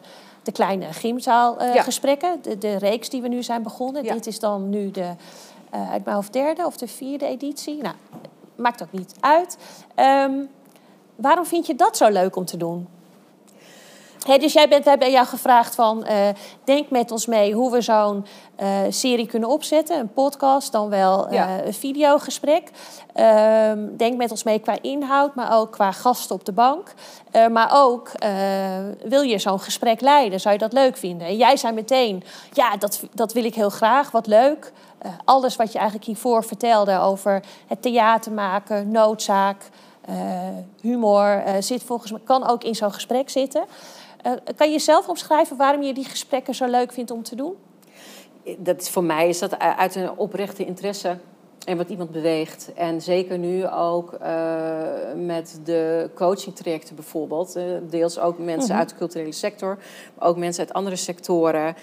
de 0.44 0.52
kleine 0.52 0.86
gymzaalgesprekken, 0.94 2.40
de, 2.42 2.58
de 2.58 2.78
reeks 2.78 3.10
die 3.10 3.22
we 3.22 3.28
nu 3.28 3.44
zijn 3.44 3.64
begonnen. 3.64 4.04
Ja. 4.04 4.14
Dit 4.14 4.28
is 4.28 4.40
dan 4.40 4.70
nu 4.70 4.92
de, 4.92 5.10
eh, 5.70 5.92
uit 5.92 6.04
mijn 6.04 6.16
hoofd 6.16 6.34
derde 6.34 6.66
of 6.66 6.78
de 6.78 6.88
vierde 6.88 7.26
editie. 7.26 7.82
Nou, 7.82 7.96
maakt 8.56 8.82
ook 8.82 8.92
niet 8.92 9.14
uit. 9.20 9.58
Ehm, 9.96 10.46
waarom 11.16 11.46
vind 11.46 11.66
je 11.66 11.76
dat 11.76 11.98
zo 11.98 12.10
leuk 12.10 12.36
om 12.36 12.46
te 12.46 12.58
doen? 12.58 12.88
Dus 14.26 14.54
jij 14.54 14.68
bent, 14.68 14.84
we 14.84 14.90
hebben 14.90 15.12
jou 15.12 15.26
gevraagd 15.26 15.76
van, 15.76 16.06
eh, 16.06 16.28
denk 16.64 16.90
met 16.90 17.12
ons 17.12 17.26
mee 17.26 17.54
hoe 17.54 17.72
we 17.72 17.82
zo'n 17.82 18.26
eh, 18.56 18.70
serie 18.90 19.28
kunnen 19.28 19.50
opzetten. 19.50 20.00
Een 20.00 20.14
podcast, 20.14 20.72
dan 20.72 20.90
wel 20.90 21.28
eh, 21.28 21.34
Ja. 21.34 21.64
een 21.66 21.74
videogesprek. 21.74 22.72
Ehm, 23.14 23.80
denk 23.98 24.18
met 24.18 24.32
ons 24.32 24.44
mee 24.44 24.60
qua 24.60 24.78
inhoud, 24.82 25.36
maar 25.36 25.58
ook 25.58 25.72
qua 25.72 25.92
gasten 25.92 26.36
op 26.36 26.46
de 26.46 26.52
bank. 26.52 26.94
Maar 27.52 27.72
ook, 27.74 28.12
wil 29.04 29.22
je 29.22 29.40
zo'n 29.40 29.60
gesprek 29.60 30.02
leiden? 30.02 30.40
Zou 30.40 30.54
je 30.54 30.60
dat 30.60 30.74
leuk 30.74 30.98
vinden? 30.98 31.28
En 31.28 31.36
jij 31.38 31.58
zei 31.58 31.74
meteen, 31.74 32.24
ja, 32.54 32.78
dat, 32.78 33.02
dat 33.14 33.34
wil 33.34 33.44
ik 33.44 33.56
heel 33.56 33.70
graag, 33.70 34.12
wat 34.12 34.28
leuk. 34.28 34.72
Alles 35.26 35.56
wat 35.56 35.72
je 35.72 35.78
eigenlijk 35.78 36.08
hiervoor 36.08 36.44
vertelde 36.44 37.00
over 37.00 37.44
het 37.68 37.82
theater 37.82 38.32
maken, 38.32 38.92
noodzaak, 38.92 39.70
humor, 40.82 41.44
zit 41.60 41.84
volgens 41.84 42.12
mij, 42.12 42.22
kan 42.24 42.48
ook 42.50 42.64
in 42.64 42.76
zo'n 42.76 42.94
gesprek 42.94 43.30
zitten. 43.30 43.64
Eh, 44.28 44.34
kan 44.56 44.72
je 44.72 44.80
zelf 44.80 45.08
omschrijven 45.08 45.58
waarom 45.58 45.82
je 45.82 45.94
die 45.94 46.06
gesprekken 46.06 46.56
zo 46.56 46.66
leuk 46.66 46.92
vindt 46.92 47.12
om 47.12 47.24
te 47.24 47.36
doen? 47.36 47.56
dat 48.58 48.82
is, 48.82 48.90
voor 48.90 49.04
mij 49.04 49.30
is 49.30 49.40
dat 49.40 49.60
uit 49.60 49.96
een 49.96 50.18
oprechte 50.18 50.66
interesse 50.66 51.18
en 51.66 51.78
wat 51.78 51.90
iemand 51.90 52.12
beweegt. 52.12 52.74
En 52.74 53.02
zeker 53.02 53.38
nu 53.38 53.68
ook 53.68 54.14
eh, 54.14 54.82
met 55.16 55.60
de 55.64 56.10
coachingtrajecten 56.16 56.96
bijvoorbeeld. 56.96 57.56
eh, 57.56 57.64
deels 57.90 58.20
ook 58.20 58.38
mensen 58.38 58.70
Mhm. 58.70 58.80
uit 58.80 58.90
de 58.90 58.96
culturele 58.96 59.32
sector, 59.32 59.78
maar 60.18 60.28
ook 60.28 60.38
mensen 60.38 60.66
uit 60.66 60.74
andere 60.74 60.96
sectoren. 60.96 61.76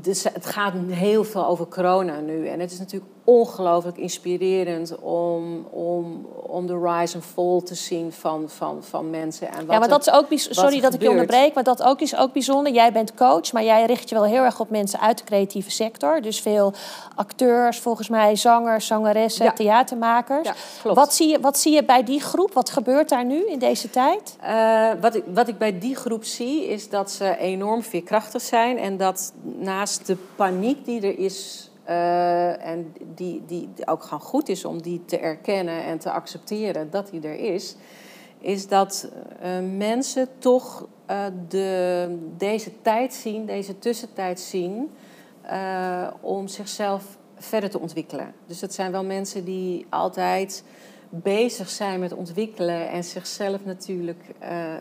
Dus 0.00 0.24
het 0.24 0.46
gaat 0.46 0.72
heel 0.88 1.24
veel 1.24 1.46
over 1.46 1.66
corona 1.68 2.20
nu. 2.20 2.46
En 2.48 2.60
het 2.60 2.70
is 2.72 2.78
natuurlijk 2.78 3.12
ongelooflijk 3.28 3.96
inspirerend 3.98 4.98
om, 5.00 5.66
om, 5.70 6.26
om 6.46 6.66
de 6.66 6.78
rise 6.82 7.14
and 7.16 7.24
fall 7.24 7.60
te 7.64 7.74
zien 7.74 8.12
van, 8.12 8.44
van, 8.46 8.82
van 8.82 9.10
mensen. 9.10 9.48
En 9.48 9.54
wat 9.54 9.60
ja, 9.66 9.72
maar 9.78 9.82
er- 9.82 9.88
dat 9.88 10.06
is 10.06 10.12
ook 10.12 10.26
sorry 10.30 10.80
dat 10.80 10.94
ik 10.94 11.02
je 11.02 11.10
onderbreek, 11.10 11.54
maar 11.54 11.64
dat 11.64 11.82
ook 11.82 12.00
is 12.00 12.16
ook 12.16 12.32
bijzonder. 12.32 12.72
Jij 12.72 12.92
bent 12.92 13.14
coach, 13.14 13.52
maar 13.52 13.64
jij 13.64 13.84
richt 13.86 14.08
je 14.08 14.14
wel 14.14 14.24
heel 14.24 14.42
erg 14.42 14.60
op 14.60 14.70
mensen 14.70 15.00
uit 15.00 15.18
de 15.18 15.24
creatieve 15.24 15.70
sector. 15.70 16.20
Dus 16.20 16.40
veel 16.40 16.72
acteurs, 17.14 17.78
volgens 17.78 18.08
mij 18.08 18.36
zangers, 18.36 18.86
zangeressen, 18.86 19.44
Ja. 19.44 19.52
theatermakers. 19.52 20.46
Ja, 20.48 20.54
klopt. 20.82 20.96
Wat 20.96 21.14
zie, 21.14 21.28
je, 21.28 21.40
wat 21.40 21.58
zie 21.58 21.72
je 21.72 21.84
bij 21.84 22.04
die 22.04 22.20
groep? 22.20 22.52
Wat 22.52 22.70
gebeurt 22.70 23.08
daar 23.08 23.24
nu 23.24 23.46
in 23.46 23.58
deze 23.58 23.90
tijd? 23.90 24.36
Eh, 24.40 24.88
wat, 25.00 25.14
ik, 25.14 25.24
wat 25.34 25.48
ik 25.48 25.58
bij 25.58 25.78
die 25.78 25.96
groep 25.96 26.24
zie, 26.24 26.66
is 26.68 26.88
dat 26.88 27.10
ze 27.10 27.36
enorm 27.36 27.82
veerkrachtig 27.82 28.42
zijn. 28.42 28.78
En 28.78 28.96
dat 28.96 29.32
naast 29.58 30.06
de 30.06 30.16
paniek 30.36 30.84
die 30.84 31.00
er 31.00 31.18
is, 31.18 31.67
eh, 31.88 32.66
en 32.66 32.92
die, 33.14 33.42
die 33.46 33.68
ook 33.84 34.02
gewoon 34.02 34.20
goed 34.20 34.48
is 34.48 34.64
om 34.64 34.82
die 34.82 35.04
te 35.04 35.18
erkennen 35.18 35.84
en 35.84 35.98
te 35.98 36.10
accepteren 36.10 36.90
dat 36.90 37.10
die 37.10 37.20
er 37.20 37.54
is, 37.54 37.76
is 38.38 38.68
dat 38.68 39.10
eh, 39.40 39.50
mensen 39.76 40.28
toch 40.38 40.86
eh, 41.06 41.24
de, 41.48 42.18
deze 42.36 42.82
tijd 42.82 43.14
zien, 43.14 43.46
deze 43.46 43.78
tussentijd 43.78 44.40
zien, 44.40 44.90
om 46.20 46.48
zichzelf 46.48 47.18
verder 47.36 47.70
te 47.70 47.80
ontwikkelen. 47.80 48.34
Dus 48.46 48.60
dat 48.60 48.74
zijn 48.74 48.92
wel 48.92 49.04
mensen 49.04 49.44
die 49.44 49.86
altijd 49.88 50.64
bezig 51.10 51.68
zijn 51.68 52.00
met 52.00 52.12
ontwikkelen 52.12 52.88
en 52.90 53.04
zichzelf 53.04 53.64
natuurlijk 53.64 54.22
eh, 54.38 54.74
eh, 54.74 54.80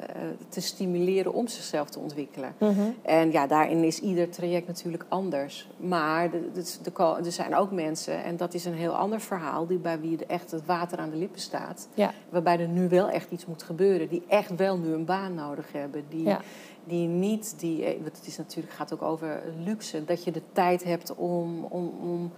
te 0.49 0.61
stimuleren 0.61 1.33
om 1.33 1.47
zichzelf 1.47 1.89
te 1.89 1.99
ontwikkelen. 1.99 2.53
En 3.01 3.31
ja, 3.31 3.47
daarin 3.47 3.83
is 3.83 3.99
ieder 3.99 4.29
traject 4.29 4.67
natuurlijk 4.67 5.05
anders. 5.09 5.67
Maar 5.77 6.31
de- 6.31 6.51
de- 6.53 6.77
de 6.83 6.91
ko- 6.91 7.15
er 7.15 7.31
zijn 7.31 7.55
ook 7.55 7.71
mensen, 7.71 8.23
en 8.23 8.37
dat 8.37 8.53
is 8.53 8.65
een 8.65 8.73
heel 8.73 8.95
ander 8.95 9.21
verhaal, 9.21 9.67
die 9.67 9.77
bij 9.77 9.99
wie 9.99 10.25
echt 10.25 10.51
het 10.51 10.65
water 10.65 10.97
aan 10.97 11.09
de 11.09 11.17
lippen 11.17 11.41
staat. 11.41 11.87
Ja. 11.93 12.13
Waarbij 12.29 12.59
er 12.59 12.67
nu 12.67 12.89
wel 12.89 13.09
echt 13.09 13.31
iets 13.31 13.45
moet 13.45 13.63
gebeuren. 13.63 14.07
Die 14.07 14.23
echt 14.27 14.55
wel 14.55 14.77
nu 14.77 14.93
een 14.93 15.05
baan 15.05 15.33
nodig 15.33 15.71
hebben. 15.71 16.03
Die, 16.09 16.23
Ja. 16.23 16.41
die 16.83 17.07
niet, 17.07 17.53
die, 17.59 17.85
eh, 17.85 18.01
want 18.03 18.17
het 18.17 18.27
is 18.27 18.37
natuurlijk, 18.37 18.73
gaat 18.73 18.93
ook 18.93 19.01
over 19.01 19.41
luxe. 19.65 20.05
Dat 20.05 20.23
je 20.23 20.31
de 20.31 20.41
tijd 20.51 20.83
hebt 20.83 21.15
om, 21.15 21.63
om, 21.63 21.87
om, 22.01 22.31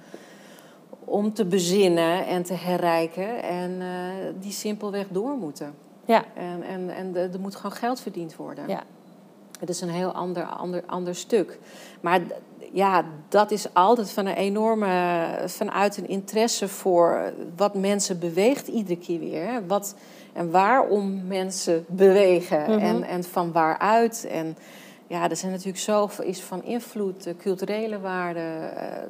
om 1.06 1.34
te 1.34 1.45
bezinnen 1.45 2.25
en 2.25 2.43
te 2.43 2.54
herrijken. 2.54 3.43
En 3.43 3.82
eh, 3.82 3.88
die 4.39 4.52
simpelweg 4.52 5.06
door 5.10 5.38
moeten. 5.38 5.73
Ja, 6.06 6.23
En, 6.36 6.63
en, 6.63 6.89
en 6.89 7.12
de- 7.12 7.30
er 7.34 7.39
moet 7.39 7.56
gewoon 7.56 7.71
geld 7.71 7.99
verdiend 8.02 8.36
worden. 8.36 8.63
ja. 8.67 8.84
Het 9.60 9.69
is 9.69 9.82
een 9.82 9.89
heel 9.89 10.12
ander, 10.12 10.43
ander, 10.43 10.84
ander 10.86 11.15
stuk. 11.15 11.60
Maar 12.02 12.19
ja, 12.71 13.04
dat 13.30 13.52
is 13.52 13.73
altijd 13.73 14.12
van 14.12 14.25
een 14.25 14.36
enorme, 14.36 15.28
vanuit 15.45 15.97
een 15.97 16.08
interesse 16.08 16.67
voor 16.67 17.34
wat 17.56 17.75
mensen 17.75 18.19
beweegt 18.19 18.67
iedere 18.67 18.99
keer 18.99 19.19
weer. 19.19 19.67
Wat, 19.67 19.95
en 20.34 20.52
waarom 20.52 21.28
mensen 21.28 21.86
bewegen 21.88 22.62
Mhm. 22.62 22.80
en, 22.80 23.04
en 23.04 23.23
van 23.23 23.52
waaruit. 23.52 24.28
En 24.32 24.58
ja, 25.10 25.30
er 25.30 25.36
zijn 25.36 25.52
natuurlijk 25.52 25.78
zoveel 25.80 26.26
is 26.26 26.41
van 26.41 26.63
invloed, 26.63 27.26
eh, 27.26 27.34
culturele 27.38 28.00
waarden. 28.00 28.76
eh, 28.78 29.02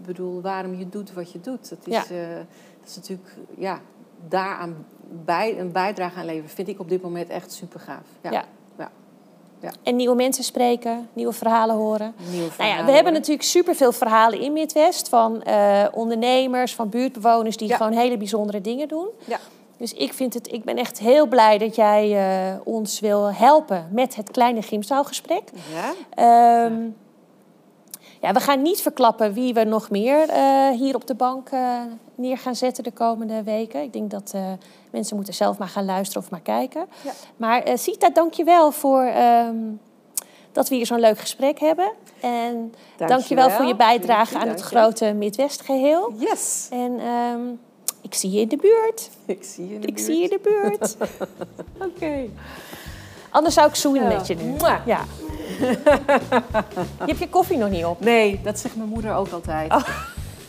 Ik 0.00 0.06
bedoel, 0.06 0.40
waarom 0.40 0.74
je 0.78 0.88
doet 0.88 1.12
wat 1.12 1.32
je 1.32 1.40
doet. 1.40 1.68
Dat 1.68 1.78
is, 1.84 1.94
Ja. 1.94 2.04
eh, 2.04 2.34
dat 2.80 2.88
is 2.88 2.96
natuurlijk, 2.96 3.28
ja, 3.58 3.80
daaraan 4.28 4.86
bij, 5.24 5.58
een 5.58 5.72
bijdrage 5.72 6.18
aan 6.18 6.24
leveren 6.24 6.50
vind 6.50 6.68
ik 6.68 6.80
op 6.80 6.88
dit 6.88 7.02
moment 7.02 7.28
echt 7.28 7.52
super 7.52 7.80
gaaf. 7.80 8.04
Ja. 8.22 8.30
ja. 8.30 9.70
En 9.82 9.96
nieuwe 9.96 10.14
mensen 10.14 10.44
spreken, 10.44 11.08
nieuwe 11.12 11.32
verhalen 11.32 11.76
horen. 11.76 12.14
Nieuwe 12.18 12.32
Nou 12.36 12.44
ja, 12.46 12.50
verhalen. 12.52 12.86
we 12.86 12.92
hebben 12.92 13.12
natuurlijk 13.12 13.42
superveel 13.42 13.92
verhalen 13.92 14.40
in 14.40 14.52
Midwest 14.52 15.08
van 15.08 15.42
ondernemers, 15.92 16.74
van 16.74 16.88
buurtbewoners 16.88 17.56
die 17.56 17.68
Ja. 17.68 17.76
gewoon 17.76 17.92
hele 17.92 18.16
bijzondere 18.16 18.60
dingen 18.60 18.88
doen. 18.88 19.08
Ja. 19.24 19.38
Dus 19.82 19.92
ik, 19.92 20.12
vind 20.12 20.34
het, 20.34 20.52
ik 20.52 20.64
ben 20.64 20.76
echt 20.76 20.98
heel 20.98 21.26
blij 21.26 21.58
dat 21.58 21.74
jij 21.74 22.16
eh, 22.16 22.60
ons 22.64 23.00
wil 23.00 23.32
helpen 23.32 23.88
met 23.92 24.16
het 24.16 24.30
kleine 24.30 24.62
gymzaalgesprek. 24.62 25.42
Ja? 25.72 25.92
Ehm, 26.14 26.88
ja, 28.20 28.32
we 28.32 28.40
gaan 28.40 28.62
niet 28.62 28.80
verklappen 28.80 29.32
wie 29.32 29.54
we 29.54 29.64
nog 29.64 29.90
meer 29.90 30.28
eh, 30.28 30.68
hier 30.68 30.94
op 30.94 31.06
de 31.06 31.14
bank 31.14 31.48
eh, 31.48 31.80
neer 32.14 32.38
gaan 32.38 32.54
zetten 32.54 32.84
de 32.84 32.90
komende 32.90 33.42
weken. 33.42 33.82
Ik 33.82 33.92
denk 33.92 34.10
dat 34.10 34.34
mensen 34.90 35.16
moeten 35.16 35.34
zelf 35.34 35.58
maar 35.58 35.68
gaan 35.68 35.84
luisteren 35.84 36.22
of 36.22 36.30
maar 36.30 36.40
kijken. 36.40 36.86
Ja. 37.04 37.12
Maar 37.36 37.62
Sita, 37.74 38.10
dank 38.10 38.32
je 38.32 38.44
wel 38.44 38.72
voor 38.72 39.02
ehm, 39.02 39.56
dat 40.52 40.68
we 40.68 40.74
hier 40.74 40.86
zo'n 40.86 41.00
leuk 41.00 41.18
gesprek 41.18 41.60
hebben. 41.60 41.92
En 42.20 42.74
dank 42.96 43.22
je 43.22 43.34
wel 43.34 43.50
voor 43.50 43.66
je 43.66 43.76
bijdrage 43.76 44.38
aan 44.38 44.48
het 44.48 44.60
grote 44.60 45.12
Midwest-geheel. 45.12 46.12
Yes. 46.18 46.68
En 46.70 46.98
ehm, 47.00 47.40
ik 48.02 48.14
zie 48.14 48.30
je 48.30 48.40
in 48.40 48.48
de 48.48 48.56
buurt. 48.56 49.10
Ik 49.26 49.44
zie 49.44 49.68
je 49.68 49.74
in 49.74 49.80
de 49.80 49.86
Ik 49.86 49.94
buurt. 49.94 50.06
zie 50.06 50.16
je 50.16 50.22
in 50.22 50.28
de 50.28 50.40
buurt. 50.42 50.96
Oké. 51.88 52.28
Anders 53.30 53.54
zou 53.54 53.68
ik 53.68 53.74
zoenen 53.74 54.10
Ja. 54.10 54.16
met 54.16 54.26
je 54.26 54.34
nu. 54.34 54.42
Mwah. 54.42 54.86
Ja. 54.86 55.04
je 55.58 57.06
hebt 57.06 57.18
je 57.18 57.28
koffie 57.28 57.56
nog 57.56 57.70
niet 57.70 57.84
op. 57.84 58.00
Nee, 58.00 58.40
dat 58.42 58.58
zegt 58.58 58.76
mijn 58.76 58.88
moeder 58.88 59.14
ook 59.14 59.28
altijd. 59.30 59.72
Oh. 59.72 59.88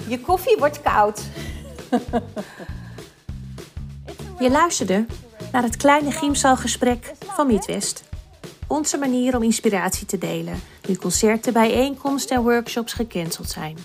Je 0.08 0.20
koffie 0.20 0.56
wordt 0.58 0.82
koud. 0.82 1.22
Je 4.40 4.50
luisterde 4.52 5.06
naar 5.52 5.64
het 5.64 5.78
kleine 5.78 6.12
Chiemzaalgesprek 6.12 7.14
van 7.26 7.48
Midwest. 7.48 8.04
Onze 8.68 8.98
manier 8.98 9.36
om 9.36 9.44
inspiratie 9.44 10.06
te 10.06 10.18
delen, 10.18 10.62
nu 10.88 10.96
concerten, 10.96 11.54
bijeenkomsten 11.54 12.36
en 12.38 12.44
workshops 12.44 12.94
gecanceld 12.94 13.50
zijn. 13.50 13.78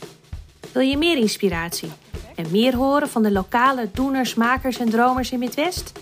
Wil 0.72 0.82
je 0.82 0.96
meer 0.96 1.16
inspiratie 1.16 1.90
en 2.38 2.50
meer 2.50 2.74
horen 2.74 3.08
van 3.08 3.22
de 3.22 3.32
lokale 3.32 3.88
doeners, 3.92 4.34
makers 4.34 4.78
en 4.78 4.90
dromers 4.90 5.30
in 5.30 5.38
Midwest? 5.38 5.92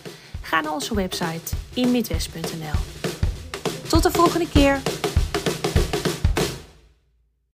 Ga 0.40 0.60
naar 0.60 0.72
onze 0.72 0.94
website 0.94 1.54
inmidwest.nl. 1.74 3.10
Tot 3.88 4.02
de 4.02 4.10
volgende 4.10 4.48
keer! 4.48 5.05